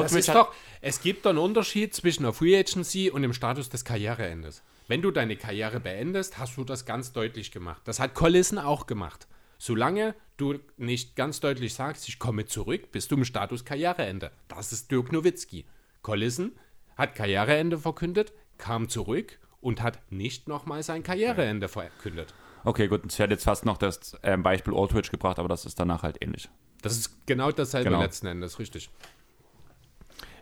[0.03, 3.85] das ist doch, es gibt einen Unterschied zwischen der Free Agency und dem Status des
[3.85, 4.63] Karriereendes.
[4.87, 7.83] Wenn du deine Karriere beendest, hast du das ganz deutlich gemacht.
[7.85, 9.29] Das hat Collison auch gemacht.
[9.59, 14.31] Solange du nicht ganz deutlich sagst, ich komme zurück, bist du im Status Karriereende.
[14.47, 15.67] Das ist Dirk Nowitzki.
[16.03, 16.53] Collison
[16.97, 22.33] hat Karriereende verkündet, kam zurück und hat nicht nochmal sein Karriereende verkündet.
[22.65, 25.79] Okay, gut, ich hätte jetzt fast noch das ähm, Beispiel Aldridge gebracht, aber das ist
[25.81, 26.49] danach halt ähnlich.
[26.83, 28.03] Das ist genau dasselbe Genau.
[28.03, 28.91] letzten Endes, richtig.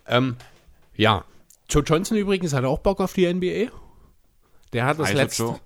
[0.07, 0.37] Ähm,
[0.95, 1.25] ja,
[1.69, 3.71] Joe Johnson übrigens hat auch Bock auf die NBA.
[4.73, 5.43] Der hat das Also letzte.
[5.43, 5.61] Joe.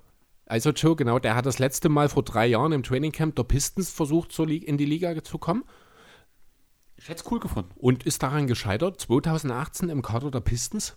[0.46, 3.90] Also Joe, genau, der hat das letzte Mal vor drei Jahren im Trainingcamp der Pistons
[3.90, 5.62] versucht, in die Liga zu kommen
[6.96, 7.70] Ich hätte es cool gefunden.
[7.76, 9.00] und ist daran gescheitert.
[9.00, 10.96] 2018 im Kader der Pistons.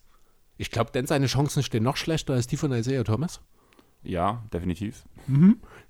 [0.58, 3.42] Ich glaube, denn seine Chancen stehen noch schlechter als die von Isaiah Thomas.
[4.04, 5.04] Ja, definitiv.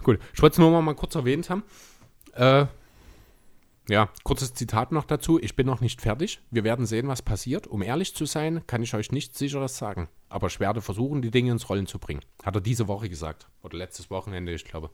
[0.04, 1.64] Gut, ich wollte es nur mal, kurz erwähnt haben.
[2.34, 2.66] Äh,
[3.90, 5.40] ja, kurzes Zitat noch dazu.
[5.42, 6.40] Ich bin noch nicht fertig.
[6.52, 7.68] Wir werden sehen, was passiert.
[7.68, 10.08] Um ehrlich zu sein, kann ich euch nichts Sicheres sagen.
[10.30, 12.22] Aber ich werde versuchen, die Dinge ins Rollen zu bringen.
[12.44, 13.50] Hat er diese Woche gesagt.
[13.62, 14.90] Oder letztes Wochenende, ich glaube.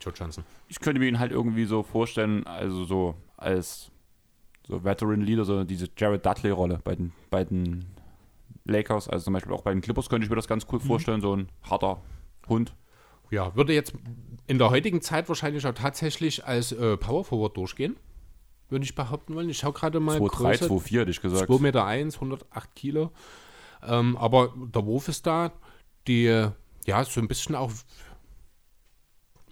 [0.00, 0.44] Joe Johnson.
[0.68, 3.92] Ich könnte mir ihn halt irgendwie so vorstellen, also so als
[4.66, 7.86] so Veteran Leader, so diese Jared Dudley-Rolle bei den, bei den
[8.64, 11.20] Lakers, also zum Beispiel auch bei den Clippers könnte ich mir das ganz cool vorstellen,
[11.20, 12.00] so ein harter
[12.48, 12.74] Hund.
[13.30, 13.94] Ja, würde jetzt
[14.46, 17.96] in der heutigen Zeit wahrscheinlich auch tatsächlich als äh, Power Forward durchgehen.
[18.68, 19.48] Würde ich behaupten wollen.
[19.48, 20.64] Ich schaue gerade mal 2-3, Größe.
[20.66, 21.46] 2-4 hätte ich gesagt.
[21.46, 23.10] 2 Meter 1, 108 Kilo.
[23.82, 25.52] Ähm, aber der Wurf ist da.
[26.06, 26.24] Die,
[26.86, 27.70] ja, so ein bisschen auch,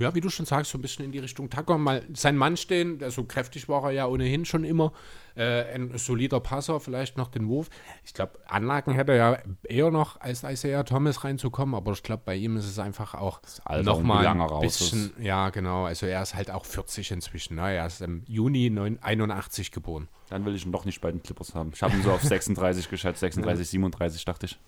[0.00, 1.76] ja, wie du schon sagst, so ein bisschen in die Richtung Tucker.
[1.76, 4.92] Mal sein Mann stehen, der so kräftig war er ja ohnehin schon immer.
[5.36, 7.68] Äh, ein solider Passer, vielleicht noch den Wurf.
[8.04, 12.22] Ich glaube, Anlagen hätte er ja eher noch als Isaiah Thomas reinzukommen, aber ich glaube,
[12.24, 13.40] bei ihm ist es einfach auch
[13.82, 15.84] nochmal ein raus bisschen, ja, genau.
[15.84, 17.56] Also er ist halt auch 40 inzwischen.
[17.56, 17.74] Ne?
[17.74, 20.08] Er ist im Juni 9, 81 geboren.
[20.30, 21.72] Dann will ich ihn doch nicht bei den Clippers haben.
[21.74, 24.58] Ich habe ihn so auf 36 geschätzt, 36, 37 dachte ich.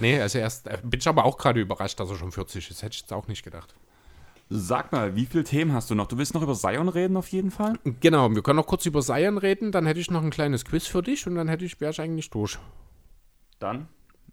[0.00, 2.82] Nee, also erst äh, bin ich aber auch gerade überrascht, dass er schon 40 ist.
[2.82, 3.74] Hätte ich jetzt auch nicht gedacht.
[4.56, 6.06] Sag mal, wie viele Themen hast du noch?
[6.06, 7.74] Du willst noch über Zion reden auf jeden Fall?
[7.98, 10.86] Genau, wir können noch kurz über Zion reden, dann hätte ich noch ein kleines Quiz
[10.86, 12.56] für dich und dann hätte ich, wäre ich eigentlich durch.
[13.58, 13.88] Dann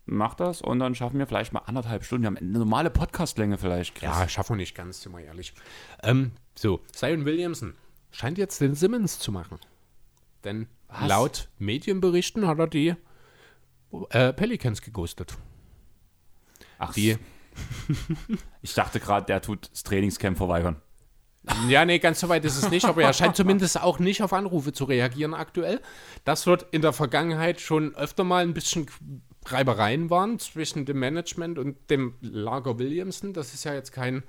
[0.05, 2.21] mach das und dann schaffen wir vielleicht mal anderthalb Stunden.
[2.21, 4.09] Wir haben eine normale Podcastlänge vielleicht, Chris.
[4.09, 5.55] Ja, schaffen wir nicht ganz, sind wir ehrlich.
[6.03, 7.73] Ähm, so, Zion Williamson
[8.11, 9.57] scheint jetzt den Simmons zu machen.
[10.43, 11.07] Denn Was?
[11.07, 12.93] laut Medienberichten hat er die
[14.11, 15.35] äh, Pelicans geghostet.
[16.77, 17.17] Ach, Die,
[18.61, 20.81] ich dachte gerade, der tut das Trainingscamp verweigern.
[21.69, 24.33] ja, nee, ganz so weit ist es nicht, aber er scheint zumindest auch nicht auf
[24.33, 25.81] Anrufe zu reagieren aktuell.
[26.23, 28.87] Das wird in der Vergangenheit schon öfter mal ein bisschen
[29.45, 33.33] Reibereien waren zwischen dem Management und dem Lager Williamson.
[33.33, 34.23] Das ist ja jetzt kein,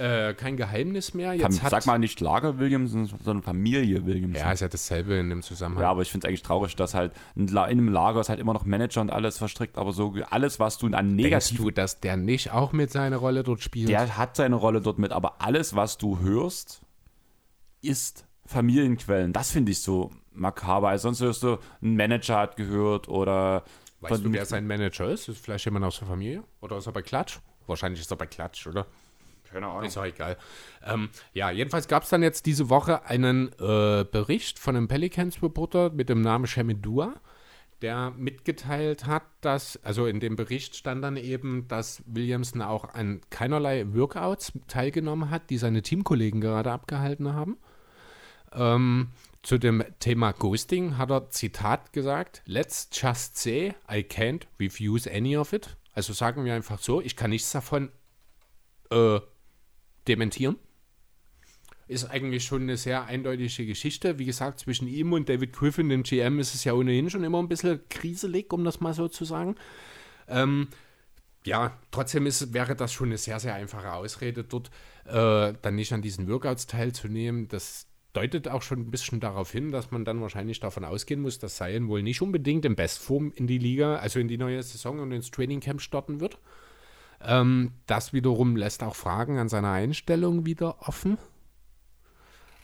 [0.00, 1.34] äh, kein Geheimnis mehr.
[1.34, 4.40] Jetzt Fam- hat, Sag mal nicht Lager Williamson, sondern Familie Williamson.
[4.42, 5.82] ja, ist ja dasselbe in dem Zusammenhang.
[5.82, 8.54] Ja, aber ich finde es eigentlich traurig, dass halt in einem Lager ist halt immer
[8.54, 12.00] noch Manager und alles verstrickt, aber so alles, was du an Denkst negativ du, dass
[12.00, 13.88] der nicht auch mit seiner Rolle dort spielt?
[13.90, 16.80] Der hat seine Rolle dort mit, aber alles, was du hörst,
[17.82, 19.32] ist Familienquellen.
[19.32, 20.88] Das finde ich so makaber.
[20.88, 23.64] Also sonst hörst du, ein Manager hat gehört oder.
[24.00, 25.28] weißt du, wer sein Manager ist?
[25.28, 26.42] Ist vielleicht jemand aus der Familie?
[26.60, 27.38] Oder ist er bei Klatsch?
[27.66, 28.86] Wahrscheinlich ist er bei Klatsch, oder?
[29.52, 29.84] Keine Ahnung.
[29.84, 30.36] Ist auch egal.
[30.84, 35.90] Ähm, ja, jedenfalls gab es dann jetzt diese Woche einen äh, Bericht von einem Pelicans-Reporter
[35.90, 37.14] mit dem Namen Shemidua,
[37.82, 43.20] der mitgeteilt hat, dass, also in dem Bericht stand dann eben, dass Williamson auch an
[43.30, 47.58] keinerlei Workouts teilgenommen hat, die seine Teamkollegen gerade abgehalten haben.
[48.52, 49.08] Ähm,
[49.42, 55.36] zu dem Thema Ghosting hat er Zitat gesagt: Let's just say I can't refuse any
[55.36, 55.76] of it.
[55.92, 57.90] Also sagen wir einfach so, ich kann nichts davon
[58.90, 59.20] äh,
[60.10, 60.56] dementieren.
[61.88, 64.18] Ist eigentlich schon eine sehr eindeutige Geschichte.
[64.18, 67.42] Wie gesagt, zwischen ihm und David Griffin, dem GM, ist es ja ohnehin schon immer
[67.42, 69.56] ein bisschen kriselig, um das mal so zu sagen.
[70.28, 70.68] Ähm,
[71.44, 74.70] ja, trotzdem ist, wäre das schon eine sehr, sehr einfache Ausrede, dort
[75.06, 77.48] äh, dann nicht an diesen Workouts teilzunehmen.
[77.48, 81.38] Das deutet auch schon ein bisschen darauf hin, dass man dann wahrscheinlich davon ausgehen muss,
[81.38, 85.00] dass Zion wohl nicht unbedingt in Bestform in die Liga, also in die neue Saison
[85.00, 86.38] und ins Trainingcamp starten wird.
[87.22, 91.18] Ähm, das wiederum lässt auch Fragen an seiner Einstellung wieder offen.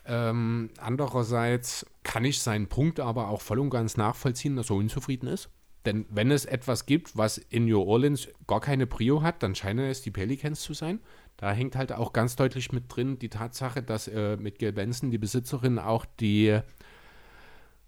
[0.06, 5.26] Ähm, andererseits kann ich seinen Punkt aber auch voll und ganz nachvollziehen, dass er unzufrieden
[5.26, 5.50] ist.
[5.84, 9.88] Denn wenn es etwas gibt, was in New Orleans gar keine Prio hat, dann scheinen
[9.88, 11.00] es die Pelicans zu sein.
[11.36, 15.10] Da hängt halt auch ganz deutlich mit drin die Tatsache, dass äh, mit Gail Benson,
[15.10, 16.58] die Besitzerin, auch die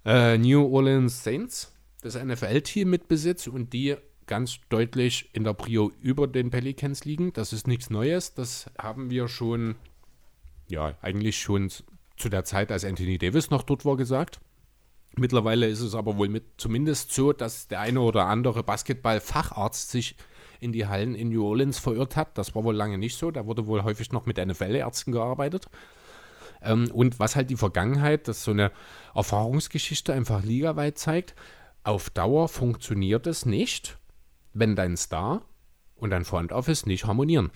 [0.04, 3.96] äh, New Orleans Saints, das NFL-Team mitbesitzt und die
[4.28, 7.32] ganz deutlich in der Prio über den Pelicans liegen.
[7.32, 8.34] Das ist nichts Neues.
[8.34, 9.74] Das haben wir schon,
[10.68, 11.70] ja, eigentlich schon
[12.16, 14.40] zu der Zeit, als Anthony Davis noch dort war, gesagt.
[15.16, 20.14] Mittlerweile ist es aber wohl mit, zumindest so, dass der eine oder andere Basketball-Facharzt sich
[20.60, 22.38] in die Hallen in New Orleans verirrt hat.
[22.38, 23.30] Das war wohl lange nicht so.
[23.30, 25.66] Da wurde wohl häufig noch mit NFL-Ärzten gearbeitet.
[26.62, 28.72] Ähm, und was halt die Vergangenheit, das so eine
[29.14, 31.34] Erfahrungsgeschichte einfach ligaweit zeigt,
[31.84, 33.98] auf Dauer funktioniert es nicht,
[34.52, 35.44] wenn dein Star
[35.96, 37.50] und dein Front Office nicht harmonieren.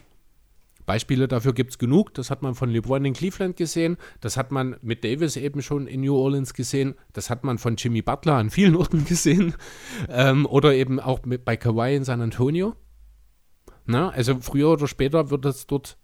[0.85, 2.13] Beispiele dafür gibt es genug.
[2.15, 3.97] Das hat man von LeBron in Cleveland gesehen.
[4.21, 6.95] Das hat man mit Davis eben schon in New Orleans gesehen.
[7.13, 9.55] Das hat man von Jimmy Butler an vielen Orten gesehen.
[10.09, 12.75] Ähm, oder eben auch mit, bei Kawhi in San Antonio.
[13.85, 15.97] Na, also früher oder später wird es dort,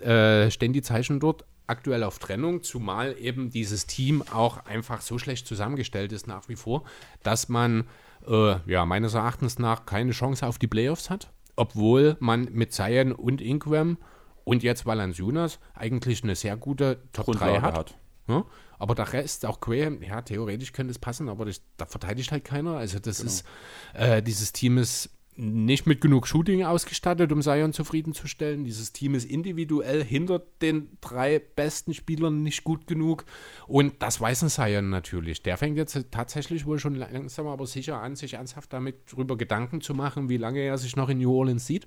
[0.00, 5.18] äh, stehen die Zeichen dort aktuell auf Trennung, zumal eben dieses Team auch einfach so
[5.18, 6.84] schlecht zusammengestellt ist nach wie vor,
[7.22, 7.84] dass man
[8.26, 13.12] äh, ja meines Erachtens nach keine Chance auf die Playoffs hat, obwohl man mit Zion
[13.12, 13.98] und Ingram
[14.44, 17.78] und jetzt Valanciunas eigentlich eine sehr gute Top 3 Grundlage hat.
[17.78, 17.98] hat.
[18.28, 18.44] Ja?
[18.78, 22.44] Aber der Rest, auch Graham, ja, theoretisch könnte es passen, aber das, da verteidigt halt
[22.44, 22.76] keiner.
[22.76, 23.46] Also das ist,
[23.94, 28.64] äh, dieses Team ist nicht mit genug Shooting ausgestattet, um Zion zufriedenzustellen.
[28.64, 33.24] Dieses Team ist individuell hinter den drei besten Spielern nicht gut genug.
[33.66, 35.42] Und das weiß ein Zion natürlich.
[35.42, 39.80] Der fängt jetzt tatsächlich wohl schon langsam aber sicher an, sich ernsthaft damit drüber Gedanken
[39.80, 41.86] zu machen, wie lange er sich noch in New Orleans sieht.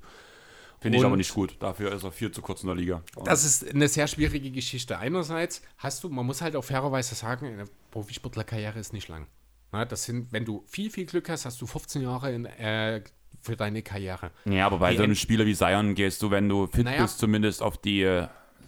[0.79, 1.55] Finde ich aber nicht gut.
[1.59, 3.01] Dafür ist er viel zu kurz in der Liga.
[3.23, 4.99] Das ist eine sehr schwierige Geschichte.
[4.99, 9.25] Einerseits hast du, man muss halt auch fairerweise sagen, eine Profisportlerkarriere ist nicht lang.
[9.71, 13.01] Na, das sind, wenn du viel, viel Glück hast, hast du 15 Jahre in, äh,
[13.47, 14.31] für deine Karriere.
[14.45, 17.01] ja, aber bei Die so einem Spieler wie Zion gehst du, wenn du fit Naja.
[17.01, 18.27] bist, zumindest auf die äh,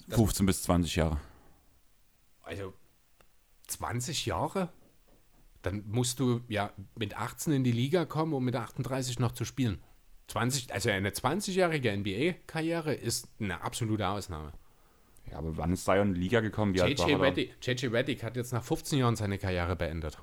[0.09, 1.17] 15 bis 20 Jahre.
[2.41, 2.73] Also
[3.67, 4.69] 20 Jahre?
[5.61, 9.45] Dann musst du ja mit 18 in die Liga kommen, um mit 38 noch zu
[9.45, 9.79] spielen.
[10.27, 14.53] 20, also eine 20-jährige NBA-Karriere ist eine absolute Ausnahme.
[15.29, 16.73] Ja, aber wann ist Zion in die Liga gekommen?
[16.73, 20.17] Wie JJ Reddick hat jetzt nach 15 Jahren seine Karriere beendet.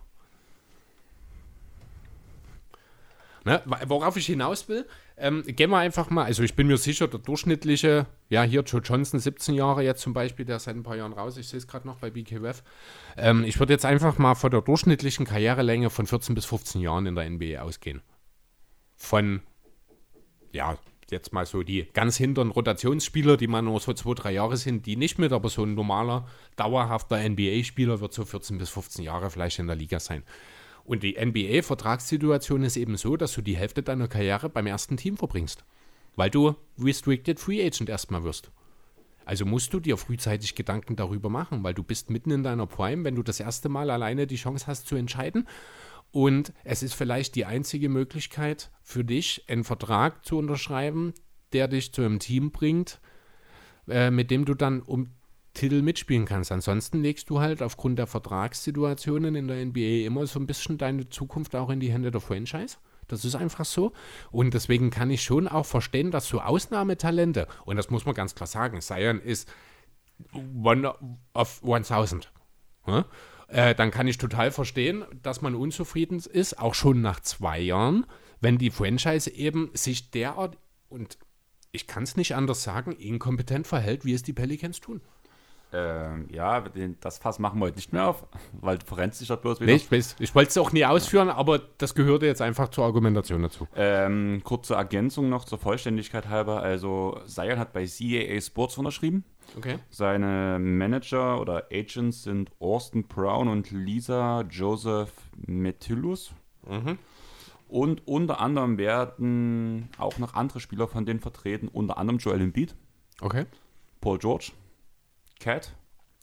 [3.47, 4.85] Ne, worauf ich hinaus will,
[5.16, 8.81] ähm, gehen wir einfach mal, also ich bin mir sicher, der durchschnittliche, ja hier Joe
[8.81, 11.59] Johnson, 17 Jahre jetzt zum Beispiel, der ist seit ein paar Jahren raus, ich sehe
[11.59, 12.64] es gerade noch bei BKWF.
[13.16, 17.06] Ähm, ich würde jetzt einfach mal von der durchschnittlichen Karrierelänge von 14 bis 15 Jahren
[17.06, 18.02] in der NBA ausgehen.
[18.97, 19.43] Von,
[20.51, 20.77] ja,
[21.12, 24.86] jetzt mal so die ganz hinteren Rotationsspieler, die mal nur so zwei, drei Jahre sind,
[24.86, 29.31] die nicht mit, aber so ein normaler, dauerhafter NBA-Spieler wird so 14 bis 15 Jahre
[29.31, 30.24] vielleicht in der Liga sein.
[30.86, 35.16] Und die NBA-Vertragssituation ist eben so, dass du die Hälfte deiner Karriere beim ersten Team
[35.16, 35.64] verbringst.
[36.14, 38.52] Weil du Restricted Free Agent erstmal wirst.
[39.24, 43.02] Also musst du dir frühzeitig Gedanken darüber machen, weil du bist mitten in deiner Prime,
[43.02, 45.48] wenn du das erste Mal alleine die Chance hast zu entscheiden.
[46.12, 51.12] Und es ist vielleicht die einzige Möglichkeit für dich, einen Vertrag zu unterschreiben,
[51.52, 53.00] der dich zu einem Team bringt,
[53.88, 55.10] äh, mit dem du dann um
[55.56, 56.52] Titel mitspielen kannst.
[56.52, 61.08] Ansonsten legst du halt aufgrund der Vertragssituationen in der NBA immer so ein bisschen deine
[61.08, 62.76] Zukunft auch in die Hände der Franchise.
[63.08, 63.92] Das ist einfach so.
[64.30, 68.34] Und deswegen kann ich schon auch verstehen, dass so Ausnahmetalente, und das muss man ganz
[68.34, 69.48] klar sagen, Zion ist
[70.32, 70.92] one
[71.34, 72.32] of 1000.
[72.86, 73.04] Ja?
[73.48, 78.06] Äh, dann kann ich total verstehen, dass man unzufrieden ist, auch schon nach zwei Jahren,
[78.40, 80.58] wenn die Franchise eben sich derart,
[80.88, 81.18] und
[81.72, 85.00] ich kann es nicht anders sagen, inkompetent verhält, wie es die Pelicans tun.
[85.77, 86.65] Ähm, ja,
[87.01, 88.27] das Fass machen wir heute nicht mehr auf,
[88.61, 89.70] weil du verrennst dich ja bloß wieder.
[89.73, 92.85] Nee, ich, weiß, ich wollte es auch nie ausführen, aber das gehörte jetzt einfach zur
[92.85, 93.69] Argumentation dazu.
[93.77, 96.62] Ähm, kurze Ergänzung noch zur Vollständigkeit halber.
[96.62, 99.24] Also, Zion hat bei CAA Sports unterschrieben.
[99.57, 99.78] Okay.
[99.90, 105.12] Seine Manager oder Agents sind Austin Brown und Lisa Joseph
[105.47, 106.32] Metillus.
[106.66, 106.98] Mhm.
[107.69, 112.74] Und unter anderem werden auch noch andere Spieler von denen vertreten, unter anderem Joel Embiid,
[113.20, 113.47] Okay.
[114.01, 114.53] Paul George,
[115.38, 115.74] Cat,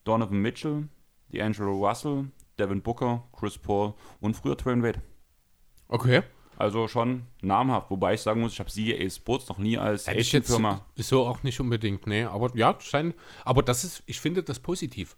[0.04, 0.88] Donovan Mitchell,
[1.32, 2.26] D'Angelo Russell,
[2.60, 5.02] Devin Booker, Chris Paul und früher Dwayne Wade.
[5.88, 6.24] Okay.
[6.58, 10.20] Also schon namhaft, wobei ich sagen muss, ich habe CAA Sports noch nie als Hätte
[10.20, 10.86] jetzt Agent-Firma.
[10.98, 12.24] so auch nicht unbedingt, nee.
[12.24, 15.16] Aber ja, scheint, aber das ist, ich finde das positiv.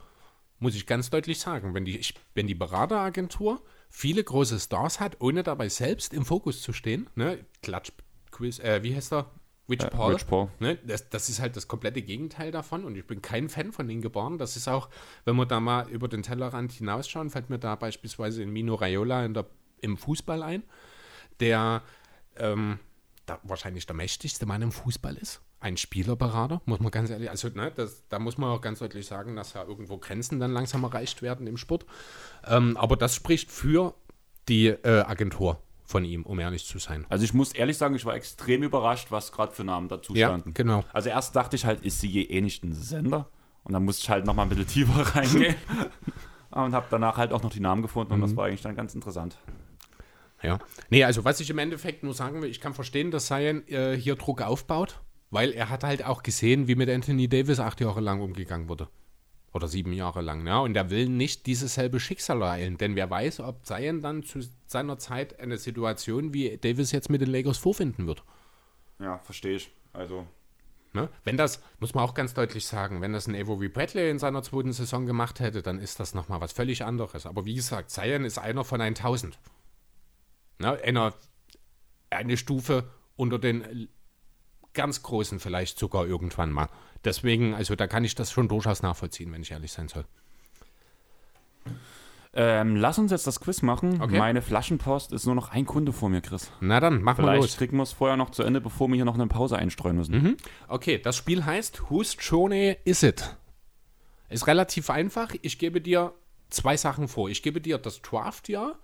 [0.60, 1.74] Muss ich ganz deutlich sagen.
[1.74, 6.62] Wenn die, ich, wenn die Berateragentur viele große Stars hat, ohne dabei selbst im Fokus
[6.62, 7.92] zu stehen, ne, Klatsch,
[8.32, 9.30] Quiz, äh, wie heißt er?
[9.70, 10.14] Rich Äh, Paul.
[10.14, 10.50] Rich Paul.
[10.60, 13.88] Ne, das, das ist halt das komplette Gegenteil davon und ich bin kein Fan von
[13.88, 14.38] den geboren.
[14.38, 14.90] Das ist auch,
[15.26, 19.26] wenn wir da mal über den Tellerrand hinausschauen, fällt mir da beispielsweise in Mino Raiola
[19.26, 19.46] in der,
[19.82, 20.64] im Fußball ein,
[21.40, 21.82] der
[22.38, 22.80] ähm,
[23.26, 25.42] da wahrscheinlich der mächtigste Mann im Fußball ist.
[25.60, 29.08] Ein Spielerberater, muss man ganz ehrlich, also ne, das, da muss man auch ganz deutlich
[29.08, 31.88] sagen, dass ja irgendwo Grenzen dann langsam erreicht werden im Sport.
[32.46, 33.96] Ähm, aber das spricht für
[34.48, 37.06] die äh, Agentur von ihm, um ehrlich zu sein.
[37.10, 40.28] Also ich muss ehrlich sagen, ich war extrem überrascht, was gerade für Namen dazu Ja,
[40.30, 40.54] standen.
[40.54, 40.84] genau.
[40.94, 43.30] Also erst dachte ich halt, ist sie eh nicht ein Sender?
[43.64, 45.56] Und dann musste ich halt noch mal ein bisschen tiefer reingehen.
[46.52, 48.24] und habe danach halt auch noch die Namen gefunden und Mhm.
[48.24, 49.38] das war eigentlich dann ganz interessant.
[50.42, 50.60] Ja.
[50.90, 53.96] Nee, also was ich im Endeffekt nur sagen will, ich kann verstehen, dass Zion äh,
[53.98, 55.00] hier Druck aufbaut,
[55.32, 58.88] weil er hat halt auch gesehen, wie mit Anthony Davis acht Jahre lang umgegangen wurde.
[59.54, 60.60] Oder sieben Jahre lang, ja.
[60.60, 64.40] Und er will nicht dieses selbe Schicksal ereilen, denn wer weiß, ob Zion dann zu
[64.68, 68.24] seiner Zeit eine Situation wie Davis jetzt mit den Lakers vorfinden wird.
[69.00, 69.72] Ja, verstehe ich.
[69.94, 70.28] Also
[70.96, 71.10] Ne?
[71.26, 74.42] Wenn das, muss man auch ganz deutlich sagen, wenn das ein Avery Bradley in seiner
[74.44, 77.26] zweiten Saison gemacht hätte, dann ist das nochmal was völlig anderes.
[77.26, 79.38] Aber wie gesagt, Zion ist einer von 1000.
[80.60, 80.80] Ne?
[80.82, 81.14] Einer,
[82.10, 83.90] eine Stufe unter den
[84.74, 86.70] ganz Großen vielleicht sogar irgendwann mal.
[87.04, 90.06] Deswegen, also da kann ich das schon durchaus nachvollziehen, wenn ich ehrlich sein soll.
[92.36, 94.02] Ähm, lass uns jetzt das Quiz machen.
[94.02, 94.18] Okay.
[94.18, 96.52] Meine Flaschenpost ist nur noch ein Kunde vor mir, Chris.
[96.60, 97.58] Na dann, machen wir Vielleicht los.
[97.58, 100.22] kriegen wir es vorher noch zu Ende, bevor wir hier noch eine Pause einstreuen müssen.
[100.22, 100.38] Mhm.
[100.68, 103.36] Okay, das Spiel heißt Whose Journey is it?
[104.30, 105.30] Ist relativ einfach.
[105.42, 106.14] Ich gebe dir
[106.50, 107.30] zwei Sachen vor.
[107.30, 108.78] Ich gebe dir das Draft-Jahr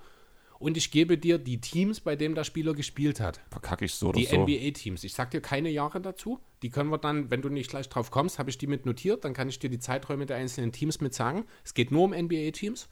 [0.59, 3.41] und ich gebe dir die Teams, bei denen der Spieler gespielt hat.
[3.49, 4.37] Verkacke ich so oder Die so.
[4.45, 5.03] NBA-Teams.
[5.03, 6.39] Ich sag dir keine Jahre dazu.
[6.61, 9.25] Die können wir dann, wenn du nicht gleich drauf kommst, habe ich die mit notiert.
[9.25, 11.45] Dann kann ich dir die Zeiträume der einzelnen Teams mit sagen.
[11.65, 12.87] Es geht nur um NBA-Teams.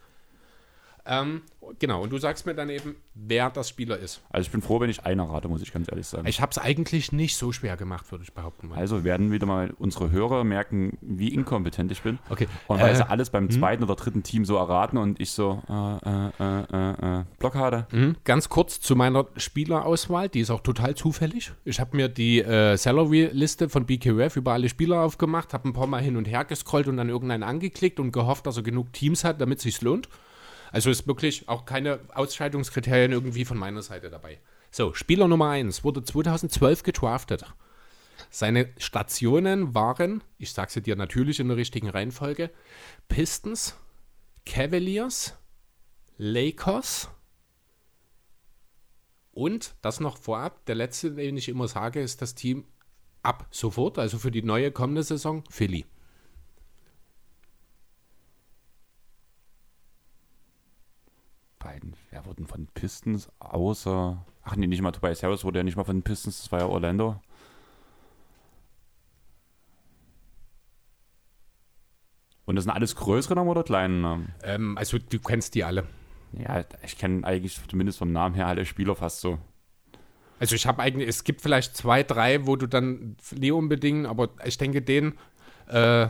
[1.11, 1.41] Ähm,
[1.79, 4.21] genau, und du sagst mir dann eben, wer das Spieler ist.
[4.29, 6.27] Also ich bin froh, wenn ich einer rate, muss ich ganz ehrlich sagen.
[6.27, 8.69] Ich habe es eigentlich nicht so schwer gemacht, würde ich behaupten.
[8.69, 8.77] Mal.
[8.77, 12.19] Also werden wieder mal unsere Hörer merken, wie inkompetent ich bin.
[12.29, 12.47] Okay.
[12.67, 15.61] Und weil Äh, sie alles beim zweiten oder dritten Team so erraten und ich so,
[15.67, 17.87] äh, äh, äh, äh, äh, Blockade.
[17.91, 18.15] Mhm.
[18.23, 21.51] Ganz kurz zu meiner Spielerauswahl, die ist auch total zufällig.
[21.65, 26.01] Ich habe mir die Salary-Liste von BKUF über alle Spieler aufgemacht, habe ein paar Mal
[26.01, 29.41] hin und her gescrollt und dann irgendeinen angeklickt und gehofft, dass er genug Teams hat,
[29.41, 30.09] damit es sich lohnt.
[30.71, 34.39] Also ist wirklich auch keine Ausscheidungskriterien irgendwie von meiner Seite dabei.
[34.71, 37.45] So, Spieler Nummer 1 wurde 2012 gedraftet.
[38.29, 42.51] Seine Stationen waren, ich sage sie dir natürlich in der richtigen Reihenfolge,
[43.07, 43.75] Pistons,
[44.45, 45.35] Cavaliers,
[46.17, 47.09] Lakers,
[49.39, 52.65] und das noch vorab, der letzte, den ich immer sage, ist das Team
[53.23, 55.85] ab sofort, also für die neue kommende Saison, Philly.
[61.57, 64.25] Beiden, wer wurden von Pistons außer.
[64.43, 66.59] Ach nee, nicht mal Tobias Harris wurde ja nicht mal von den Pistons, das war
[66.59, 67.19] ja Orlando.
[72.45, 74.33] Und das sind alles größere Namen oder kleine Namen?
[74.43, 75.85] Ähm, also du kennst die alle.
[76.33, 79.37] Ja, ich kenne eigentlich zumindest vom Namen her alle Spieler fast so.
[80.39, 84.29] Also ich habe eigentlich, es gibt vielleicht zwei, drei, wo du dann nie unbedingt, aber
[84.45, 85.13] ich denke, den,
[85.67, 86.07] äh,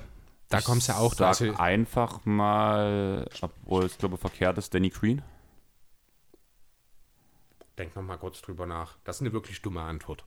[0.50, 1.28] da kommst du ja auch Sag da.
[1.28, 5.22] Also, einfach mal, obwohl es glaube verkehrt ist, Danny Green.
[7.80, 8.98] Denk noch mal kurz drüber nach.
[9.04, 10.26] Das ist eine wirklich dumme Antwort.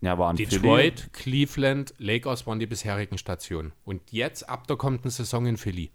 [0.00, 3.72] Ja, war ein Detroit, Cleveland, Lakers waren die bisherigen Stationen.
[3.84, 5.90] Und jetzt ab der kommenden Saison in Philly.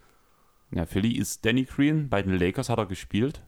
[0.72, 2.10] Ja, Philly ist Danny Green.
[2.10, 3.44] Bei den Lakers hat er gespielt.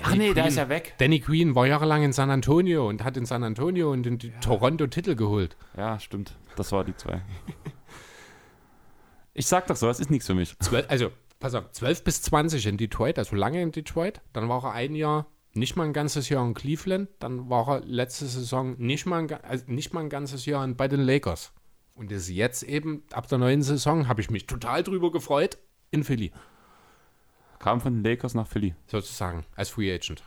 [0.00, 0.94] Ach Danny nee, der Green- ist ja weg.
[0.98, 4.86] Danny Green war jahrelang in San Antonio und hat in San Antonio und in Toronto
[4.86, 5.56] Titel geholt.
[5.76, 6.36] Ja, stimmt.
[6.56, 7.22] Das war die zwei.
[9.34, 10.58] Ich sag doch so, das ist nichts für mich.
[10.58, 14.20] Zwölf, also, pass auf, 12 bis 20 in Detroit, also lange in Detroit.
[14.32, 15.26] Dann war er ein Jahr,
[15.58, 17.08] nicht mal ein ganzes Jahr in Cleveland.
[17.18, 20.88] Dann war er letzte Saison nicht mal ein, also nicht mal ein ganzes Jahr bei
[20.88, 21.52] den Lakers.
[21.94, 25.58] Und ist jetzt eben, ab der neuen Saison, habe ich mich total drüber gefreut,
[25.90, 26.30] in Philly,
[27.58, 28.74] Kam von den Lakers nach Philly.
[28.86, 30.22] sozusagen, als Free Agent.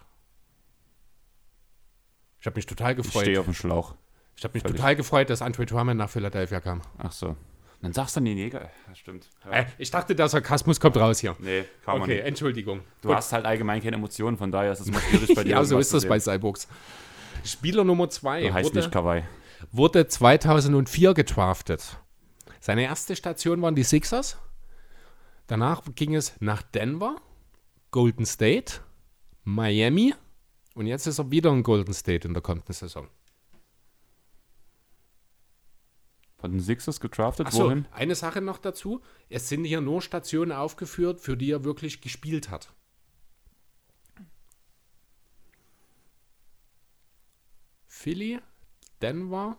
[2.42, 3.22] Ich habe mich total Ich gefreut.
[3.24, 3.96] stehe auf dem Schlauch.
[4.36, 4.78] Ich habe mich Völlig.
[4.78, 6.82] total gefreut, dass Andre Drummond nach Philadelphia kam.
[6.98, 7.36] Ach so.
[7.82, 8.70] Dann sagst du die Neger.
[8.88, 9.28] Ja, stimmt.
[9.46, 9.52] Ja.
[9.52, 11.36] Äh, ich dachte, der Sarkasmus kommt raus hier.
[11.40, 12.26] Nee, kann man Okay, nicht.
[12.28, 12.82] Entschuldigung.
[13.02, 15.50] Du hast halt allgemein keine Emotionen, von daher ist es immer schwierig bei dir.
[15.52, 16.20] Ja, so ist das bei.
[16.20, 16.68] Cyborgs.
[17.44, 19.24] Spieler Nummer 2 Du heißt wurde, nicht Kawaii.
[19.72, 21.98] wurde 2004 gedraftet.
[22.60, 24.38] Seine erste Station waren die Sixers.
[25.48, 27.16] Danach ging es nach Denver,
[27.90, 28.76] Golden State,
[29.44, 30.14] Miami
[30.76, 33.08] und jetzt ist er wieder in Golden State in der kommenden Saison.
[36.42, 37.86] Von den Sixers gedraftet, Achso, wohin?
[37.92, 39.02] eine Sache noch dazu.
[39.30, 42.74] Es sind hier nur Stationen aufgeführt, für die er wirklich gespielt hat.
[47.88, 48.40] Philly,
[49.02, 49.58] Denver,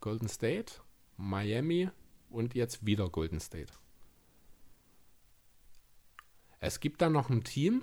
[0.00, 0.74] Golden State,
[1.16, 1.90] Miami
[2.30, 3.72] und jetzt wieder Golden State.
[6.60, 7.82] Es gibt da noch ein Team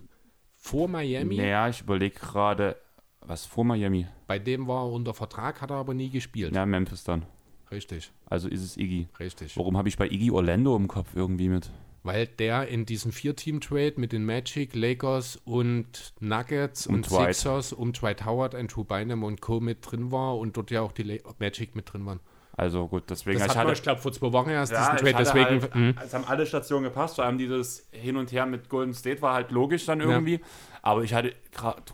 [0.56, 2.76] vor Miami, Naja, ich überlege gerade,
[3.22, 4.08] was vor Miami?
[4.28, 6.56] bei dem war er unter Vertrag, hat er aber nie gespielt.
[6.56, 7.26] Ja, Memphis dann.
[7.72, 9.08] Richtig, Also ist es Iggy.
[9.20, 9.56] richtig.
[9.58, 11.70] Warum habe ich bei Iggy Orlando im Kopf irgendwie mit?
[12.04, 17.36] Weil der in diesem Vier-Team-Trade mit den Magic, Lakers und Nuggets und, Und Dwight.
[17.36, 19.60] Sixers um Dwight Howard, Andrew Bynum und Co.
[19.60, 22.20] mit drin war und dort ja auch die La Magic mit drin waren.
[22.58, 23.40] Also gut, deswegen.
[23.40, 25.14] Das ich hat man, hatte, ich glaube, vor zwei Wochen erst ja, diesen Trade.
[25.14, 25.96] hatte Deswegen, halt, hm.
[26.04, 29.34] es haben alle Stationen gepasst, vor allem dieses Hin und Her mit Golden State war
[29.36, 30.42] halt logisch dann irgendwie.
[30.82, 31.34] Aber ich hatte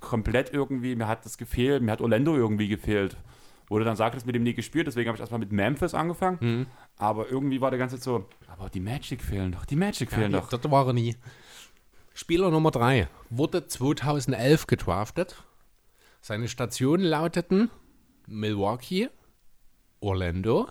[0.01, 3.17] komplett irgendwie, mir hat das gefehlt, mir hat Orlando irgendwie gefehlt.
[3.69, 6.37] Du dann sagtest, mit dem nie gespielt, deswegen habe ich erstmal mit Memphis angefangen.
[6.39, 6.67] Mhm.
[6.97, 10.31] Aber irgendwie war der ganze Zeit so, aber die Magic fehlen doch, die Magic fehlen
[10.31, 10.49] ja, doch.
[10.49, 11.15] dort war er nie.
[12.13, 15.43] Spieler Nummer 3 wurde 2011 gedraftet.
[16.21, 17.69] Seine Stationen lauteten
[18.25, 19.09] Milwaukee,
[19.99, 20.69] Orlando,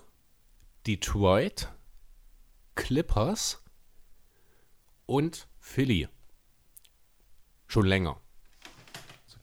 [0.85, 1.69] Detroit,
[2.75, 3.63] Clippers
[5.05, 6.09] und Philly.
[7.67, 8.19] Schon länger.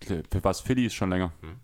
[0.00, 1.32] Für was Philly ist schon länger.
[1.40, 1.60] Mhm.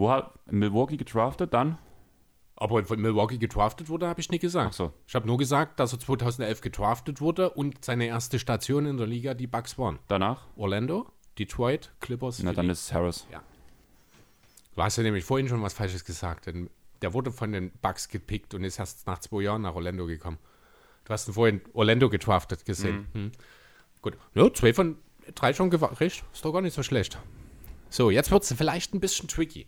[0.00, 1.76] Wo hat Milwaukee gedraftet dann?
[2.56, 4.72] Aber von Milwaukee gedraftet wurde, habe ich nicht gesagt.
[4.72, 4.94] So.
[5.06, 9.06] Ich habe nur gesagt, dass er 2011 gedraftet wurde und seine erste Station in der
[9.06, 9.98] Liga die Bucks waren.
[10.08, 10.46] Danach?
[10.56, 11.06] Orlando,
[11.38, 12.56] Detroit, Clippers, Na, Philly.
[12.56, 13.26] dann ist es Harris.
[14.74, 16.46] Du hast ja nämlich vorhin schon was Falsches gesagt.
[16.46, 16.70] Denn
[17.02, 20.38] der wurde von den Bucks gepickt und ist erst nach zwei Jahren nach Orlando gekommen.
[21.04, 23.06] Du hast ihn vorhin Orlando gedraftet gesehen.
[23.12, 23.32] Hm.
[24.00, 24.16] Gut.
[24.32, 24.96] Ja, zwei von
[25.34, 26.00] drei schon gewartet.
[26.32, 27.18] Ist doch gar nicht so schlecht.
[27.90, 29.66] So, jetzt wird es vielleicht ein bisschen tricky.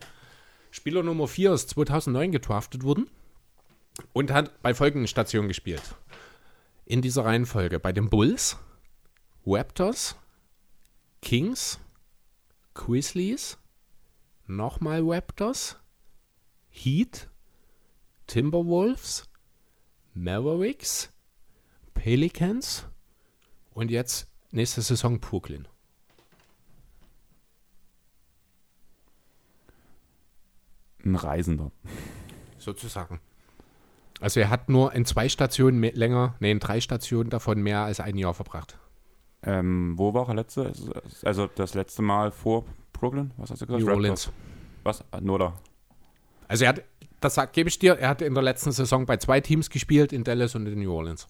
[0.72, 3.10] Spieler Nummer 4 ist 2009 gedraftet worden
[4.14, 5.82] und hat bei folgenden Stationen gespielt.
[6.86, 8.56] In dieser Reihenfolge bei den Bulls,
[9.46, 10.16] Raptors,
[11.20, 11.78] Kings,
[12.72, 13.58] Grizzlies,
[14.46, 15.76] nochmal Raptors,
[16.70, 17.28] Heat,
[18.26, 19.28] Timberwolves,
[20.14, 21.12] Mavericks,
[21.92, 22.86] Pelicans
[23.74, 25.68] und jetzt nächste Saison Brooklyn.
[31.04, 31.70] Ein Reisender.
[32.58, 33.20] Sozusagen.
[34.20, 37.80] Also er hat nur in zwei Stationen mehr, länger, nee, in drei Stationen davon mehr
[37.80, 38.78] als ein Jahr verbracht.
[39.42, 40.72] Ähm, wo war er letzte?
[41.24, 43.32] Also das letzte Mal vor Brooklyn?
[43.36, 43.84] Was hast du gesagt?
[43.84, 43.90] New.
[43.92, 44.30] Orleans.
[44.84, 45.04] Was?
[45.20, 45.58] Nur da.
[46.46, 46.84] Also er hat,
[47.20, 50.12] das sag- gebe ich dir, er hat in der letzten Saison bei zwei Teams gespielt,
[50.12, 51.26] in Dallas und in New Orleans.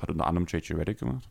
[0.00, 0.78] Hat unter anderem J.J.
[0.78, 1.28] Reddick gemacht.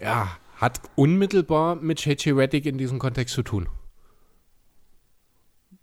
[0.00, 3.68] Ja, hat unmittelbar mit JJ Reddick in diesem Kontext zu tun.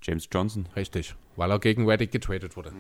[0.02, 0.68] James Johnson.
[0.74, 2.72] Richtig, weil er gegen Reddick getradet wurde.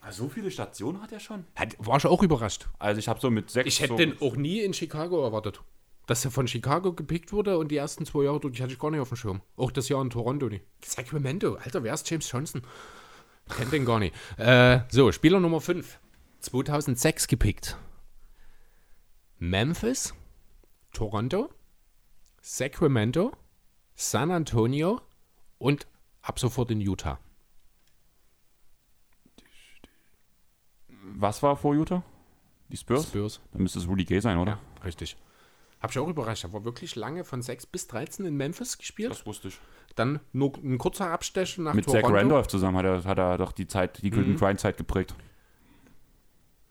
[0.00, 1.44] Ah, So viele Stationen hat er schon?
[1.54, 2.68] Hat, war ich auch überrascht.
[2.78, 3.68] Also ich habe so mit sechs.
[3.68, 5.60] Ich hätte so, den auch nie in Chicago erwartet.
[6.06, 8.90] Dass er von Chicago gepickt wurde und die ersten zwei Jahre, die hatte ich gar
[8.90, 9.42] nicht auf dem Schirm.
[9.56, 10.64] Auch das Jahr in Toronto nicht.
[10.82, 12.62] Sacramento, Alter, wer ist James Johnson?
[13.54, 14.14] Kennt den gar nicht.
[14.38, 15.98] Äh, so, Spieler Nummer 5.
[16.40, 17.76] 2006 gepickt.
[19.42, 20.12] Memphis,
[20.92, 21.48] Toronto,
[22.42, 23.32] Sacramento,
[23.94, 25.00] San Antonio
[25.58, 25.86] und
[26.20, 27.18] ab sofort in Utah.
[31.14, 32.02] Was war vor Utah?
[32.68, 33.04] Die Spurs?
[33.08, 33.40] Spurs.
[33.52, 34.52] Dann müsste es Rudy Gay sein, oder?
[34.52, 35.16] Ja, richtig.
[35.80, 36.44] Hab ich auch überrascht.
[36.44, 39.10] Er war wirklich lange von 6 bis 13 in Memphis gespielt.
[39.10, 39.58] Das wusste ich.
[39.94, 42.08] Dann nur ein kurzer Abstechen nach Mit Toronto.
[42.08, 44.14] Zach Randolph zusammen hat er, hat er doch die Zeit, die Mhm.
[44.14, 45.14] Golden Grind-Zeit geprägt.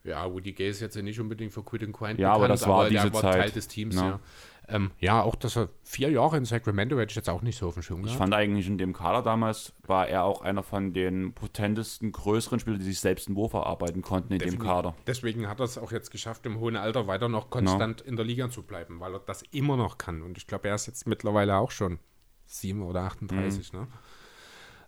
[0.04, 2.66] Ja, Woody Gay ist jetzt ja nicht unbedingt für Quid and Quiet Ja, aber das
[2.66, 3.40] war der diese war Zeit.
[3.40, 4.08] Teil des Teams, ja.
[4.08, 4.20] Ja.
[4.68, 7.66] Ähm, ja, auch dass er vier Jahre in Sacramento hätte ich jetzt auch nicht so
[7.66, 8.18] auf dem Schirm Ich gehabt.
[8.18, 12.78] fand eigentlich in dem Kader damals, war er auch einer von den potentesten, größeren Spielern,
[12.78, 14.60] die sich selbst einen Wurf erarbeiten konnten in Definitiv.
[14.60, 14.94] dem Kader.
[15.08, 18.24] Deswegen hat er es auch jetzt geschafft, im hohen Alter weiter noch konstant in der
[18.24, 20.22] Liga zu bleiben, weil er das immer noch kann.
[20.22, 21.98] Und ich glaube, er ist jetzt mittlerweile auch schon
[22.46, 23.72] 7 oder 38.
[23.72, 23.88] Ne?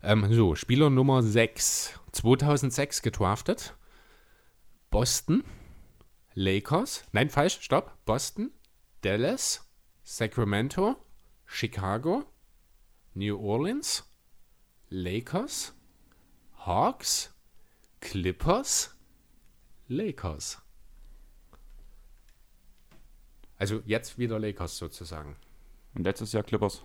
[0.04, 1.98] Ähm, so, Spieler Nummer 6.
[2.12, 3.74] 2006 gedraftet.
[4.92, 5.42] Boston,
[6.34, 7.04] Lakers.
[7.12, 7.96] Nein, falsch, stopp.
[8.04, 8.52] Boston,
[9.00, 9.66] Dallas,
[10.04, 10.96] Sacramento,
[11.46, 12.26] Chicago,
[13.14, 14.04] New Orleans,
[14.90, 15.72] Lakers,
[16.66, 17.34] Hawks,
[18.00, 18.94] Clippers,
[19.88, 20.60] Lakers.
[23.58, 25.36] Also jetzt wieder Lakers sozusagen.
[25.94, 26.84] Und letztes Jahr Clippers.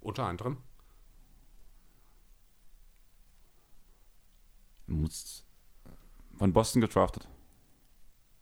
[0.00, 0.58] Unter anderem.
[4.86, 5.44] Muss
[6.40, 7.28] von Boston gedraftet.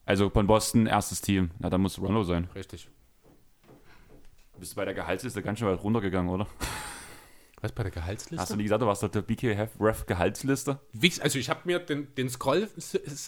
[0.06, 1.50] Also von Boston erstes Team.
[1.58, 2.48] Na, da muss Rondo sein.
[2.54, 2.88] Richtig.
[4.56, 6.46] Bist du bei der Gehaltsliste ganz schön weit runtergegangen, oder?
[7.60, 8.40] Was bei der Gehaltsliste?
[8.40, 10.78] Hast du nicht gesagt, du warst auf der BK Ref Gehaltsliste?
[10.92, 12.68] Wie, also ich habe mir den, den Scroll,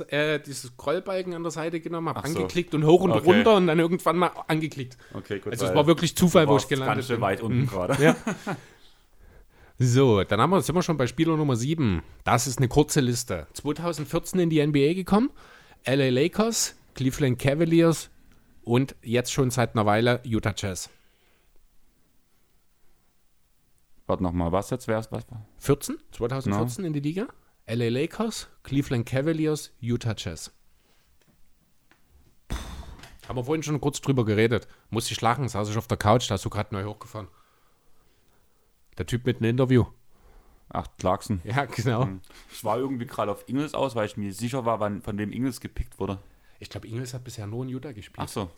[0.07, 2.37] äh, dieses Scrollbalken an der Seite genommen, habe so.
[2.37, 3.29] angeklickt und hoch und Okay.
[3.29, 4.97] runter und dann irgendwann mal angeklickt.
[5.15, 5.53] Okay, gut.
[5.53, 7.23] Also es war wirklich Zufall, wo ich gelandet ganz schön bin.
[7.23, 8.01] weit unten gerade.
[8.01, 8.15] Ja.
[9.83, 12.03] So, dann haben wir, sind wir schon bei Spieler Nummer 7.
[12.23, 13.47] Das ist eine kurze Liste.
[13.55, 15.31] 2014 in die NBA gekommen.
[15.87, 18.11] LA Lakers, Cleveland Cavaliers
[18.63, 20.91] und jetzt schon seit einer Weile Utah Jazz.
[24.07, 24.87] Warte nochmal, was jetzt?
[24.87, 25.25] Wer ist was?
[25.61, 25.97] 14?
[26.13, 27.29] 2014 in die Liga.
[27.67, 30.53] LA Lakers, Cleveland Cavaliers, Utah Jazz.
[33.27, 34.69] Haben wir vorhin schon kurz drüber geredet.
[34.91, 37.29] Musste ich lachen, saß ich auf der Couch, da hast du gerade neu hochgefahren.
[39.01, 39.87] Der Typ mit einem Interview.
[40.69, 41.41] Ach, Clarkson.
[41.45, 42.07] Ja, genau.
[42.53, 45.33] Ich war irgendwie gerade auf Ingles aus, weil ich mir sicher war, wann, von wem
[45.33, 46.19] Ingles gepickt wurde.
[46.59, 48.19] Ich glaube, Ingles hat bisher nur in Utah gespielt.
[48.21, 48.51] Ach so.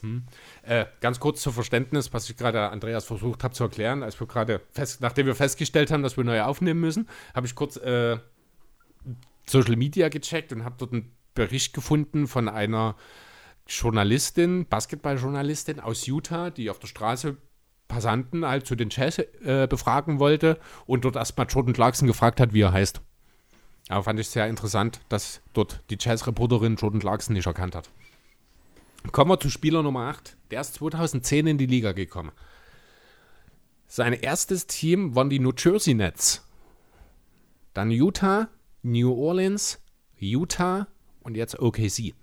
[0.63, 4.27] Äh, ganz kurz zu Verständnis, was ich gerade Andreas versucht habe zu erklären, als wir
[4.27, 8.19] gerade fest, nachdem wir festgestellt haben, dass wir neu aufnehmen müssen, habe ich kurz äh,
[9.47, 12.97] Social Media gecheckt und habe dort einen Bericht gefunden von einer
[13.69, 17.37] Journalistin, Basketballjournalistin aus Utah, die auf der Straße
[17.93, 22.55] Passanten halt zu den Jazz äh, befragen wollte und dort erstmal Jordan Clarkson gefragt hat,
[22.55, 23.03] wie er heißt.
[23.89, 27.91] Aber fand ich sehr interessant, dass dort die Jazz-Reporterin Jordan Clarkson nicht erkannt hat.
[29.11, 30.39] Kommen wir zu Spieler Nummer 8.
[30.51, 32.33] Der ist 2010 in die Liga gekommen.
[33.89, 36.49] Sein erstes Team waren die New Jersey Nets.
[37.75, 38.49] Dann Utah,
[38.83, 39.81] New Orleans,
[40.19, 40.87] Utah
[41.21, 42.15] und jetzt OKC.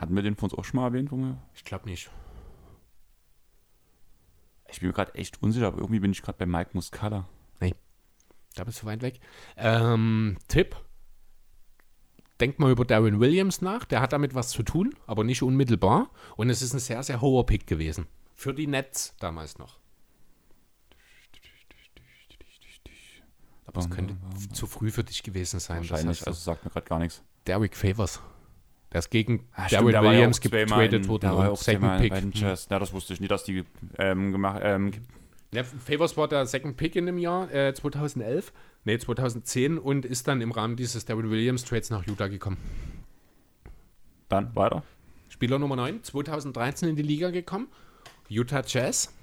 [0.00, 1.10] Hatten wir den von uns auch schon mal erwähnt?
[1.54, 2.10] Ich glaube nicht.
[4.70, 7.28] Ich bin mir gerade echt unsicher, aber irgendwie bin ich gerade bei Mike Muscala.
[7.60, 7.74] Nee.
[8.54, 9.20] Da bist du weit weg.
[9.58, 10.74] Ähm, Tipp.
[12.40, 13.84] Denk mal über Darren Williams nach.
[13.84, 16.08] Der hat damit was zu tun, aber nicht unmittelbar.
[16.36, 18.06] Und es ist ein sehr, sehr hoher Pick gewesen.
[18.34, 19.78] Für die Nets damals noch.
[23.66, 24.16] Aber es könnte
[24.54, 25.82] zu früh für dich gewesen sein.
[25.82, 27.22] das Wahrscheinlich, heißt, also sagt mir gerade gar nichts.
[27.46, 28.22] Derrick Favors.
[28.92, 32.34] Ist gegen Ah, stimmt, ja Williams getradet ja und Second Pick.
[32.34, 32.66] Jazz.
[32.70, 33.64] Ja, das wusste ich nicht, dass die
[33.98, 34.90] ähm, gemacht ähm,
[35.52, 38.52] Ja, Favors war der Second Pick in dem Jahr äh, 2011,
[38.84, 42.56] nee 2010 und ist dann im Rahmen dieses Darren Williams Trades nach Utah gekommen.
[44.28, 44.82] Dann weiter.
[45.28, 47.68] Spieler Nummer 9, 2013 in die Liga gekommen.
[48.28, 49.14] Utah Jazz,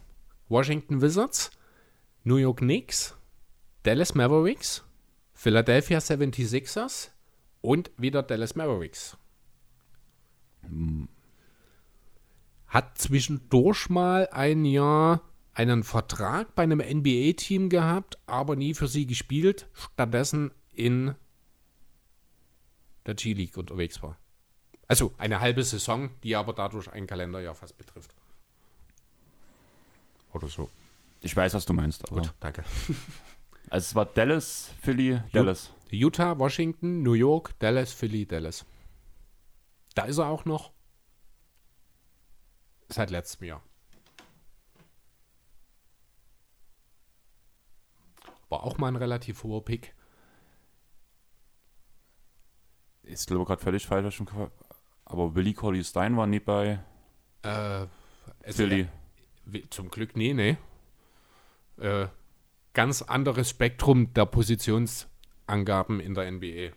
[0.48, 1.52] Washington Wizards,
[2.24, 3.18] New York Knicks,
[3.84, 4.86] Dallas Mavericks,
[5.34, 7.10] Philadelphia 76ers
[7.62, 9.18] und wieder Dallas Mavericks.
[12.68, 15.22] Hat zwischendurch mal ein Jahr
[15.54, 21.16] einen Vertrag bei einem NBA-Team gehabt, aber nie für sie gespielt, stattdessen in
[23.06, 24.18] der G-League unterwegs war.
[24.88, 28.14] Also eine halbe Saison, die aber dadurch ein Kalenderjahr fast betrifft.
[30.34, 30.70] Oder so.
[31.22, 32.06] Ich weiß, was du meinst.
[32.10, 32.64] Aber Gut, danke.
[33.70, 35.74] Also es war Dallas, Philly, Dallas.
[35.92, 38.66] Utah, Washington, New York, Dallas, Philly, Dallas.
[39.98, 40.72] Da ist er auch noch.
[42.88, 43.64] Seit letztem Jahr.
[48.50, 49.96] War auch mal ein relativ hoher Pick.
[53.02, 54.22] Ist, glaube ich, gerade völlig falsch.
[55.06, 56.80] Aber Willie Colley Stein war nie bei
[57.42, 57.88] Äh,
[58.42, 58.88] es- Philly.
[59.46, 60.58] Wie- Zum Glück, nee, nee.
[61.78, 62.08] Äh,
[62.74, 66.72] ganz anderes Spektrum der Positionsangaben in der NBA.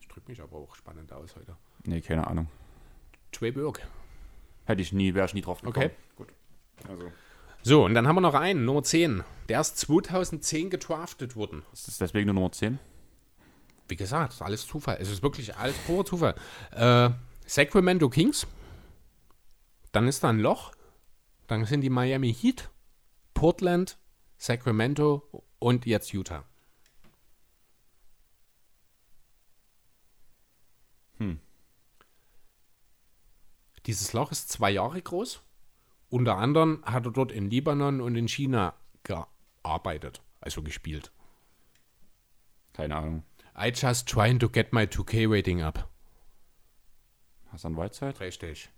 [0.00, 1.56] Ich drücke mich aber auch spannend aus heute.
[1.84, 2.48] Nee, keine Ahnung.
[3.32, 3.82] Trey Burke.
[4.64, 5.86] Hätte ich nie, wäre ich nie drauf gekommen.
[5.86, 5.90] Okay.
[6.16, 6.28] Gut.
[6.88, 7.10] Also.
[7.62, 9.22] So, und dann haben wir noch einen, Nummer 10.
[9.48, 11.62] Der ist 2010 gedraftet worden.
[11.72, 12.78] Ist das deswegen nur Nummer 10?
[13.88, 14.98] Wie gesagt, alles Zufall.
[15.00, 16.34] Es ist wirklich alles purer Zufall.
[16.70, 17.10] Äh,
[17.46, 18.46] Sacramento Kings.
[19.92, 20.72] Dann ist da ein Loch.
[21.48, 22.70] Dann sind die Miami Heat,
[23.34, 23.98] Portland,
[24.38, 26.44] Sacramento und jetzt Utah.
[33.90, 35.42] Dieses Loch ist zwei Jahre groß.
[36.10, 41.10] Unter anderem hat er dort in Libanon und in China gearbeitet, also gespielt.
[42.72, 43.24] Keine Ahnung.
[43.60, 45.90] I just trying to get my 2K rating up.
[47.50, 48.20] Hassan Whiteside?
[48.20, 48.70] Richtig.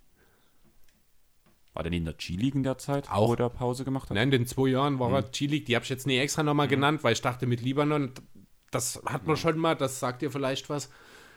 [1.75, 3.29] War der nie in der G-League in der Zeit, Auch.
[3.29, 4.15] wo der Pause gemacht hat?
[4.15, 5.67] Nein, in den zwei Jahren war er G-League.
[5.67, 8.13] Die habe ich jetzt nie extra nochmal genannt, weil ich dachte, mit Libanon,
[8.71, 10.89] das hat man schon mal, das sagt dir vielleicht was.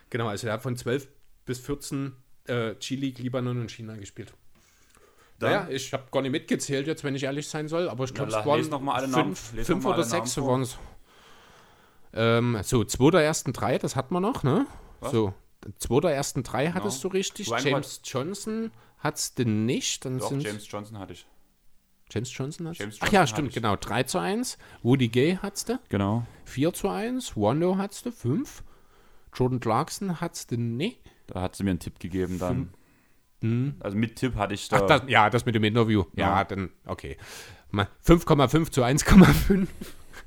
[0.08, 1.08] Genau, also er hat von 12
[1.44, 2.16] bis 14
[2.48, 4.32] äh, G-League, Libanon und China gespielt.
[5.38, 8.14] Dann- Naja, ich habe gar nicht mitgezählt jetzt, wenn ich ehrlich sein soll, aber ich
[8.14, 10.62] glaube, la- es waren noch mal alle Namen- fünf, les fünf oder Namen sechs waren
[10.62, 10.78] es.
[12.14, 14.66] Ähm, so, zwei der ersten drei, das hat man noch, ne?
[15.02, 15.34] So,
[15.78, 17.48] zwei der ersten drei hattest du richtig.
[17.50, 20.04] Reinhold- James Johnson hat's denn nicht.
[20.04, 21.26] Dann Doch, James Johnson hatte ich.
[22.10, 22.78] James Johnson hat's?
[22.78, 23.74] James Ach ja, stimmt, genau.
[23.76, 24.58] 3 zu 1.
[24.82, 25.78] Woody Gay hat's du.
[25.88, 26.24] Genau.
[26.44, 27.36] 4 zu 1.
[27.36, 28.12] Wando hat's du.
[28.12, 28.62] 5.
[29.34, 31.00] Jordan Clarkson hat's du nicht.
[31.26, 32.70] Da hat sie mir einen Tipp gegeben dann.
[33.80, 34.78] Also mit Tipp hatte ich da.
[34.78, 34.82] Hm.
[34.84, 36.04] Ach, das, ja, das mit dem Interview.
[36.14, 36.44] Ja, Ja.
[36.44, 37.16] dann, okay.
[37.70, 39.68] Mal 5,5 zu 1,5.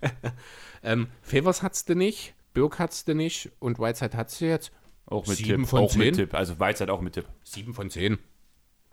[0.84, 2.34] ähm, Favors hat's du nicht.
[2.54, 3.52] Birk hat's du nicht.
[3.60, 4.72] Und Whiteside hat's jetzt.
[5.06, 5.68] auch mit sieben Tipp.
[5.70, 6.00] von auch zehn.
[6.02, 6.34] mit Tipp.
[6.34, 7.26] Also Whiteside auch mit Tipp.
[7.44, 8.20] 7 von 10.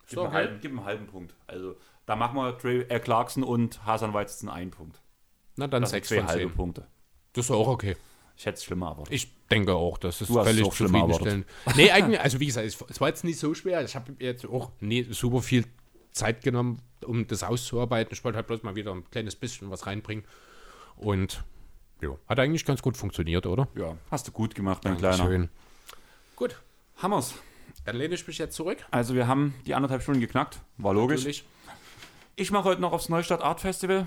[0.08, 1.34] Gib, einen, halben, gib einen halben Punkt.
[1.46, 1.76] Also
[2.06, 5.00] da machen wir Trey, äh, Clarkson und Hasan Whiteside einen Punkt.
[5.56, 6.54] Na, dann Das sind 6 zwei von halbe 10.
[6.54, 6.86] Punkte.
[7.32, 7.96] Das ist auch okay.
[8.36, 9.14] Ich hätte es schlimmer erwartet.
[9.14, 11.46] Ich denke auch, das ist Du völlig zufriedenstellend.
[11.74, 13.82] Nee, eigentlich, also wie gesagt, es, war jetzt nicht so schwer.
[13.84, 15.64] Ich habe jetzt auch nie super viel
[16.12, 18.12] Zeit genommen, um das auszuarbeiten.
[18.12, 20.24] Ich wollte halt bloß mal wieder ein kleines bisschen was reinbringen.
[20.96, 21.44] Und
[22.02, 23.68] ja, hat eigentlich ganz gut funktioniert, oder?
[23.74, 25.24] ja, hast du gut gemacht, mein Kleiner.
[25.24, 25.48] Schön.
[26.34, 26.60] Gut,
[26.98, 27.34] Hammers.
[27.86, 28.84] dann lehne ich mich jetzt zurück.
[28.90, 30.60] Also wir haben die anderthalb Stunden geknackt.
[30.76, 31.20] War logisch.
[31.20, 31.44] Natürlich.
[32.36, 34.06] Ich mache heute noch aufs Neustadt Art Festival.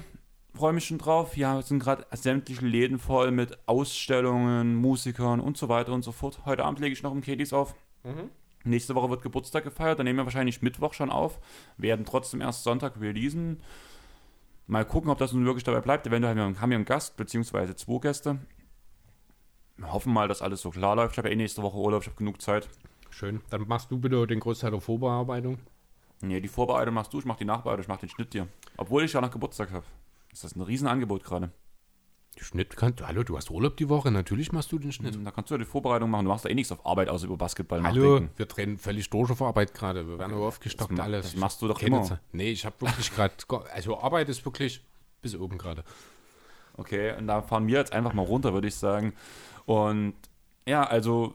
[0.54, 1.38] Freue mich schon drauf.
[1.38, 6.12] Ja, es sind gerade sämtliche Läden voll mit Ausstellungen, Musikern und so weiter und so
[6.12, 6.40] fort.
[6.46, 7.76] Heute Abend lege ich noch im Kedis auf.
[8.64, 10.00] Nächste Woche wird Geburtstag gefeiert.
[10.00, 11.40] Dann nehmen wir wahrscheinlich Mittwoch schon auf.
[11.78, 13.62] Werden trotzdem erst Sonntag releasen.
[14.68, 16.06] Mal gucken, ob das nun wirklich dabei bleibt.
[16.06, 18.40] Eventuell haben wir, einen Gast, beziehungsweise zwei Gäste.
[19.78, 21.14] Wir hoffen mal, dass alles so klar läuft.
[21.14, 22.70] Ich habe ja eh nächste Woche Urlaub, ich habe genug Zeit.
[23.10, 23.42] Schön.
[23.50, 25.58] Dann machst du bitte den Großteil der Vorbearbeitung.
[26.22, 28.48] Nee, die Vorbereitung machst du, ich mach die Nachbereitung, ich mach den Schnitt dir.
[28.78, 29.86] Obwohl ich ja noch Geburtstag habe.
[30.32, 31.52] Das ist ein Riesenangebot gerade.
[32.38, 33.08] Schnitt kannst du.
[33.08, 34.12] Hallo, du hast Urlaub die Woche.
[34.12, 35.18] Natürlich machst du den Schnitt.
[35.26, 36.24] Da kannst du ja die Vorbereitung machen.
[36.24, 38.34] Du machst ja eh nichts auf Arbeit, außer über Basketball Hallo, nachdenken.
[38.38, 40.08] wir drehen völlig durch auf Arbeit gerade.
[40.08, 41.32] Wir werden nur aufgestockt, Das alles.
[41.32, 42.04] das machst du doch immer.
[42.04, 42.22] Zeit.
[42.32, 43.34] Nee, ich habe wirklich gerade.
[43.74, 44.86] Also Arbeit ist wirklich
[45.22, 45.84] bis oben gerade.
[46.78, 49.14] Okay, und da fahren wir jetzt einfach mal runter, würde ich sagen.
[49.66, 50.14] Und
[50.66, 51.34] ja, also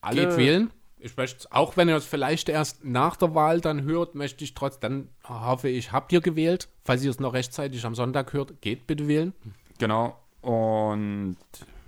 [0.00, 0.26] alle.
[0.28, 0.70] Geht wählen.
[1.04, 4.54] Ich möchte, auch wenn ihr es vielleicht erst nach der Wahl dann hört, möchte ich
[4.54, 6.70] trotzdem, dann hoffe ich, habt ihr gewählt.
[6.82, 9.34] Falls ihr es noch rechtzeitig am Sonntag hört, geht bitte wählen.
[9.78, 10.18] Genau.
[10.40, 11.36] Und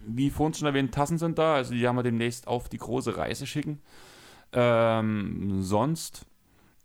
[0.07, 1.55] wie vorhin schon erwähnt, Tassen sind da.
[1.55, 3.81] Also die haben wir demnächst auf die große Reise schicken.
[4.53, 6.27] Ähm, sonst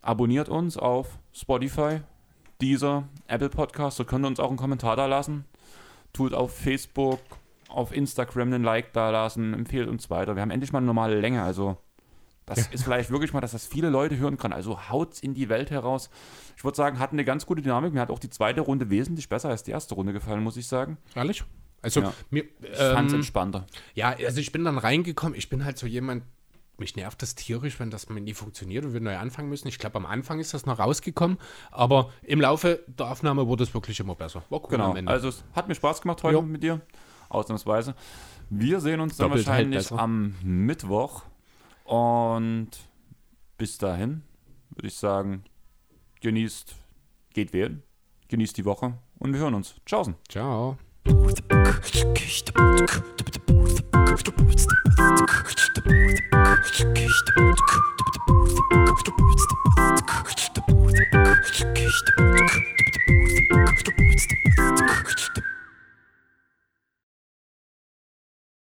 [0.02, 2.00] abonniert uns auf Spotify,
[2.62, 4.00] Deezer, Apple Podcast.
[4.00, 5.44] Dort könnt ihr uns auch einen Kommentar da lassen.
[6.14, 7.20] Tut auf Facebook,
[7.68, 9.54] auf Instagram einen Like da lassen.
[9.54, 10.36] Empfehlt uns weiter.
[10.36, 11.44] Wir haben endlich mal eine normale Länge.
[11.44, 11.76] Also
[12.52, 14.54] das ist vielleicht wirklich mal, dass das viele Leute hören können.
[14.54, 16.10] Also haut's in die Welt heraus.
[16.56, 17.94] Ich würde sagen, hatten eine ganz gute Dynamik.
[17.94, 20.68] Mir hat auch die zweite Runde wesentlich besser als die erste Runde gefallen, muss ich
[20.68, 20.98] sagen.
[21.16, 21.44] Ehrlich?
[21.82, 22.14] Also, Ja.
[22.30, 23.66] mir, Ich fand's ähm, entspannter.
[23.96, 25.36] ja, also ich bin dann reingekommen.
[25.36, 26.24] Ich bin halt so jemand,
[26.78, 29.68] mich nervt das tierisch, wenn das nie funktioniert und wir neu anfangen müssen.
[29.68, 31.38] Ich glaube, am Anfang ist das noch rausgekommen,
[31.72, 34.44] aber im Laufe der Aufnahme wurde es wirklich immer besser.
[34.50, 34.92] War cool Genau.
[34.92, 35.12] am Ende.
[35.12, 36.42] Also es hat mir Spaß gemacht heute Jo.
[36.42, 36.82] mit dir.
[37.30, 37.96] Ausnahmsweise.
[38.50, 39.98] Wir sehen uns dann Doppelt wahrscheinlich besser.
[40.00, 41.24] am Mittwoch.
[41.92, 42.70] Und
[43.58, 44.24] bis dahin
[44.70, 45.44] würde ich sagen,
[46.22, 46.74] genießt,
[47.34, 47.84] geht wählen,
[48.30, 49.76] genießt die Woche und wir hören uns.
[49.86, 50.16] Tschaußen.
[50.30, 50.78] Ciao.
[51.04, 52.06] Thank
[65.36, 65.52] you.